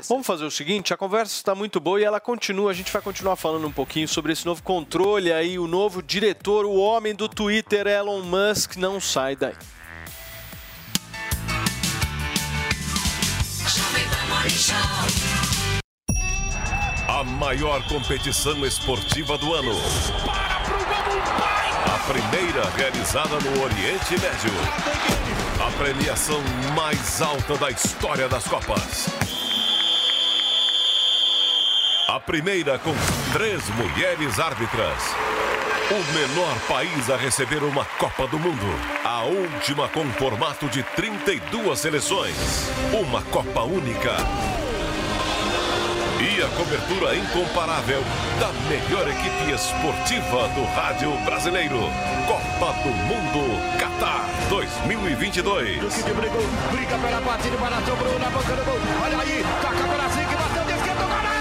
[0.07, 3.01] vamos fazer o seguinte, a conversa está muito boa e ela continua, a gente vai
[3.01, 7.27] continuar falando um pouquinho sobre esse novo controle aí, o novo diretor, o homem do
[7.27, 9.53] Twitter, Elon Musk, não sai daí.
[17.07, 19.73] A maior competição esportiva do ano.
[21.85, 25.20] A primeira realizada no Oriente Médio.
[25.61, 26.41] A premiação
[26.75, 29.05] mais alta da história das Copas.
[32.07, 32.95] A primeira com
[33.31, 35.03] três mulheres árbitras.
[35.91, 38.65] O menor país a receber uma Copa do Mundo.
[39.05, 42.71] A última com formato de 32 seleções.
[42.91, 44.15] Uma Copa única.
[46.21, 48.03] E a cobertura incomparável
[48.39, 51.79] da melhor equipe esportiva do rádio brasileiro.
[52.27, 55.79] Copa do Mundo Qatar 2022.
[56.03, 58.79] que brigou, briga pela baratou Bruno na boca do gol.
[59.03, 59.71] Olha aí, para
[60.37, 61.31] bateu de esquerda, golaço!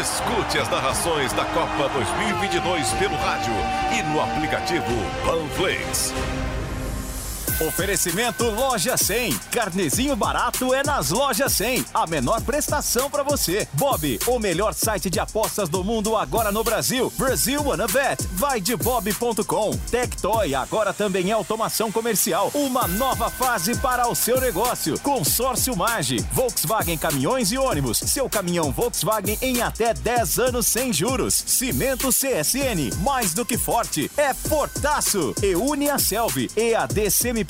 [0.00, 3.54] Escute as narrações da Copa 2022 pelo rádio
[3.98, 4.84] e no aplicativo
[5.26, 6.14] Panflix.
[7.60, 9.38] Oferecimento Loja 100.
[9.50, 11.84] Carnezinho barato é nas Lojas 100.
[11.92, 13.68] A menor prestação para você.
[13.74, 17.12] Bob, o melhor site de apostas do mundo agora no Brasil.
[17.18, 18.26] Brasil Wanna Bet.
[18.32, 19.72] Vai de bob.com.
[19.90, 22.50] Tectoy agora também é automação comercial.
[22.54, 24.98] Uma nova fase para o seu negócio.
[25.00, 26.16] Consórcio Mage.
[26.32, 27.98] Volkswagen Caminhões e Ônibus.
[27.98, 31.34] Seu caminhão Volkswagen em até 10 anos sem juros.
[31.46, 32.96] Cimento CSN.
[33.02, 34.10] Mais do que forte.
[34.16, 35.34] É fortaço.
[35.42, 36.50] E une a Selvi.
[36.56, 37.49] EAD semi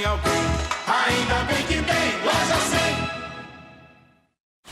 [0.05, 0.31] alguém,
[0.87, 2.57] ainda bem que tem loja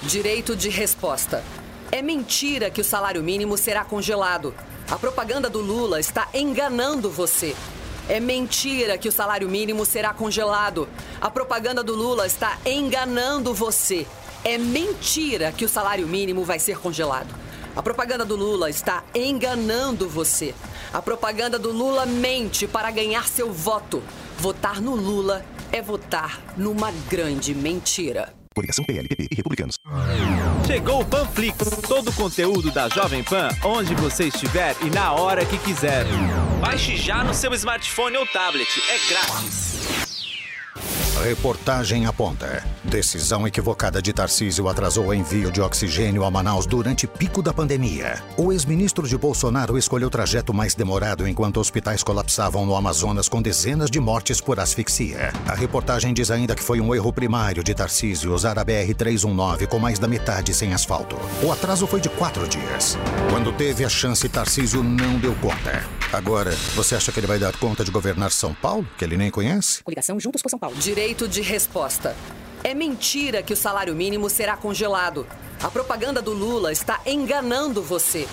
[0.01, 0.09] 100.
[0.09, 1.43] Direito de resposta.
[1.91, 4.53] É mentira que o salário mínimo será congelado.
[4.89, 7.55] A propaganda do Lula está enganando você.
[8.07, 10.87] É mentira que o salário mínimo será congelado.
[11.21, 14.07] A propaganda do Lula está enganando você.
[14.43, 17.27] É mentira que o salário mínimo vai ser congelado.
[17.79, 20.53] A propaganda do Lula está enganando você.
[20.91, 24.03] A propaganda do Lula mente para ganhar seu voto.
[24.37, 28.33] Votar no Lula é votar numa grande mentira.
[28.53, 29.75] Coligação PLPP e Republicanos.
[30.67, 31.57] Chegou o Panflix,
[31.87, 36.05] todo o conteúdo da Jovem Pan, onde você estiver e na hora que quiser.
[36.59, 38.67] Baixe já no seu smartphone ou tablet.
[38.89, 40.08] É grátis.
[41.23, 42.63] Reportagem aponta.
[42.81, 48.23] Decisão equivocada de Tarcísio atrasou o envio de oxigênio a Manaus durante pico da pandemia.
[48.37, 53.41] O ex-ministro de Bolsonaro escolheu o trajeto mais demorado enquanto hospitais colapsavam no Amazonas com
[53.41, 55.33] dezenas de mortes por asfixia.
[55.45, 59.77] A reportagem diz ainda que foi um erro primário de Tarcísio usar a BR-319 com
[59.77, 61.17] mais da metade sem asfalto.
[61.43, 62.97] O atraso foi de quatro dias.
[63.29, 65.83] Quando teve a chance, Tarcísio não deu conta.
[66.11, 69.29] Agora, você acha que ele vai dar conta de governar São Paulo, que ele nem
[69.29, 69.83] conhece?
[69.83, 70.75] Coligação Juntos por São Paulo.
[70.77, 72.15] Direito de resposta.
[72.63, 75.25] É mentira que o salário mínimo será congelado.
[75.61, 78.27] A propaganda do Lula está enganando você.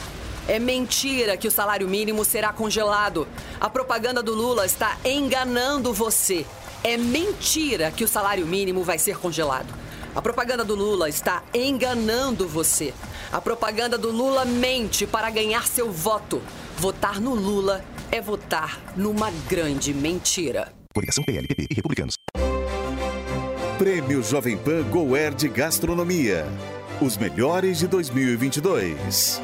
[0.47, 3.27] É mentira que o salário mínimo será congelado.
[3.61, 6.47] A propaganda do Lula está enganando você.
[6.85, 9.73] É mentira que o salário mínimo vai ser congelado.
[10.15, 12.95] A propaganda do Lula está enganando você.
[13.33, 16.41] A propaganda do Lula mente para ganhar seu voto.
[16.77, 20.73] Votar no Lula é votar numa grande mentira.
[20.95, 22.15] Coligação PLPP e Republicanos.
[23.79, 26.47] Prêmio Jovem Pan Goer de Gastronomia.
[26.99, 29.39] Os melhores de 2022.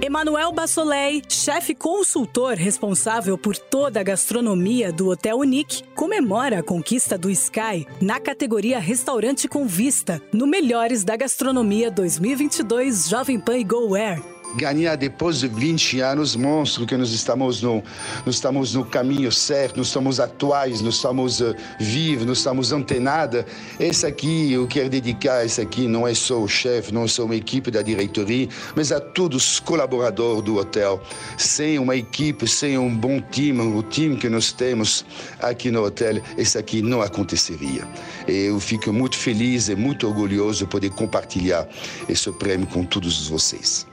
[0.00, 7.18] Emanuel Bassolei, chefe consultor responsável por toda a gastronomia do Hotel Unique, comemora a conquista
[7.18, 13.64] do Sky na categoria Restaurante com Vista, no Melhores da Gastronomia 2022 Jovem Pan e
[13.64, 14.37] GoWare.
[14.56, 17.82] Ganhar depois de 20 anos monstro que nós estamos no
[18.24, 23.44] nós estamos no caminho certo nós estamos atuais nós estamos uh, vivos nós estamos antenados.
[23.78, 27.24] Esse aqui eu quero dedicar esse aqui não é só o chefe não é só
[27.24, 31.02] uma equipe da diretoria mas a todos os colaboradores do hotel.
[31.36, 35.04] Sem uma equipe sem um bom time o time que nós temos
[35.40, 37.86] aqui no hotel esse aqui não aconteceria.
[38.26, 41.66] Eu fico muito feliz e muito orgulhoso de poder compartilhar
[42.08, 43.86] esse prêmio com todos vocês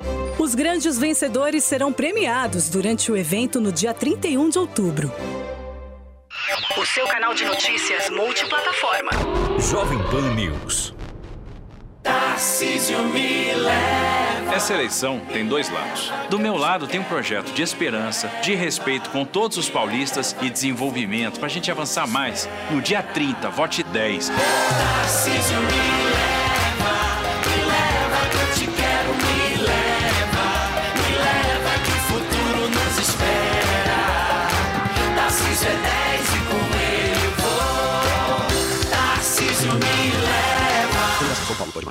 [0.45, 5.11] Os grandes vencedores serão premiados durante o evento no dia 31 de outubro.
[6.77, 9.09] O seu canal de notícias multiplataforma.
[9.57, 10.93] Jovem Pan News.
[12.03, 14.53] Tarcísio me leva.
[14.53, 16.13] Essa eleição tem dois lados.
[16.29, 20.49] Do meu lado tem um projeto de esperança, de respeito com todos os paulistas e
[20.51, 22.47] desenvolvimento para a gente avançar mais.
[22.69, 24.29] No dia 30, vote 10.
[24.29, 26.34] Tarcísio me leva,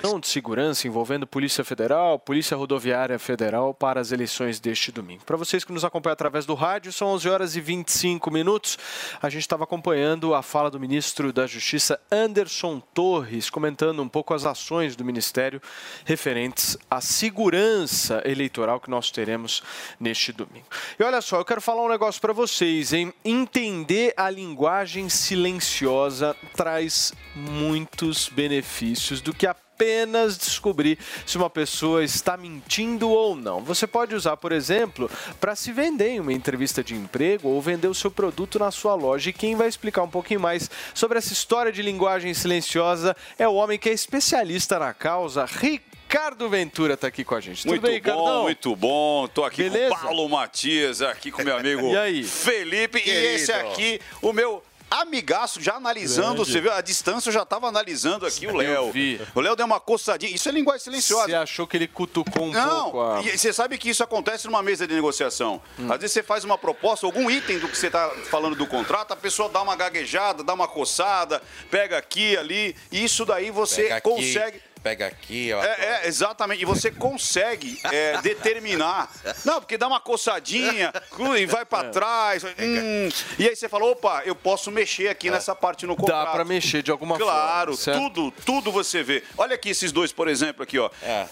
[0.04, 5.24] Não de segurança envolvendo Polícia Federal, Polícia Rodoviária Federal para as eleições deste domingo.
[5.24, 8.76] Para vocês que nos acompanham através do rádio, são 11 horas e 25 minutos.
[9.22, 14.34] A gente estava acompanhando a fala do ministro da Justiça, Anderson Torres, comentando um pouco
[14.34, 15.58] as ações do Ministério
[16.04, 19.62] referentes à segurança eleitoral que nós teremos
[19.98, 20.66] neste domingo.
[20.98, 23.10] E olha só, eu quero falar um negócio para vocês, hein?
[23.24, 32.36] Entender a linguagem silenciosa traz muitos benefícios do que apenas descobrir se uma pessoa está
[32.36, 33.60] mentindo ou não.
[33.60, 35.10] Você pode usar, por exemplo,
[35.40, 38.94] para se vender em uma entrevista de emprego ou vender o seu produto na sua
[38.94, 39.30] loja.
[39.30, 43.54] E quem vai explicar um pouquinho mais sobre essa história de linguagem silenciosa é o
[43.54, 47.62] homem que é especialista na causa, Ricardo Ventura está aqui com a gente.
[47.62, 49.26] Tudo Muito bem, bom, muito bom.
[49.26, 49.90] Tô aqui Beleza?
[49.90, 52.22] com o Paulo Matias, aqui com meu amigo E aí?
[52.22, 53.00] Felipe.
[53.00, 53.26] Querido.
[53.26, 54.62] E esse aqui, o meu
[55.00, 56.50] amigaço, já analisando, Grande.
[56.52, 58.92] você viu, a distância eu já estava analisando aqui o Léo.
[59.34, 60.34] O Léo deu uma coçadinha.
[60.34, 61.26] Isso é linguagem silenciosa.
[61.26, 63.22] Você achou que ele cutucou um Não, pouco a...
[63.22, 65.60] e você sabe que isso acontece numa mesa de negociação.
[65.78, 65.92] Hum.
[65.92, 69.12] Às vezes você faz uma proposta, algum item do que você está falando do contrato,
[69.12, 73.82] a pessoa dá uma gaguejada, dá uma coçada, pega aqui, ali, e isso daí você
[73.84, 74.60] Pega aqui, consegue.
[74.84, 75.64] Pega aqui, ó.
[75.64, 76.60] É, é, exatamente.
[76.60, 79.10] E você consegue é, determinar.
[79.42, 80.92] Não, porque dá uma coçadinha
[81.38, 81.64] e vai É.
[81.64, 82.44] pra trás.
[82.44, 83.08] hum,
[83.38, 86.26] e aí você fala, opa, eu posso mexer aqui nessa parte no contrato.
[86.26, 87.76] Dá pra mexer de alguma claro, forma.
[87.82, 88.10] certo?
[88.10, 89.24] tudo, tudo você vê.
[89.38, 90.90] Olha aqui esses dois, por exemplo, aqui, ó.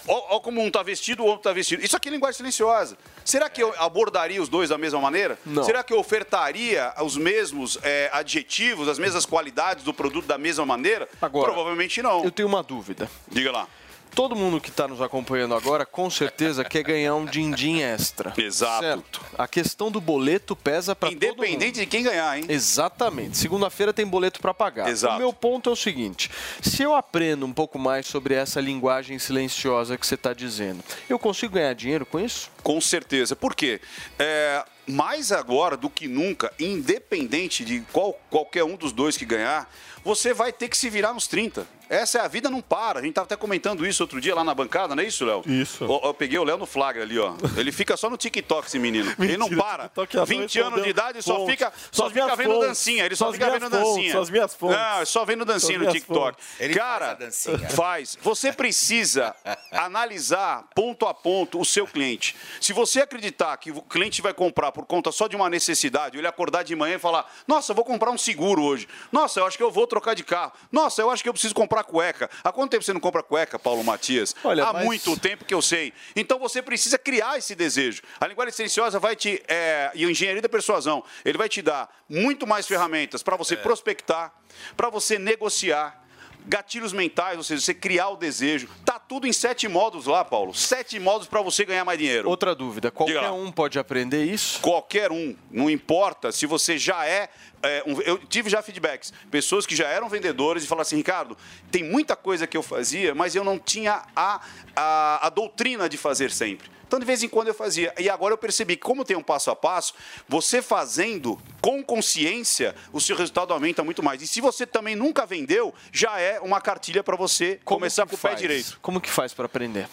[0.08, 1.84] Ó, ó como um tá vestido, o outro tá vestido.
[1.84, 2.96] Isso aqui é linguagem silenciosa.
[3.22, 5.38] Será que eu abordaria os dois da mesma maneira?
[5.44, 5.62] Não.
[5.62, 10.64] Será que eu ofertaria os mesmos é, adjetivos, as mesmas qualidades do produto da mesma
[10.64, 11.06] maneira?
[11.20, 12.24] Agora, Provavelmente não.
[12.24, 13.10] Eu tenho uma dúvida.
[13.28, 13.66] Diga lá.
[14.14, 18.32] todo mundo que está nos acompanhando agora, com certeza, quer ganhar um din-din extra.
[18.36, 18.80] Exato.
[18.80, 19.20] Certo.
[19.36, 21.44] A questão do boleto pesa para todo mundo.
[21.44, 22.44] Independente de quem ganhar, hein?
[22.48, 23.36] Exatamente.
[23.36, 24.88] Segunda-feira tem boleto para pagar.
[24.88, 25.16] Exato.
[25.16, 29.18] O meu ponto é o seguinte: se eu aprendo um pouco mais sobre essa linguagem
[29.18, 32.50] silenciosa que você está dizendo, eu consigo ganhar dinheiro com isso?
[32.62, 33.34] Com certeza.
[33.34, 33.80] Por quê?
[34.18, 39.70] É, mais agora do que nunca, independente de qual, qualquer um dos dois que ganhar,
[40.04, 41.66] você vai ter que se virar nos 30.
[41.88, 43.00] Essa é a vida, não para.
[43.00, 45.42] A gente estava até comentando isso outro dia lá na bancada, não é isso, Léo?
[45.46, 45.84] Isso.
[45.84, 47.34] Eu, eu peguei o Léo no flagra ali, ó.
[47.54, 49.12] Ele fica só no TikTok, esse menino.
[49.20, 49.82] ele não Mentira, para.
[49.84, 51.50] TikTok à 20 noite anos de idade só fontes.
[51.52, 52.68] fica, Só fica minhas vendo fontes.
[52.68, 53.04] dancinha.
[53.04, 54.12] Ele Só só fica vendo fontes, dancinha.
[54.12, 54.76] só as minhas fontes.
[54.78, 56.42] Não, é só vendo dancinha no TikTok.
[56.42, 56.76] fontes.
[56.76, 57.18] Cara,
[57.76, 58.16] faz.
[58.22, 59.34] Você precisa
[59.70, 62.34] analisar ponto a ponto o seu cliente.
[62.60, 66.26] Se você acreditar que o cliente vai comprar por conta só de uma necessidade, ele
[66.26, 68.88] acordar de manhã e falar: Nossa, eu vou comprar um seguro hoje.
[69.10, 70.52] Nossa, eu acho que eu vou trocar de carro.
[70.70, 72.30] Nossa, eu acho que eu preciso comprar cueca.
[72.42, 74.34] Há quanto tempo você não compra cueca, Paulo Matias?
[74.42, 75.92] Olha, Há mas- muito tempo que eu sei.
[76.16, 78.00] Então você precisa criar esse desejo.
[78.18, 79.42] A linguagem silenciosa vai te.
[79.46, 83.38] É, e a engenharia da persuasão, ele vai te dar muito mais ferramentas para É.
[83.38, 84.32] você prospectar,
[84.74, 86.00] para você negociar.
[86.44, 88.68] Gatilhos mentais, ou seja, você criar o desejo.
[88.84, 90.52] Tá tudo em sete módulos lá, Paulo.
[90.52, 92.28] Sete módulos para você ganhar mais dinheiro.
[92.28, 94.58] Outra dúvida: qualquer um pode aprender isso?
[94.60, 95.36] Qualquer um.
[95.52, 97.28] Não importa se você já é.
[97.62, 99.12] É, um- eu tive já feedbacks.
[99.30, 101.36] Pessoas que já eram vendedores e falaram assim, Ricardo,
[101.70, 104.40] tem muita coisa que eu fazia, mas eu não tinha a,
[104.74, 106.70] a, a doutrina de fazer sempre.
[106.86, 107.94] Então, de vez em quando eu fazia.
[107.98, 109.94] E agora eu percebi que, como tem um passo a passo,
[110.28, 114.20] você fazendo com consciência, o seu resultado aumenta muito mais.
[114.20, 118.18] E se você também nunca vendeu, já é uma cartilha para você começar com o
[118.18, 118.78] pé direito.
[118.82, 119.88] Como que faz para aprender?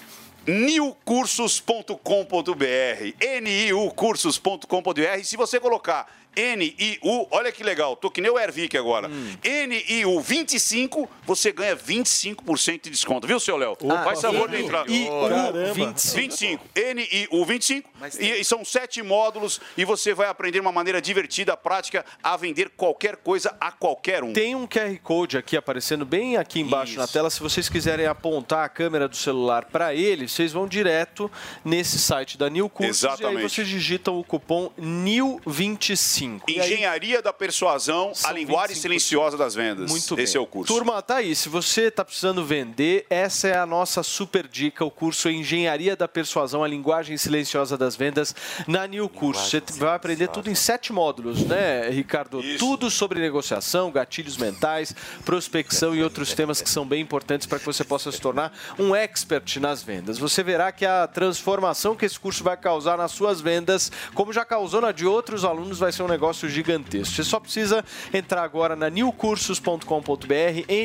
[0.46, 9.10] niucursos.com.br niucursos.com.br Se você colocar NIU, olha que legal, tô que nem o Ervic agora.
[9.10, 13.78] NIU 25, você ganha 25% de desconto, viu, seu Léo?
[13.90, 14.86] Ah, Faz favor de entrar.
[14.86, 15.74] Caramba.
[15.74, 16.64] 25.
[16.96, 17.90] NIU 25.
[18.20, 22.70] E, e são sete módulos e você vai aprender uma maneira divertida, prática, a vender
[22.70, 24.32] qualquer coisa a qualquer um.
[24.34, 27.30] Tem um QR Code aqui aparecendo bem aqui embaixo na tela.
[27.30, 31.30] Se vocês quiserem apontar a câmera do celular para ele, vocês vão direto
[31.66, 33.42] nesse site da New Cursos e aí Exatamente.
[33.50, 36.19] vocês digitam o cupom NIU25.
[36.48, 38.82] E aí- Engenharia da persuasão, a linguagem 25%.
[38.82, 39.90] silenciosa das vendas.
[39.90, 40.24] Muito bem.
[40.26, 40.74] Esse é o curso.
[40.74, 41.36] Turma, tá aí.
[41.36, 46.08] Se você está precisando vender, essa é a nossa super dica, o curso Engenharia da
[46.08, 48.36] Persuasão, a linguagem silenciosa das vendas
[48.68, 49.50] na New Curso.
[49.50, 52.42] Você vai aprender tudo em sete módulos, né, Ricardo?
[52.58, 57.66] Tudo sobre negociação, gatilhos mentais, prospecção e outros temas que são bem importantes para que
[57.66, 60.18] você possa se tornar um expert nas vendas.
[60.18, 64.44] Você verá que a transformação que esse curso vai causar nas suas vendas, como já
[64.44, 67.16] causou na de outros alunos, vai ser um negócio gigantesco.
[67.16, 67.84] Você só precisa
[68.14, 69.86] entrar agora na newcursos.com.br,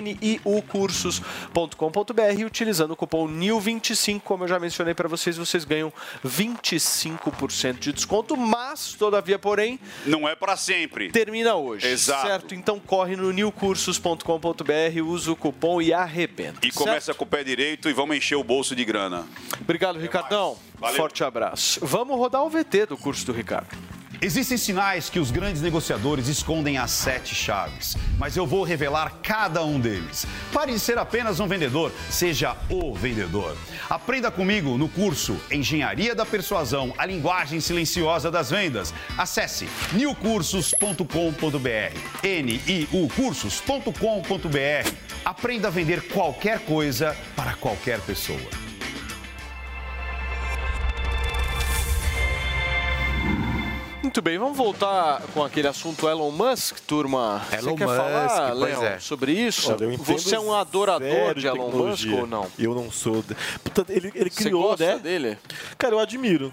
[0.02, 5.92] niucursos.com.br e utilizando o cupom NIU25, como eu já mencionei para vocês, vocês ganham
[6.24, 11.10] 25% de desconto, mas, todavia, porém, Não é para sempre.
[11.10, 11.86] termina hoje.
[11.86, 12.26] Exato.
[12.26, 12.54] Certo?
[12.54, 16.66] Então corre no newcursos.com.br, usa o cupom e arrebenta.
[16.66, 19.26] E começa com o pé direito e vamos encher o bolso de grana.
[19.60, 20.56] Obrigado, Ricardão.
[20.78, 20.96] Valeu.
[20.96, 21.80] Forte abraço.
[21.82, 23.68] Vamos rodar o VT do curso do Ricardo.
[24.20, 29.64] Existem sinais que os grandes negociadores escondem as sete chaves, mas eu vou revelar cada
[29.64, 30.26] um deles.
[30.52, 33.56] Pare de ser apenas um vendedor, seja o vendedor.
[33.88, 38.94] Aprenda comigo no curso Engenharia da Persuasão, a linguagem silenciosa das vendas.
[39.16, 44.92] Acesse newcursos.com.br, niucursos.com.br.
[45.24, 48.73] Aprenda a vender qualquer coisa para qualquer pessoa.
[54.14, 57.42] Muito bem, vamos voltar com aquele assunto Elon Musk, turma.
[57.50, 58.98] Elon Você quer Musk, falar, Leon, é.
[59.00, 59.72] sobre isso?
[59.72, 62.46] Olha, Você é um adorador de Elon Musk ou não?
[62.56, 63.24] Eu não sou.
[63.24, 63.34] de-
[63.64, 64.98] Portanto, ele, ele Você criou, gosta né?
[65.00, 65.36] dele?
[65.76, 66.52] Cara, eu admiro.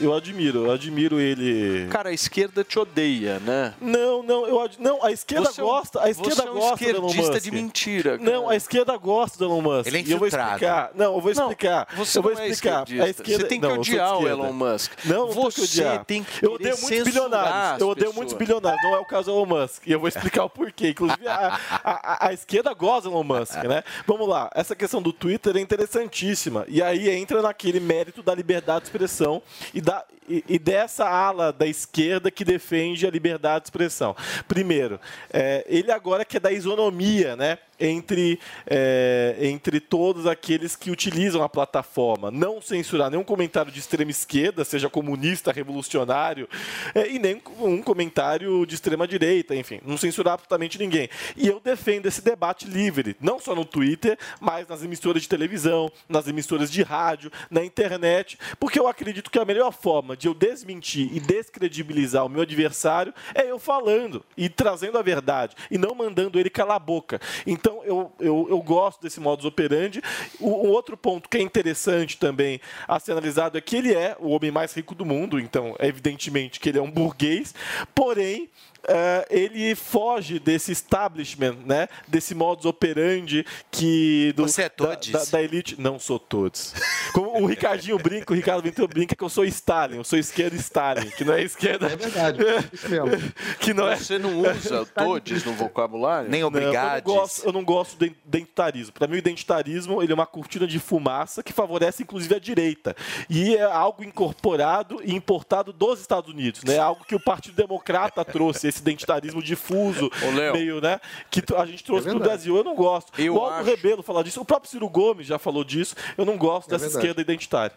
[0.00, 1.86] Eu admiro, eu admiro ele.
[1.88, 3.74] Cara, a esquerda te odeia, né?
[3.80, 6.54] Não, não, eu ad- não, a esquerda Você é gosta, a esquerda você é um
[6.54, 7.42] gosta do Elon esquerdista Musk.
[7.44, 8.30] de mentira, cara.
[8.30, 9.86] Não, a esquerda gosta do Elon Musk.
[9.86, 10.90] Ele é E eu vou explicar.
[10.94, 11.86] Não, eu vou Não, explicar.
[11.94, 12.82] você eu vou não é explicar.
[12.82, 13.04] esquerdista.
[13.06, 14.28] a esquerda, Você tem que não, odiar o.
[14.28, 14.92] Elon Musk.
[15.04, 16.04] Não, não tenho que Você odiar.
[16.04, 17.80] tem que Eu odeio muitos bilionários.
[17.80, 18.82] Eu odeio muitos bilionários.
[18.82, 19.86] Não é o caso do Elon Musk.
[19.86, 20.88] E eu vou explicar o porquê.
[20.90, 23.84] Inclusive, a, a- a- a esquerda gosta do Elon Musk, né?
[24.06, 24.50] Vamos lá.
[24.54, 26.64] Essa questão do Twitter é interessantíssima.
[26.66, 29.42] E aí entra naquele mérito da liberdade de expressão
[29.74, 34.16] e, da, e, e dessa ala da esquerda que defende a liberdade de expressão.
[34.48, 35.00] Primeiro,
[35.32, 37.58] é, ele agora quer dar isonomia, né?
[37.78, 42.30] Entre, é, entre todos aqueles que utilizam a plataforma.
[42.30, 46.48] Não censurar nenhum comentário de extrema esquerda, seja comunista, revolucionário,
[46.94, 51.08] é, e nem um comentário de extrema direita, enfim, não censurar absolutamente ninguém.
[51.36, 55.90] E eu defendo esse debate livre, não só no Twitter, mas nas emissoras de televisão,
[56.08, 60.34] nas emissoras de rádio, na internet, porque eu acredito que a melhor forma de eu
[60.34, 65.94] desmentir e descredibilizar o meu adversário é eu falando e trazendo a verdade e não
[65.94, 67.20] mandando ele calar a boca.
[67.46, 70.02] Então eu, eu, eu gosto desse modus operandi.
[70.40, 74.16] O, o outro ponto que é interessante também a ser analisado é que ele é
[74.18, 77.54] o homem mais rico do mundo, então é evidentemente que ele é um burguês,
[77.94, 78.50] porém
[78.88, 81.88] eh, ele foge desse establishment, né?
[82.08, 85.12] Desse modus operandi que do, Você é da, todes?
[85.12, 85.80] da, da elite.
[85.80, 86.74] Não sou todos.
[87.12, 90.56] Como o Ricardinho brinca, o Ricardo Ventura brinca que eu sou Stalin, eu sou esquerda
[90.56, 91.86] Stalin, que não é esquerda.
[91.86, 92.38] É verdade,
[92.72, 93.10] isso mesmo.
[93.60, 93.96] que não é.
[93.96, 96.30] Você não usa todes no vocabulário?
[96.30, 98.92] Nem Não, eu, não gosto, eu não gosto do identitarismo.
[98.92, 102.96] Para mim, o identitarismo ele é uma cortina de fumaça que favorece, inclusive, a direita.
[103.28, 106.64] E é algo incorporado e importado dos Estados Unidos.
[106.64, 106.74] Né?
[106.74, 111.00] É algo que o Partido Democrata trouxe, esse identitarismo difuso, Ô, meio, né?
[111.30, 112.22] Que a gente trouxe É para o.
[112.22, 112.56] Brasil.
[112.56, 113.12] Eu não gosto.
[113.20, 114.40] Eu o Aldo acho- Rebelo fala disso.
[114.40, 115.94] O próprio Ciro Gomes já falou disso.
[116.16, 116.98] Eu não gosto É dessa verdade.
[117.06, 117.76] esquerda identitária.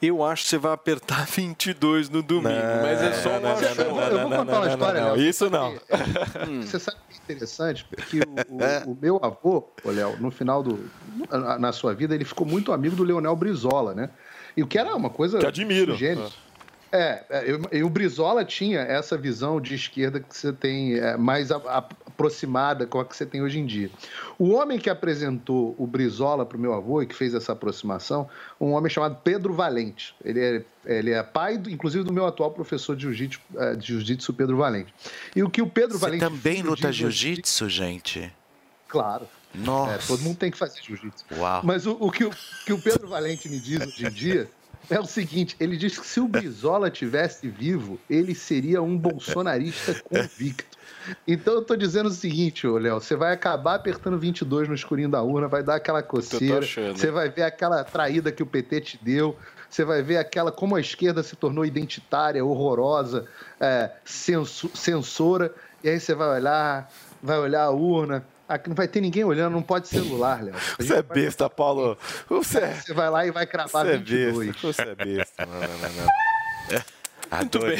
[0.00, 2.48] Eu acho que você vai apertar 22 no domingo,
[2.82, 5.22] mas é só um não, não, não, não, Eu vou contar uma história, não, Léo.
[5.28, 5.74] Isso não.
[6.62, 7.84] Você sabe que é interessante?
[7.84, 10.88] Porque o, o- o meu avô, ô Léo, no final do.
[11.30, 14.10] na- Na sua vida, ele ficou muito amigo do Leonel Brizola, né?
[14.56, 15.38] E o que era uma coisa.
[15.38, 15.94] Que admiro.
[15.96, 16.24] gênio.
[16.24, 16.49] É,
[16.92, 21.50] é, eu- e o Brizola tinha essa visão de esquerda que você tem é, mais
[21.52, 23.90] a- a- aproximada com a que você tem hoje em dia.
[24.38, 28.28] O homem que apresentou o Brizola para o meu avô e que fez essa aproximação,
[28.60, 30.14] um homem chamado Pedro Valente.
[30.24, 34.34] Ele é, ele é pai, do- inclusive, do meu atual professor de jiu-jitsu, é, jiu-jitsu,
[34.34, 34.92] Pedro Valente.
[35.34, 36.20] E o que o Pedro Você Valente.
[36.24, 38.30] também luta jiu-jitsu, gente?
[38.88, 39.26] Claro.
[39.54, 39.94] Nossa.
[39.94, 41.24] É, todo mundo tem que fazer jiu-jitsu.
[41.64, 42.30] Mas o, o que o
[42.66, 44.48] que o Pedro Valente me diz hoje em dia
[44.90, 49.94] é o seguinte: ele diz que se o Brizola tivesse vivo, ele seria um bolsonarista
[50.02, 50.78] convicto.
[51.26, 55.08] Então eu tô dizendo o seguinte, ô Léo, você vai acabar apertando 22 no escurinho
[55.08, 56.60] da urna, vai dar aquela coceira,
[56.94, 59.36] você vai ver aquela traída que o PT te deu,
[59.68, 63.26] você vai ver aquela como a esquerda se tornou identitária, horrorosa,
[63.58, 66.92] é, censora, e aí você vai olhar,
[67.22, 68.24] vai olhar a urna,
[68.54, 70.54] aqui não vai ter ninguém olhando, não pode celular, Léo.
[70.54, 71.96] Gente Você é vai- besta, Paulo.
[72.28, 74.46] Você é, Você vai lá e vai cravar você é 22.
[74.48, 74.72] besta.
[74.72, 75.46] Você é besta.
[75.46, 76.08] Não, não, não, não.
[76.70, 76.99] Muito
[77.60, 77.78] bem.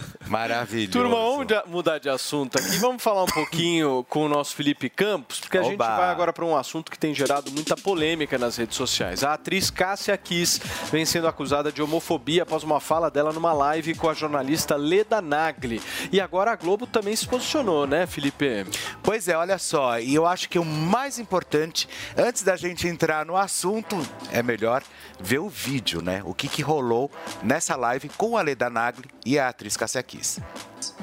[0.26, 0.92] Maravilhoso.
[0.92, 2.78] Turma, vamos mudar de assunto aqui.
[2.78, 5.96] Vamos falar um pouquinho com o nosso Felipe Campos, porque a gente Oba.
[5.96, 9.22] vai agora para um assunto que tem gerado muita polêmica nas redes sociais.
[9.22, 10.60] A atriz Cássia Kiss
[10.90, 15.20] vem sendo acusada de homofobia após uma fala dela numa live com a jornalista Leda
[15.20, 15.82] Nagli.
[16.10, 18.66] E agora a Globo também se posicionou, né, Felipe?
[19.02, 23.26] Pois é, olha só, e eu acho que o mais importante, antes da gente entrar
[23.26, 23.96] no assunto,
[24.32, 24.82] é melhor
[25.20, 26.22] ver o vídeo, né?
[26.24, 27.10] O que, que rolou
[27.42, 28.77] nessa live com a Leda Nagli
[29.26, 30.40] e a atriz Cássia Kiss.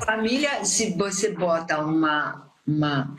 [0.06, 3.18] Família, se você bota uma, uma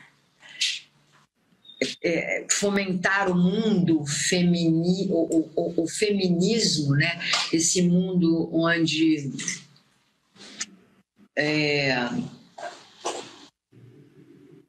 [2.03, 7.21] é, fomentar o mundo femini, o- o- o feminismo, né?
[7.53, 9.31] Esse mundo onde
[11.37, 11.95] é,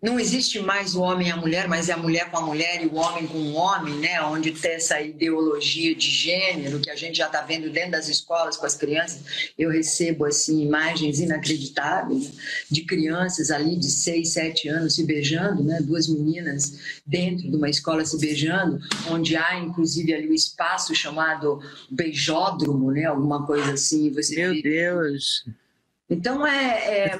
[0.07, 2.81] não existe mais o homem e a mulher, mas é a mulher com a mulher
[2.81, 4.21] e o homem com o homem, né?
[4.21, 8.55] Onde tem essa ideologia de gênero que a gente já está vendo dentro das escolas
[8.55, 9.51] com as crianças.
[9.57, 12.31] Eu recebo assim imagens inacreditáveis
[12.71, 15.81] de crianças ali de 6, 7 anos se beijando, né?
[15.81, 18.79] Duas meninas dentro de uma escola se beijando,
[19.11, 21.59] onde há inclusive ali o espaço chamado
[21.91, 23.03] beijódromo, né?
[23.03, 24.09] Alguma coisa assim.
[24.13, 25.45] Você Meu Deus.
[26.09, 27.19] Então é, é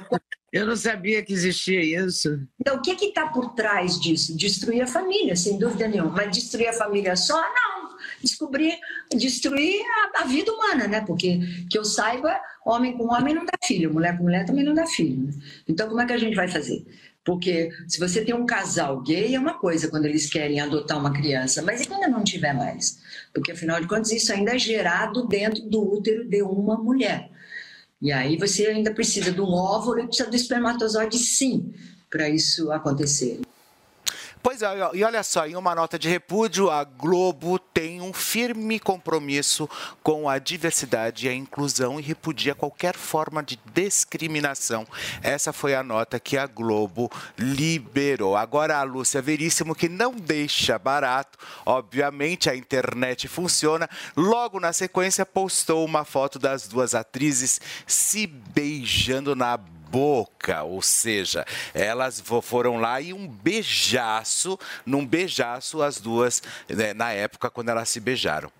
[0.52, 2.40] Eu não sabia que existia isso.
[2.58, 4.36] então, o que está por trás disso?
[4.36, 6.10] Destruir a família, sem dúvida nenhuma.
[6.10, 7.38] Mas destruir a família só?
[7.38, 7.96] Não.
[8.22, 8.78] Descobrir,
[9.14, 9.82] destruir
[10.14, 11.00] a, a vida humana, né?
[11.02, 14.74] Porque, que eu saiba, homem com homem não dá filho, mulher com mulher também não
[14.74, 15.24] dá filho.
[15.24, 15.32] né?
[15.68, 16.84] Então, como é que a gente vai fazer?
[17.24, 21.12] Porque se você tem um casal gay, é uma coisa quando eles querem adotar uma
[21.12, 23.02] criança, mas e quando não tiver mais?
[23.34, 27.30] Porque, afinal de contas, isso ainda é gerado dentro do útero de uma mulher.
[28.00, 31.72] E aí você ainda precisa de um óvulo e precisa do espermatozoide, sim,
[32.08, 33.40] para isso acontecer.
[34.48, 38.80] Pois é, e olha só, em uma nota de repúdio, a Globo tem um firme
[38.80, 39.68] compromisso
[40.02, 44.86] com a diversidade e a inclusão e repudia qualquer forma de discriminação.
[45.22, 48.38] Essa foi a nota que a Globo liberou.
[48.38, 55.26] Agora a Lúcia Veríssimo, que não deixa barato, obviamente a internet funciona, logo na sequência
[55.26, 59.77] postou uma foto das duas atrizes se beijando na boca,
[60.64, 61.44] ou seja,
[61.74, 67.88] elas foram lá e um beijaço, num beijaço as duas, né, na época quando elas
[67.88, 68.50] se beijaram.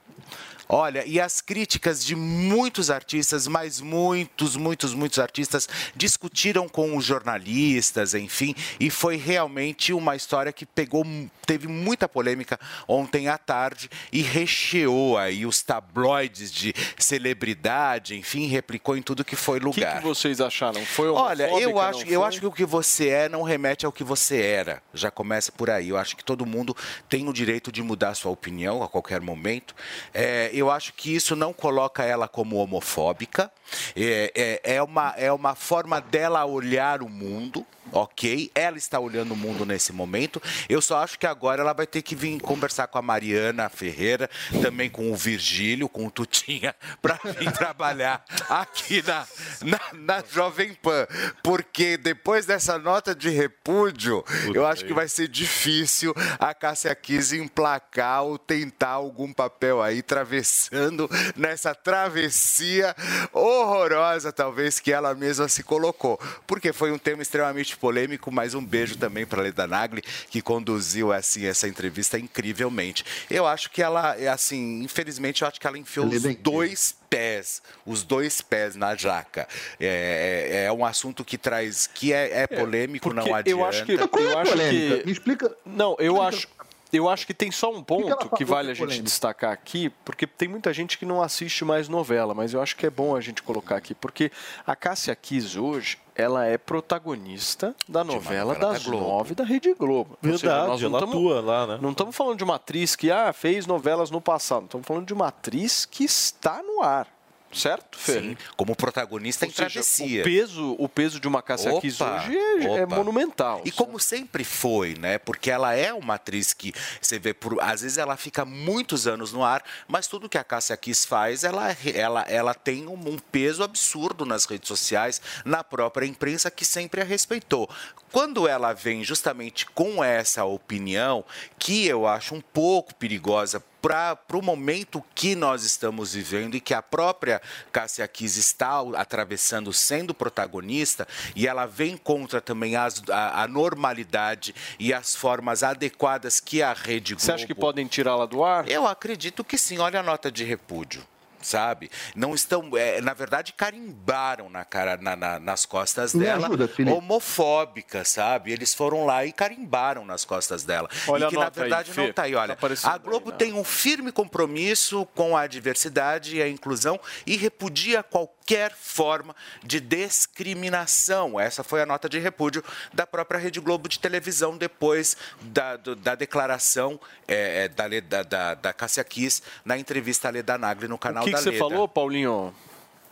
[0.69, 7.05] Olha, e as críticas de muitos artistas, mas muitos, muitos, muitos artistas discutiram com os
[7.05, 11.07] jornalistas, enfim, e foi realmente uma história que pegou,
[11.47, 18.97] teve muita polêmica ontem à tarde e recheou aí os tabloides de celebridade, enfim, replicou
[18.97, 19.99] em tudo que foi O que, lugar.
[19.99, 20.85] que vocês acharam?
[20.85, 24.05] Foi Olha, eu acho, eu acho que o que você é não remete ao que
[24.05, 24.83] você era.
[24.93, 25.89] Já começa por aí.
[25.89, 26.77] Eu acho que todo mundo
[27.09, 29.75] tem o direito de mudar sua opinião a qualquer momento.
[30.13, 33.51] É, eu acho que isso não coloca ela como homofóbica.
[33.95, 37.67] É, é, é uma, é uma forma dela olhar o mundo.
[37.93, 40.43] Ok, ela está olhando o mundo nesse momento.
[40.69, 44.29] Eu só acho que agora ela vai ter que vir conversar com a Mariana Ferreira,
[44.63, 49.27] também com o Virgílio, com o Tutinha, para vir trabalhar aqui na,
[49.63, 51.07] na, na Jovem Pan.
[51.43, 54.25] Porque depois dessa nota de repúdio,
[54.55, 60.03] eu acho que vai ser difícil a Cássia Kiss emplacar ou tentar algum papel aí,
[60.03, 62.95] travessando nessa travessia
[63.33, 66.19] horrorosa, talvez, que ela mesma se colocou.
[66.47, 71.13] Porque foi um tema extremamente polêmico, mas um beijo também para Leda Nagli, que conduziu
[71.13, 73.05] assim essa entrevista incrivelmente.
[73.31, 77.63] Eu acho que ela, é assim, infelizmente, eu acho que ela enfiou os dois pés,
[77.87, 79.49] os dois pés na jaca.
[79.81, 83.51] É, é- é um assunto que traz, que é, é polêmico, não adianta.
[83.51, 85.57] Eu acho que, eu acho que Me explica.
[85.65, 86.47] Não, eu acho.
[86.93, 89.05] Eu acho que tem só um ponto falou que vale que é a gente polêmico?
[89.05, 92.87] destacar aqui, porque tem muita gente que não assiste mais novela, mas eu acho que
[92.87, 94.33] é bom a gente colocar aqui, porque
[94.67, 99.73] a Cássia Kiss hoje, ela é protagonista da novela, novela das da nove da Rede
[99.75, 100.19] Globo.
[100.23, 101.79] Ou seja, Verdade, nós não ela tamo- atua lá, né?
[101.81, 105.13] Não estamos falando de uma atriz que ah, fez novelas no passado, estamos falando de
[105.13, 107.07] uma atriz que está no ar.
[107.53, 108.21] Certo, Fer?
[108.21, 110.21] Sim, como protagonista em Ou seja, travessia.
[110.21, 113.63] O peso, o peso de uma Cássia Kiss hoje é, é monumental.
[113.65, 115.19] E como sempre foi, né?
[115.19, 119.33] Porque ela é uma atriz que você vê por, às vezes ela fica muitos anos
[119.33, 123.19] no ar, mas tudo que a Cássia Kiss faz, ela ela ela tem um, um
[123.19, 127.69] peso absurdo nas redes sociais, na própria imprensa que sempre a respeitou.
[128.13, 131.25] Quando ela vem justamente com essa opinião,
[131.59, 136.75] que eu acho um pouco perigosa para o momento que nós estamos vivendo e que
[136.75, 137.41] a própria
[137.73, 141.07] Cássia Kiss está atravessando sendo protagonista
[141.37, 146.73] e ela vem contra também as- a, a normalidade e as formas adequadas que a
[146.73, 147.25] Rede Globo...
[147.25, 148.69] Você acha que podem tirá-la do ar?
[148.69, 149.79] Eu acredito que sim.
[149.79, 151.03] Olha a nota de repúdio.
[151.49, 151.91] Sabe?
[152.15, 152.71] Não estão.
[152.77, 158.53] é, na verdade, carimbaram na cara, na- na- nas costas Me dela ajuda, homofóbica, sabe?
[158.53, 160.91] Eles foram lá e carimbaram nas costas dela.
[161.07, 162.01] Olha e a que, na aí, verdade, Fê.
[162.03, 162.35] não está aí.
[162.35, 167.37] Olha, Tá a Globo tem um firme compromisso com a diversidade e a inclusão e
[167.37, 168.38] repudia qualquer
[168.77, 171.39] forma de discriminação.
[171.39, 172.63] Essa foi a nota de repúdio
[172.93, 178.01] da própria Rede Globo de televisão depois da, do- da declaração é, é, da, Le-
[178.01, 181.39] da, da, da Cássia Kiss na entrevista à Leda Nagli no canal O que, da
[181.39, 181.59] que você Leda.
[181.69, 182.55] falou, Paulinho?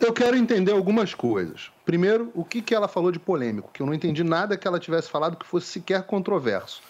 [0.00, 1.70] Eu quero entender algumas coisas.
[1.84, 4.78] Primeiro, o que, que ela falou de polêmico, que eu não entendi nada que ela
[4.78, 6.82] tivesse falado que fosse sequer controverso.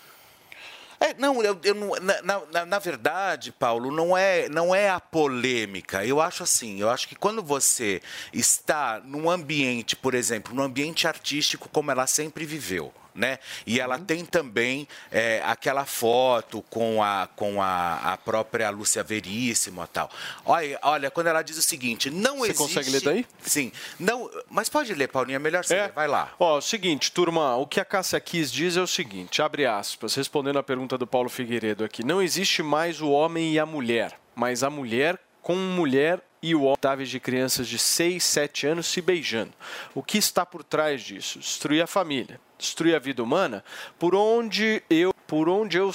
[0.98, 6.05] É, não, eu, eu na- na- na verdade, Paulo, não é, não é a polêmica.
[6.05, 8.01] Eu acho assim, eu acho que quando você
[8.32, 13.39] está num ambiente, por exemplo, num ambiente artístico como ela sempre viveu, né?
[13.67, 19.83] E ela tem também é, aquela foto com a, com a, a própria Lúcia Veríssimo
[19.83, 20.11] e tal.
[20.45, 22.63] Olha, olha, quando ela diz o seguinte, não Você existe...
[22.63, 23.27] consegue ler daí?
[23.41, 23.73] Sim.
[23.99, 25.93] Não, mas pode ler, Paulinho, é melhor você ler.
[25.93, 26.33] Vai lá.
[26.39, 30.15] Ó, o seguinte, turma, o que a Cássia Kiss diz é o seguinte, abre aspas,
[30.15, 32.05] respondendo a pergunta do Paulo Figueiredo aqui.
[32.05, 36.63] Não existe mais o homem e a mulher, mas a mulher com mulher e o
[36.63, 39.53] homem de crianças de 6, 7 anos se beijando.
[39.95, 41.39] O que está por trás disso?
[41.39, 43.65] Destruir a família, destruir a vida humana,
[43.99, 45.93] por onde eu, por onde eu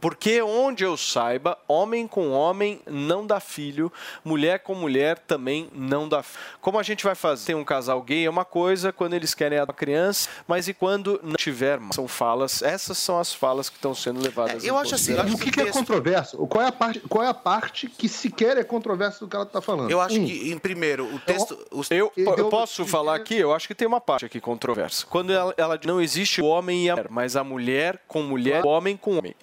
[0.00, 3.92] porque onde eu saiba, homem com homem não dá filho,
[4.24, 6.40] mulher com mulher também não dá filho.
[6.60, 7.46] Como a gente vai fazer?
[7.46, 11.20] Tem um casal gay é uma coisa, quando eles querem a criança, mas e quando
[11.22, 11.78] não tiver?
[11.92, 15.38] São falas, essas são as falas que estão sendo levadas eu em acho assim, o
[15.38, 16.36] que, que é controverso?
[16.46, 19.44] Qual é, a parte, qual é a parte que sequer é controversa do que ela
[19.44, 19.90] está falando?
[19.90, 21.58] Eu acho Um, que, em primeiro, o texto...
[21.90, 25.06] Eu, eu posso falar aqui, eu acho que tem uma parte aqui controversa.
[25.08, 28.64] Quando ela, ela não existe o homem e a mulher, mas a mulher com mulher,
[28.64, 29.34] o homem com homem.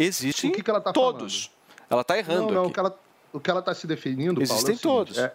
[0.48, 1.52] Existem O que que ela tá todos.
[1.90, 2.70] Ela está errando Não, não, aqui.
[2.70, 3.00] o que ela,
[3.34, 5.18] o que ela está se definindo, Existem Paulo, é todos.
[5.18, 5.34] é-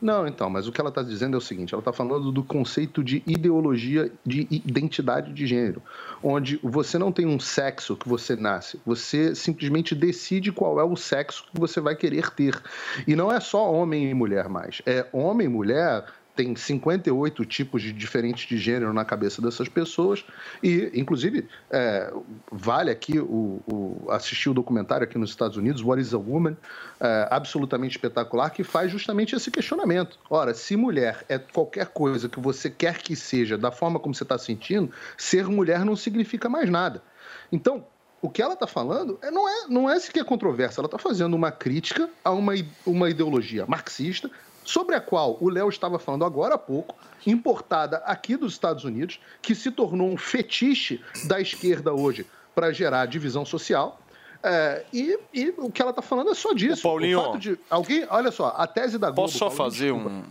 [0.00, 2.44] Não, então, mas o que ela está dizendo é o seguinte: ela está falando do
[2.44, 5.82] conceito de ideologia de identidade de gênero,
[6.22, 10.96] onde você não tem um sexo que você nasce, você simplesmente decide qual é o
[10.96, 12.60] sexo que você vai querer ter.
[13.06, 16.04] E não é só homem e mulher mais, é homem e mulher
[16.36, 20.24] tem 58 tipos de diferentes de gênero na cabeça dessas pessoas
[20.62, 22.12] e, inclusive, é,
[22.52, 26.56] vale aqui o, o, assistir o documentário aqui nos Estados Unidos, What is a Woman,
[27.00, 30.18] é, absolutamente espetacular, que faz justamente esse questionamento.
[30.28, 34.22] Ora, se mulher é qualquer coisa que você quer que seja, da forma como você
[34.22, 37.02] está sentindo, ser mulher não significa mais nada.
[37.50, 37.84] Então,
[38.20, 41.34] o que ela está falando é, não, é, não é sequer controverso, ela está fazendo
[41.34, 42.52] uma crítica a uma,
[42.84, 44.30] uma ideologia marxista,
[44.66, 46.94] sobre a qual o Léo estava falando agora há pouco,
[47.24, 53.06] importada aqui dos Estados Unidos, que se tornou um fetiche da esquerda hoje para gerar
[53.06, 54.00] divisão social.
[54.42, 56.86] É, e, e, o que ela está falando é só disso.
[56.86, 59.22] Ô, Paulinho, o fato de alguém, olha só, a tese da Globo.
[59.22, 60.10] Posso só Paulinho, fazer desculpa.
[60.10, 60.24] um.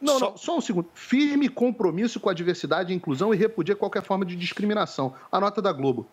[0.00, 0.30] Não, só...
[0.30, 0.88] não, só um segundo.
[0.92, 5.14] Firme compromisso com a diversidade e inclusão e repudia qualquer forma de discriminação.
[5.30, 6.06] A nota da Globo.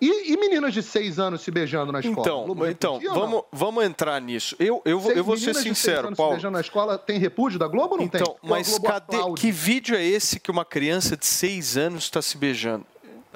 [0.00, 2.20] E, e meninas de seis anos se beijando na escola?
[2.20, 4.56] Então, Globo então repudia vamos, vamos entrar nisso.
[4.58, 6.32] Eu, eu, vou- Seis eu vou ser meninas de seis sincero, anos Paulo.
[6.32, 8.20] Se beijando na escola tem repúdio da Globo ou não tem?
[8.20, 9.40] Então, Ou a mas cadê, aplaude?
[9.40, 12.86] que vídeo é esse que uma criança de seis anos está se beijando?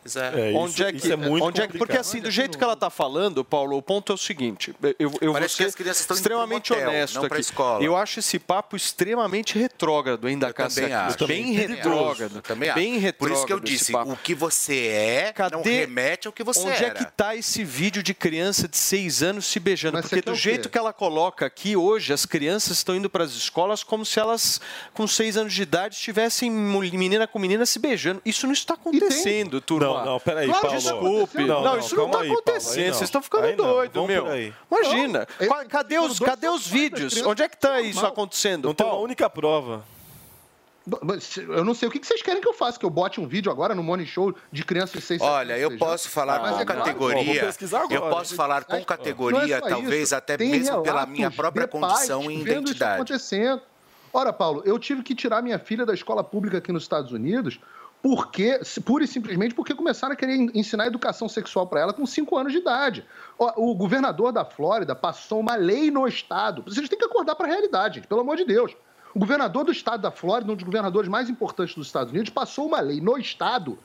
[0.05, 2.59] É, isso- onde é que, isso é muito onde é que, porque assim, do jeito
[2.59, 5.49] que ela está falando, Paulo, o ponto é o seguinte: eu, eu Parece vou que
[5.49, 7.41] ser as crianças estão indo pro extremamente motel, honesto não aqui.
[7.41, 7.83] escola.
[7.85, 11.27] Eu acho esse papo extremamente retrógrado, hein, da Cássia também acho.
[11.27, 12.37] Bem retrógrado.
[12.37, 12.79] Eu também acho.
[12.79, 13.15] Bem retrógrado.
[13.19, 16.85] Por isso que eu disse, o que você é não remete ao que você Onde
[16.85, 16.87] era.
[16.87, 19.95] é que tá esse vídeo de criança de seis anos se beijando?
[19.99, 23.33] Mas Porque do jeito que ela coloca aqui hoje, as crianças estão indo para as
[23.33, 24.61] escolas como se elas,
[24.93, 28.21] com seis anos de idade, estivessem menina com menina se beijando.
[28.25, 29.87] Isso não está acontecendo, turma.
[29.87, 30.79] Não, não, peraí, Claro, Paulo.
[30.79, 31.39] Desculpe.
[31.45, 32.79] Não, Não, não, isso não está acontecendo.
[32.79, 32.95] aí não.
[32.95, 34.27] Vocês estão ficando Aí não, doidos, meu.
[34.71, 35.29] Imagina.
[35.41, 37.21] Não, cadê os, cadê os vídeos?
[37.23, 38.67] Onde é que está isso acontecendo?
[38.67, 39.85] Não tem uma única prova.
[41.49, 43.51] Eu não sei o que vocês querem que eu faça, que eu bote um vídeo
[43.51, 46.65] agora no Morning Show de crianças de seis Olha, eu posso falar Mas com é
[46.67, 47.25] categoria.
[47.25, 47.95] vou pesquisar agora.
[47.95, 50.17] eu posso falar com Não é categoria, talvez isso.
[50.17, 52.95] até Tem mesmo pela minha própria condição e vendo isso identidade.
[52.97, 53.63] acontecendo.
[54.13, 57.59] Ora, Paulo, eu tive que tirar minha filha da escola pública aqui nos Estados Unidos
[58.05, 62.37] porque, pura e simplesmente porque começaram a querer ensinar educação sexual para ela com 5
[62.37, 63.03] anos de idade.
[63.39, 66.63] O, governador da Flórida passou uma lei no estado.
[66.67, 68.77] Vocês têm que acordar para a realidade, gente, pelo amor de Deus.
[69.15, 72.67] O governador do estado da Flórida, um dos governadores mais importantes dos Estados Unidos, passou
[72.67, 73.79] uma lei no estado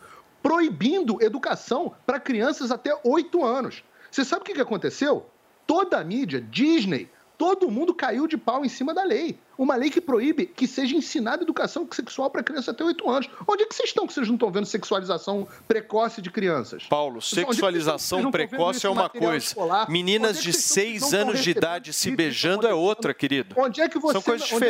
[0.43, 3.85] proibindo educação para crianças até 8 anos.
[4.11, 5.27] Você sabe o que aconteceu?
[5.65, 7.09] Toda a mídia, Disney,
[7.39, 9.39] todo mundo caiu de pau em cima da lei.
[9.57, 13.29] Uma lei que proíbe que seja ensinada educação sexual para criança até 8 anos.
[13.47, 16.83] Onde é que vocês estão que vocês não estão vendo sexualização precoce de crianças?
[16.83, 19.37] Paulo, é vocês sexualização precoce é uma coisa.
[19.37, 19.89] escolar?
[19.89, 22.67] Meninas Onde é de que vocês não seis estão anos de idade se vídeos beijando
[22.67, 23.55] é outra, querido.
[23.57, 24.69] Onde é que você São coisas onde é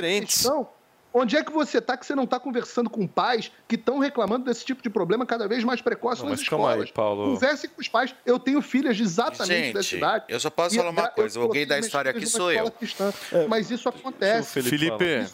[1.13, 4.45] Onde é que você está que você não está conversando com pais que estão reclamando
[4.45, 6.87] desse tipo de problema cada vez mais precoce Não, nas mas calma escolas?
[6.87, 7.33] aí, Paulo.
[7.33, 8.13] Converse com os pais.
[8.25, 10.25] Eu tenho filhas de exatamente Gente, dessa idade.
[10.29, 12.69] eu só posso falar uma coisa, gay da história aqui sou eu.
[12.69, 13.11] cristã.
[13.47, 14.61] Mas isso acontece.
[14.61, 15.25] Felipe,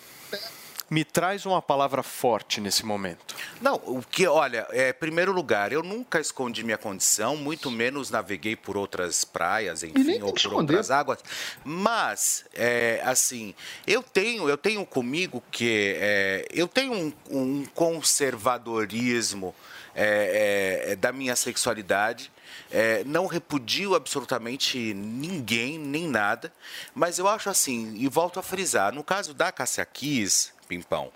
[0.90, 3.36] me traz uma palavra forte nesse momento.
[3.62, 8.56] Não, o que, olha, é, primeiro lugar, eu nunca escondi minha condição, muito menos naveguei
[8.56, 10.60] por outras praias, enfim, ou por esconder.
[10.60, 11.20] outras águas.
[11.64, 13.56] Mas, é, assim,
[13.88, 19.56] eu tenho, eu tenho comigo que é, eu tenho um, um conservadorismo
[19.96, 22.32] é, é, da minha sexualidade.
[22.72, 26.52] É, não repudio absolutamente ninguém, nem nada,
[26.94, 31.12] mas eu acho assim, e volto a frisar, no caso da Cássia Kiss, Pimpão,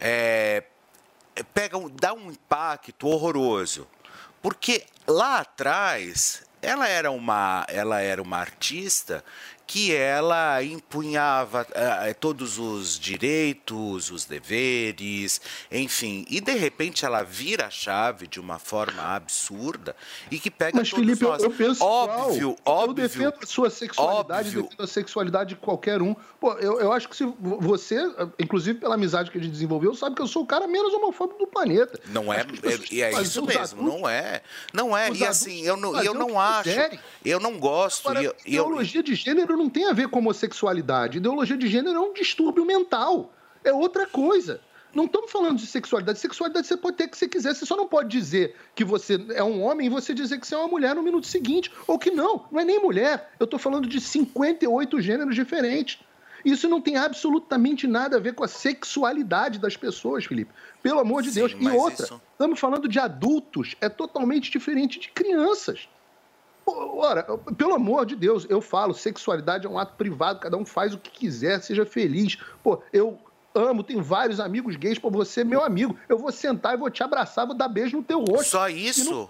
[0.00, 0.64] é,
[1.52, 3.86] pega dá um impacto horroroso.
[4.42, 9.24] Porque lá atrás ela era uma, ela era uma artista
[9.66, 16.24] que ela empunhava eh, todos os direitos, os deveres, enfim.
[16.28, 19.96] E de repente ela vira a chave de uma forma absurda
[20.30, 21.42] e que pega Mas, todos Felipe, eu, nós.
[21.42, 22.78] eu penso óbvio, igual.
[22.78, 22.90] óbvio.
[22.90, 24.62] Eu defendo a sua sexualidade, óbvio.
[24.64, 26.14] defendo a sexualidade de qualquer um.
[26.38, 27.96] Pô, eu, eu acho que se vo- você,
[28.38, 31.38] inclusive pela amizade que a gente desenvolveu, sabe que eu sou o cara menos homofóbico
[31.38, 31.98] do planeta.
[32.08, 34.42] Não é, é, é isso mesmo, adultos- não é.
[34.72, 36.98] Não é, e assim, eu não, eu o não acho, quiserem.
[37.24, 40.08] eu não gosto, Agora, e eu, e eu- ideologia de gênero não tem a ver
[40.08, 41.18] com homossexualidade.
[41.18, 43.32] Ideologia de gênero é um distúrbio mental.
[43.62, 44.60] É outra coisa.
[44.94, 46.20] Não estamos falando de sexualidade.
[46.20, 47.54] Sexualidade você pode ter que você quiser.
[47.54, 50.54] Você só não pode dizer que você é um homem e você dizer que você
[50.54, 51.72] é uma mulher no minuto seguinte.
[51.86, 53.32] Ou que não, não é nem mulher.
[53.40, 55.98] Eu estou falando de 58 gêneros diferentes.
[56.44, 60.52] Isso não tem absolutamente nada a ver com a sexualidade das pessoas, Felipe.
[60.82, 61.56] Pelo amor de Sim, Deus.
[61.58, 63.74] E outra, isso- estamos falando de adultos.
[63.80, 65.88] É totalmente diferente de crianças.
[66.64, 67.22] Pô, Ora,
[67.56, 70.98] pelo amor de Deus, eu falo, sexualidade é um ato privado, cada um faz o
[70.98, 72.38] que quiser, seja feliz.
[72.62, 73.18] Pô, eu
[73.54, 75.96] amo, tenho vários amigos gays, pô, você é meu amigo.
[76.08, 78.50] Eu vou sentar e vou te abraçar, vou dar beijo no teu rosto.
[78.50, 79.28] Só isso?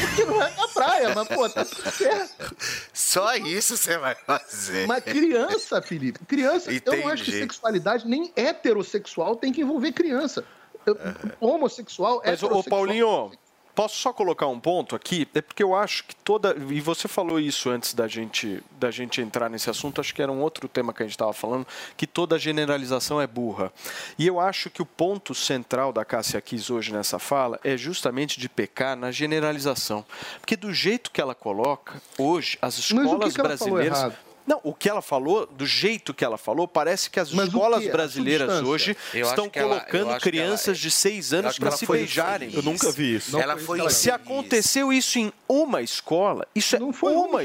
[0.00, 2.56] Porque não é na praia, mas, pô, tá tudo certo.
[2.92, 4.86] Só isso você vai fazer.
[4.86, 7.38] Mas criança, Felipe, criança, eu não acho que Entendi.
[7.52, 10.44] sexualidade nem heterossexual tem que envolver criança.
[10.86, 10.96] Eu-
[11.40, 12.62] Homossexual, Mas, ô heterossexual.
[12.86, 13.32] Paulinho,
[13.74, 15.26] posso só colocar um ponto aqui?
[15.34, 16.54] É porque eu acho que toda.
[16.70, 20.30] E você falou isso antes da gente, da gente entrar nesse assunto, acho que era
[20.30, 23.72] um outro tema que a gente estava falando, que toda generalização é burra.
[24.18, 28.38] E eu acho que o ponto central da Cássia Kiss hoje nessa fala é justamente
[28.38, 30.04] de pecar na generalização.
[30.40, 33.74] Porque do jeito que ela coloca, hoje, as Mas o que escolas que ela falou
[33.74, 33.98] brasileiras.
[33.98, 34.33] errado?
[34.46, 37.82] Não, o que ela falou, do jeito que ela falou, parece que as Mas escolas
[37.82, 37.88] que?
[37.88, 41.58] A brasileiras hoje Eu estão que ela- colocando acho que ela- crianças de seis anos
[41.58, 42.50] para se foi beijarem.
[42.52, 43.38] Eu nunca vi isso.
[43.40, 46.92] Ela foi Se aconteceu isso em uma escola, isso é uma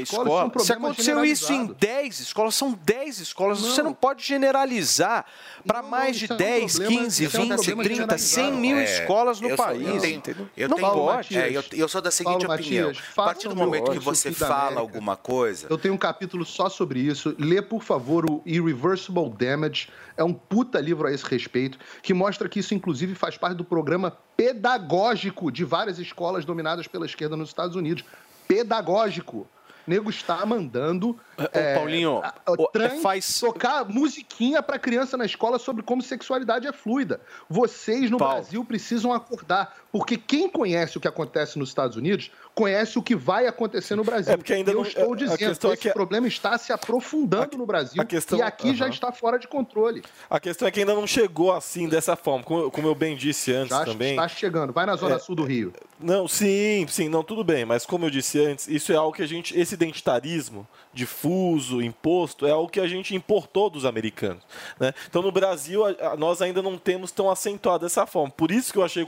[0.00, 0.42] escola.
[0.54, 1.66] é um Se aconteceu isso em.
[1.80, 3.60] 10 escolas, são 10 escolas.
[3.60, 5.24] Você não pode generalizar
[5.66, 8.18] para mais de isso é um 10, problema- 15, isso é um 20, problema 30,
[8.18, 9.86] 100 mil É, escolas no país.
[9.86, 10.48] eu tenho- entendeu?
[10.56, 11.38] eu não tenho- pode.
[11.38, 12.88] é, eu, eu sou da seguinte Paulo opinião.
[12.88, 15.66] Matias, a partir do momento que você fala alguma coisa.
[15.70, 17.34] Eu tenho um capítulo só sobre isso.
[17.38, 19.88] Lê, por favor, o Irreversible Damage.
[20.16, 23.64] É um puta livro a esse respeito, que mostra que isso, inclusive, faz parte do
[23.64, 28.04] programa pedagógico de várias escolas dominadas pela esquerda nos Estados Unidos.
[28.46, 29.46] Pedagógico.
[29.86, 31.18] O nego está mandando.
[31.52, 36.00] é, Paulinho, a- a- o- trans faz- tocar musiquinha para criança na escola sobre como
[36.02, 37.20] sexualidade é fluida.
[37.48, 42.98] Vocês no Brasil precisam acordar, porque quem conhece o que acontece nos Estados Unidos conhece
[42.98, 44.32] o que vai acontecer no Brasil.
[44.32, 47.56] É porque ainda eu não- estou a dizendo é esse que- problema está se aprofundando
[47.56, 48.94] no Brasil questão- e aqui já Aham.
[48.94, 50.02] está fora de controle.
[50.28, 52.44] A questão é que ainda não chegou assim, dessa forma.
[52.44, 54.10] Como, como eu bem disse antes Já também.
[54.10, 54.72] está chegando.
[54.72, 55.72] Vai na zona É, sul do Rio.
[55.98, 57.64] Não, sim, sim, não, tudo bem.
[57.64, 59.58] Mas como eu disse antes, isso é algo que a gente.
[59.58, 64.42] Esse identitarismo difuso, imposto, é algo que a gente importou dos americanos.
[64.78, 64.92] Né?
[65.08, 68.30] Então no Brasil, a- a- nós ainda não temos tão acentuado dessa forma.
[68.30, 69.04] Por isso que eu achei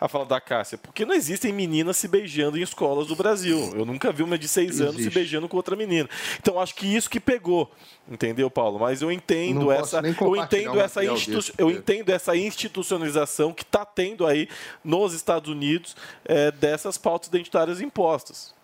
[0.00, 0.78] a fala da Cássia.
[0.78, 3.72] Porque não existem meninas se beijando em escolas do Brasil.
[3.74, 5.14] Eu nunca vi uma de seis anos se Existe.
[5.14, 6.08] beijando com outra menina.
[6.40, 7.70] Então acho que isso que pegou.
[8.10, 8.78] Entendeu, Paulo?
[8.80, 9.98] Mas eu entendo Não essa.
[10.00, 14.48] Eu entendo essa institu- eu entendo essa institucionalização que está tendo aí
[14.84, 18.54] nos Estados Unidos é, dessas pautas identitárias impostas.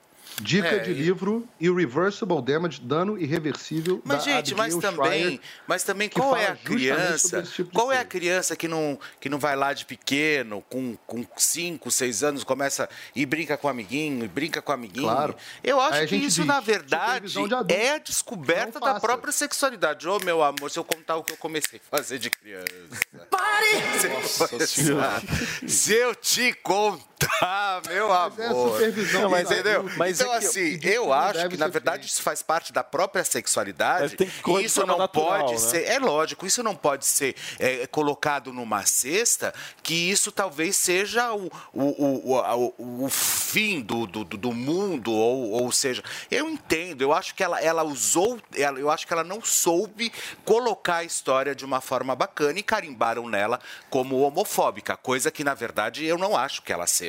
[0.41, 4.01] Dica É, de e- livro Irreversible Damage, Dano Irreversível.
[4.05, 7.43] Mas, da gente, mas Abigail também, Schreier, mas também qual é a criança?
[7.43, 10.97] tipo qual é a criança que não, que não vai lá de pequeno, com
[11.37, 15.07] 5, 6 anos, começa e brinca com o amiguinho, e brinca com o amiguinho?
[15.09, 15.37] Claro.
[15.63, 20.09] Eu acho que isso, diz, na verdade, de é a descoberta da própria sexualidade.
[20.09, 22.69] Ô, meu amor, se eu contar o que eu comecei a fazer de criança.
[24.09, 24.83] Nossa Se,
[25.69, 27.08] se eu te contar,
[27.89, 28.71] meu Mas é amor.
[28.73, 29.91] supervisão Não, mas de entendeu?
[29.97, 32.85] Mas então, é eu- assim, eu não acho que, na verdade, isso faz parte da
[32.85, 34.03] própria sexualidade.
[34.03, 35.59] Mas tem que e isso não natural, pode né?
[35.59, 35.85] ser.
[35.85, 41.51] É lógico, isso não pode ser é, colocado numa cesta que isso talvez seja o,
[41.73, 47.03] o, o, o, o- fim do, do, do- do mundo, ou, ou seja, eu entendo,
[47.03, 50.13] eu acho que ela, ela usou, ela- eu acho que ela não soube
[50.45, 53.59] colocar a história de uma forma bacana e carimbaram nela
[53.91, 57.08] como homofóbica, coisa que na verdade eu não acho que ela seja,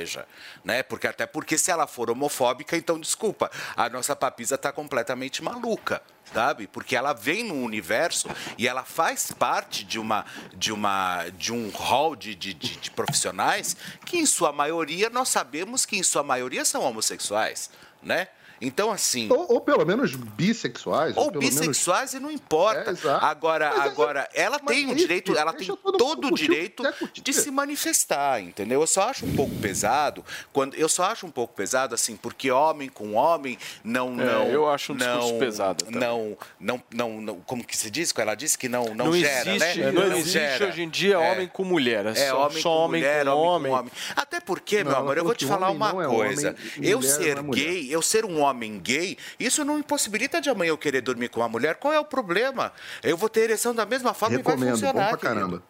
[0.64, 0.84] né?
[0.84, 6.02] Porque até porque se ela for homofóbica, então desculpa, a nossa papisa está completamente maluca
[6.32, 6.68] sabe?
[6.68, 10.24] Porque ela vem no universo e ela faz parte de uma
[10.54, 15.30] de uma de um hall de, de, de- de profissionais que em sua maioria nós
[15.30, 17.72] sabemos que em sua maioria são homossexuais,
[18.04, 18.28] né?
[18.62, 21.16] Então assim, Ou, ou pelo menos bissexuais.
[21.16, 22.92] ou pelo menos- bissexuais e não importa.
[22.92, 25.68] É, agora, Mas é- agora ela mas tem o é direito, ela tem
[25.98, 26.84] todo o direito
[27.22, 28.82] de se manifestar, entendeu?
[28.82, 32.52] Eu só acho um pouco pesado quando eu só acho um pouco pesado assim, porque
[32.52, 36.00] homem com homem não É, não eu acho um não, discurso pesado também.
[36.02, 38.14] Não, não, não, não, como que se diz?
[38.18, 39.92] Ela disse que não não, Não gera, existe, né?
[39.92, 41.32] não existe hoje em dia É.
[41.32, 42.06] homem com mulher.
[42.08, 43.72] É, É só, homem só com homem mulher, com homem, homem.
[43.72, 43.92] com homem.
[44.16, 46.56] Até porque, meu Não, amor, ela eu vou te falar uma não é coisa.
[46.82, 48.49] eu ser não é gay, eu ser um homem
[48.82, 51.76] gay, isso não impossibilita de amanhã eu querer dormir com uma mulher.
[51.76, 52.72] Qual é o problema?
[53.04, 55.64] Eu vou ter ereção da mesma forma e vai Recomendo, bom funcionar, pra caramba.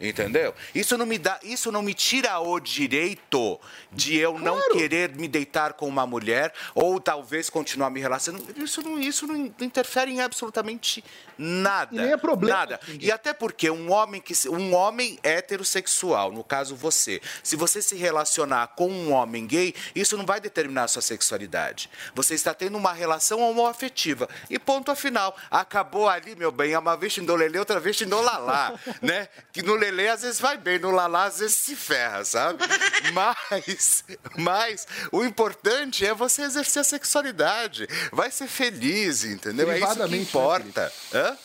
[0.00, 0.54] Entendeu?
[0.74, 3.60] Isso não me dá, isso não me tira o direito
[3.92, 8.46] de eu não querer me deitar com uma mulher ou talvez continuar me relacionando.
[8.56, 11.04] Isso não, isso não interfere em absolutamente
[11.36, 11.94] nada.
[11.94, 12.80] E nem é problema, Nada.
[12.98, 17.96] E até porque um homem que um homem heterossexual, no caso você, se você se
[17.96, 21.90] relacionar com um homem gay, isso não vai determinar a sua sexualidade.
[22.14, 24.28] Você está tendo uma relação homoafetiva.
[24.48, 25.36] E ponto final.
[25.50, 29.28] Acabou ali, meu bem, é uma vez no lelê, outra vez no lalá, né?
[29.52, 32.58] Que no lelê às vezes vai bem, no lalá às vezes se ferra, sabe?
[33.12, 34.04] Mas,
[34.36, 37.88] mas o importante é você exercer a sexualidade.
[38.12, 39.66] Vai ser feliz, entendeu?
[39.70, 40.92] É isso que né, importa.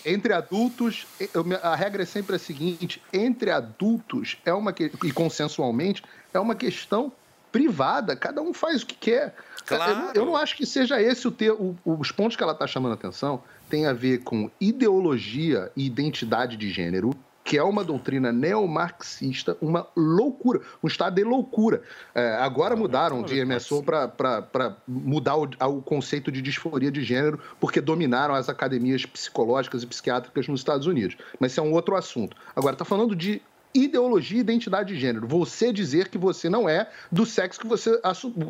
[0.06, 5.12] Entre adultos, eu a regra é sempre a seguinte: entre adultos é uma que- e
[5.12, 6.04] consensualmente
[6.34, 7.12] é uma questão
[7.52, 8.16] privada.
[8.16, 9.34] Cada um faz o que quer.
[9.72, 11.52] Eu, não- eu não acho que seja esse o ter.
[11.52, 15.86] o- os pontos que ela está chamando a atenção tem a ver com ideologia e
[15.86, 17.12] identidade de gênero,
[17.46, 21.84] que é uma doutrina neomarxista, uma loucura, um estado de loucura.
[22.16, 27.80] É, agora mudaram de MSO para mudar o, o conceito de disforia de gênero, porque
[27.80, 31.18] dominaram as academias psicológicas e psiquiátricas nos Estados Unidos.
[31.40, 32.36] Mas isso é um outro assunto.
[32.56, 33.40] Agora, está falando de
[33.76, 35.28] ideologia e identidade de gênero.
[35.28, 38.00] Você dizer que você não é do sexo que você,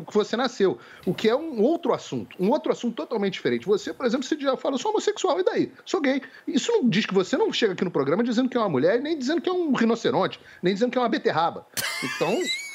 [0.06, 0.78] que você nasceu.
[1.04, 2.36] O que é um outro assunto.
[2.38, 3.66] Um outro assunto totalmente diferente.
[3.66, 5.72] Você, por exemplo, se já fala, sou homossexual, e daí?
[5.84, 6.22] Sou gay.
[6.46, 9.00] Isso não diz que você não chega aqui no programa dizendo que é uma mulher,
[9.00, 11.66] nem dizendo que é um rinoceronte, nem dizendo que é uma beterraba.
[12.02, 12.65] Então.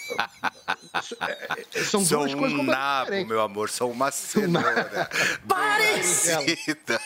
[1.02, 3.30] Isso é- é- são Sou duas coisas um completamente nabo, diferentes.
[3.30, 5.10] meu amor, sou uma cenoura.
[5.48, 7.00] Parecida.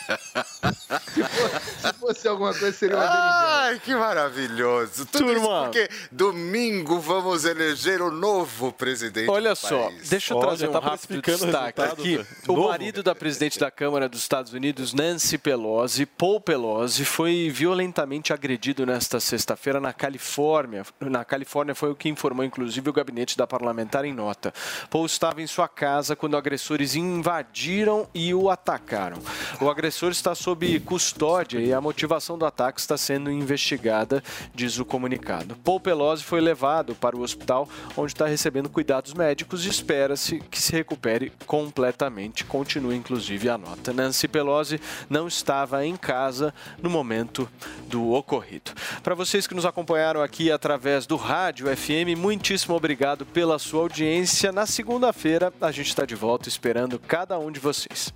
[1.80, 3.60] Se fosse alguma coisa, seria uma berinjela.
[3.62, 5.06] Ai, que maravilhoso.
[5.06, 5.64] Tudo isso Turma.
[5.64, 10.08] porque domingo vamos eleger o novo presidente Olha do só, país.
[10.08, 12.26] deixa eu Olha, trazer um tá rápido destaque aqui.
[12.48, 12.68] O Novo.
[12.68, 18.84] marido da presidente da Câmara dos Estados Unidos, Nancy Pelosi, Paul Pelosi, foi violentamente agredido
[18.86, 20.84] nesta sexta-feira na Califórnia.
[21.00, 24.52] Na Califórnia foi o que informou, inclusive, o gabinete da parlamentar em nota.
[24.88, 29.18] Paul estava em sua casa quando agressores invadiram e o atacaram.
[29.60, 34.22] O agressor está sob custódia e a motivação do ataque está sendo investigada,
[34.54, 35.54] diz o comunicado.
[35.56, 40.60] Paul Pelosi foi levado para o hospital, onde está recebendo cuidados médicos e espera-se que
[40.60, 42.44] se recupere completamente.
[42.44, 43.92] Continua, inclusive, a nota.
[43.92, 47.48] Nancy Pelosi não estava em casa no momento
[47.88, 48.72] do ocorrido.
[49.02, 52.85] Para vocês que nos acompanharam aqui através do rádio FM, muitíssimo obrigado
[53.32, 54.52] pela sua audiência.
[54.52, 58.12] Na segunda-feira, a gente está de volta esperando cada um de vocês.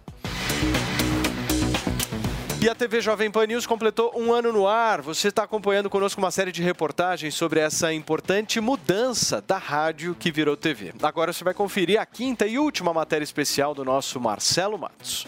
[2.63, 5.01] E a TV Jovem Pan News completou um ano no ar.
[5.01, 10.31] Você está acompanhando conosco uma série de reportagens sobre essa importante mudança da rádio que
[10.31, 10.93] virou TV.
[11.03, 15.27] Agora você vai conferir a quinta e última matéria especial do nosso Marcelo Matos.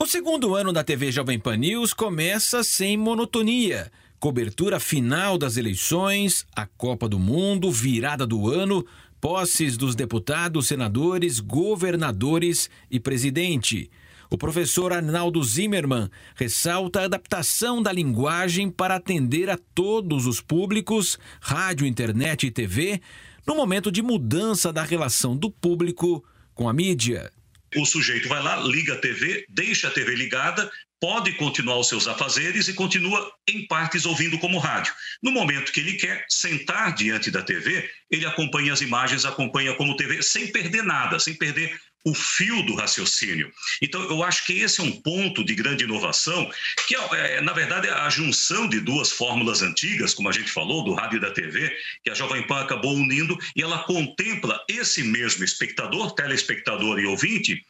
[0.00, 3.92] O segundo ano da TV Jovem Pan News começa sem monotonia.
[4.20, 8.84] Cobertura final das eleições, a Copa do Mundo, virada do ano,
[9.20, 13.88] posses dos deputados, senadores, governadores e presidente.
[14.28, 21.16] O professor Arnaldo Zimmermann ressalta a adaptação da linguagem para atender a todos os públicos,
[21.40, 23.00] rádio, internet e TV,
[23.46, 26.24] no momento de mudança da relação do público
[26.54, 27.30] com a mídia.
[27.76, 30.70] O sujeito vai lá, liga a TV, deixa a TV ligada,
[31.00, 34.92] pode continuar os seus afazeres e continua, em partes, ouvindo como rádio.
[35.22, 39.96] No momento que ele quer sentar diante da TV, ele acompanha as imagens, acompanha como
[39.96, 43.52] TV, sem perder nada, sem perder o fio do raciocínio.
[43.82, 46.50] Então, eu acho que esse é um ponto de grande inovação,
[46.86, 50.94] que é, na verdade, a junção de duas fórmulas antigas, como a gente falou, do
[50.94, 51.70] rádio e da TV,
[52.02, 57.62] que a Jovem Pan acabou unindo, e ela contempla esse mesmo espectador, telespectador e ouvinte,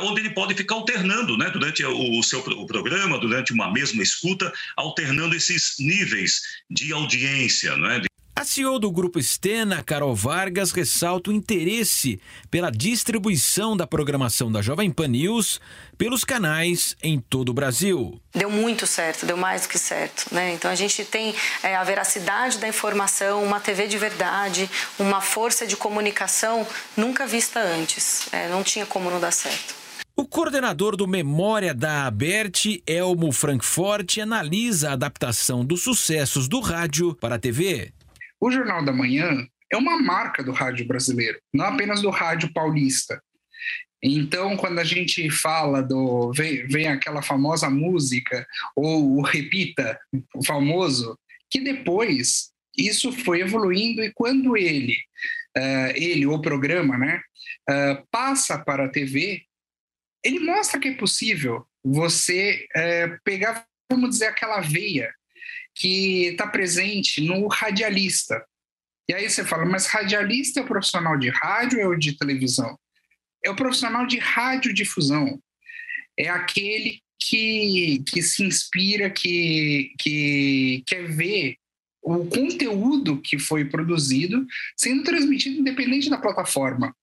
[0.00, 4.52] onde ele pode ficar alternando, né, durante o seu o programa, durante uma mesma escuta,
[4.76, 6.40] alternando esses níveis
[6.70, 8.00] de audiência, não é?
[8.34, 12.18] A CEO do Grupo Stena, Carol Vargas, ressalta o interesse
[12.50, 15.60] pela distribuição da programação da Jovem Pan News
[15.98, 18.18] pelos canais em todo o Brasil.
[18.34, 20.34] Deu muito certo, deu mais do que certo.
[20.34, 20.54] Né?
[20.54, 24.68] Então a gente tem é, a veracidade da informação, uma TV de verdade,
[24.98, 28.32] uma força de comunicação nunca vista antes.
[28.32, 29.74] É, não tinha como não dar certo.
[30.16, 37.14] O coordenador do Memória da Aberte, Elmo Frankfort, analisa a adaptação dos sucessos do rádio
[37.14, 37.92] para a TV.
[38.42, 43.22] O Jornal da Manhã é uma marca do rádio brasileiro, não apenas do rádio paulista.
[44.02, 46.32] Então, quando a gente fala do.
[46.32, 48.44] Vem, vem aquela famosa música,
[48.74, 49.96] ou o repita,
[50.34, 51.16] o famoso,
[51.48, 54.96] que depois isso foi evoluindo, e quando ele,
[55.56, 57.22] eh, ele, o programa, né,
[57.70, 59.44] eh, passa para a TV,
[60.24, 65.14] ele mostra que é possível você eh, pegar, vamos dizer, aquela veia
[65.74, 68.44] que está presente no radialista.
[69.08, 72.78] E aí você fala, mas radialista é o profissional de rádio ou de televisão?
[73.44, 75.40] É o profissional de radiodifusão.
[76.18, 81.56] É aquele que, que se inspira, que, que quer ver
[82.02, 84.44] o conteúdo que foi produzido
[84.76, 86.94] sendo transmitido independente da plataforma.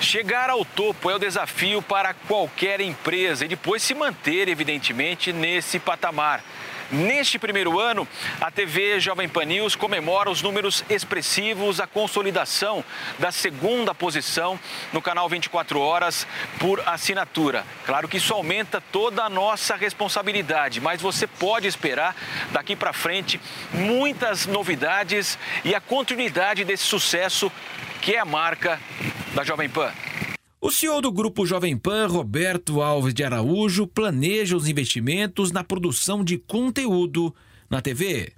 [0.00, 5.80] Chegar ao topo é o desafio para qualquer empresa e depois se manter, evidentemente, nesse
[5.80, 6.44] patamar.
[6.90, 8.06] Neste primeiro ano,
[8.40, 12.84] a TV Jovem Pan News comemora os números expressivos, a consolidação
[13.18, 14.58] da segunda posição
[14.92, 16.26] no canal 24 Horas
[16.60, 17.64] por assinatura.
[17.84, 22.14] Claro que isso aumenta toda a nossa responsabilidade, mas você pode esperar
[22.52, 23.40] daqui para frente
[23.72, 27.50] muitas novidades e a continuidade desse sucesso
[28.00, 28.80] que é a marca
[29.34, 29.92] da Jovem Pan.
[30.66, 36.24] O CEO do Grupo Jovem Pan, Roberto Alves de Araújo, planeja os investimentos na produção
[36.24, 37.32] de conteúdo
[37.70, 38.32] na TV.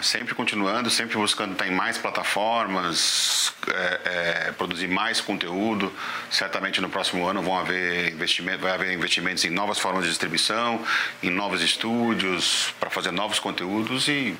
[0.00, 5.92] Sempre continuando, sempre buscando estar em mais plataformas, é, é, produzir mais conteúdo.
[6.30, 10.80] Certamente no próximo ano vão haver investimento, vai haver investimentos em novas formas de distribuição,
[11.20, 14.36] em novos estúdios, para fazer novos conteúdos e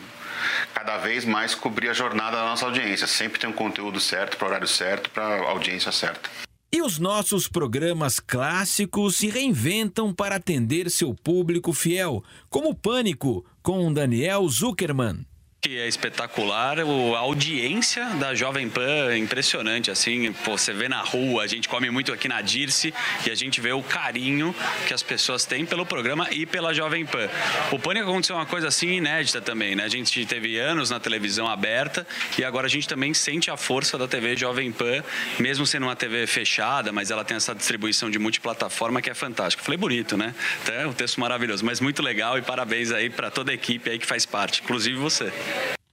[0.72, 3.08] cada vez mais cobrir a jornada da nossa audiência.
[3.08, 6.51] Sempre tem um conteúdo certo, para o horário certo, para a audiência certa.
[6.74, 13.44] E os nossos programas clássicos se reinventam para atender seu público fiel, como o Pânico,
[13.62, 15.26] com Daniel Zuckerman.
[15.62, 21.00] Que é espetacular, a audiência da Jovem Pan é impressionante, assim, pô, você vê na
[21.00, 22.92] rua, a gente come muito aqui na Dirce
[23.24, 24.52] e a gente vê o carinho
[24.88, 27.28] que as pessoas têm pelo programa e pela Jovem Pan.
[27.70, 29.84] O Pânico aconteceu uma coisa assim inédita também, né?
[29.84, 32.04] A gente teve anos na televisão aberta
[32.36, 35.04] e agora a gente também sente a força da TV Jovem Pan,
[35.38, 39.62] mesmo sendo uma TV fechada, mas ela tem essa distribuição de multiplataforma que é fantástica.
[39.62, 40.34] Falei bonito, né?
[40.64, 43.88] Então, é um texto maravilhoso, mas muito legal e parabéns aí para toda a equipe
[43.88, 45.32] aí que faz parte, inclusive você.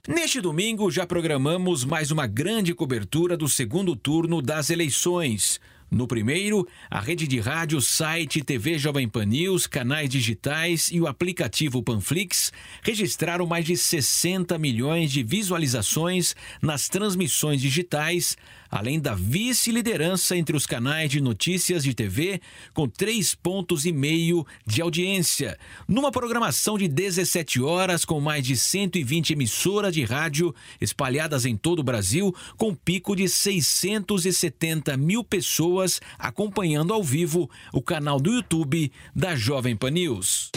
[0.07, 5.59] Neste domingo já programamos mais uma grande cobertura do segundo turno das eleições.
[5.91, 11.07] No primeiro, a rede de rádio, site, TV Jovem Pan News, canais digitais e o
[11.07, 18.37] aplicativo Panflix registraram mais de 60 milhões de visualizações nas transmissões digitais,
[18.69, 22.41] além da vice-liderança entre os canais de notícias de TV,
[22.73, 25.57] com três pontos e meio de audiência.
[25.87, 31.79] Numa programação de 17 horas, com mais de 120 emissoras de rádio espalhadas em todo
[31.79, 38.91] o Brasil, com pico de 670 mil pessoas acompanhando ao vivo o canal do YouTube
[39.15, 40.51] da Jovem Pan News.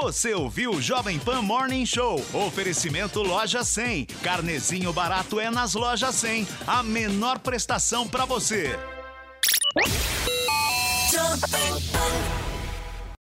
[0.00, 2.24] Você ouviu o Jovem Pan Morning Show.
[2.32, 4.06] Oferecimento Loja 100.
[4.22, 6.46] Carnezinho barato é nas lojas 100.
[6.66, 8.78] A menor prestação para você.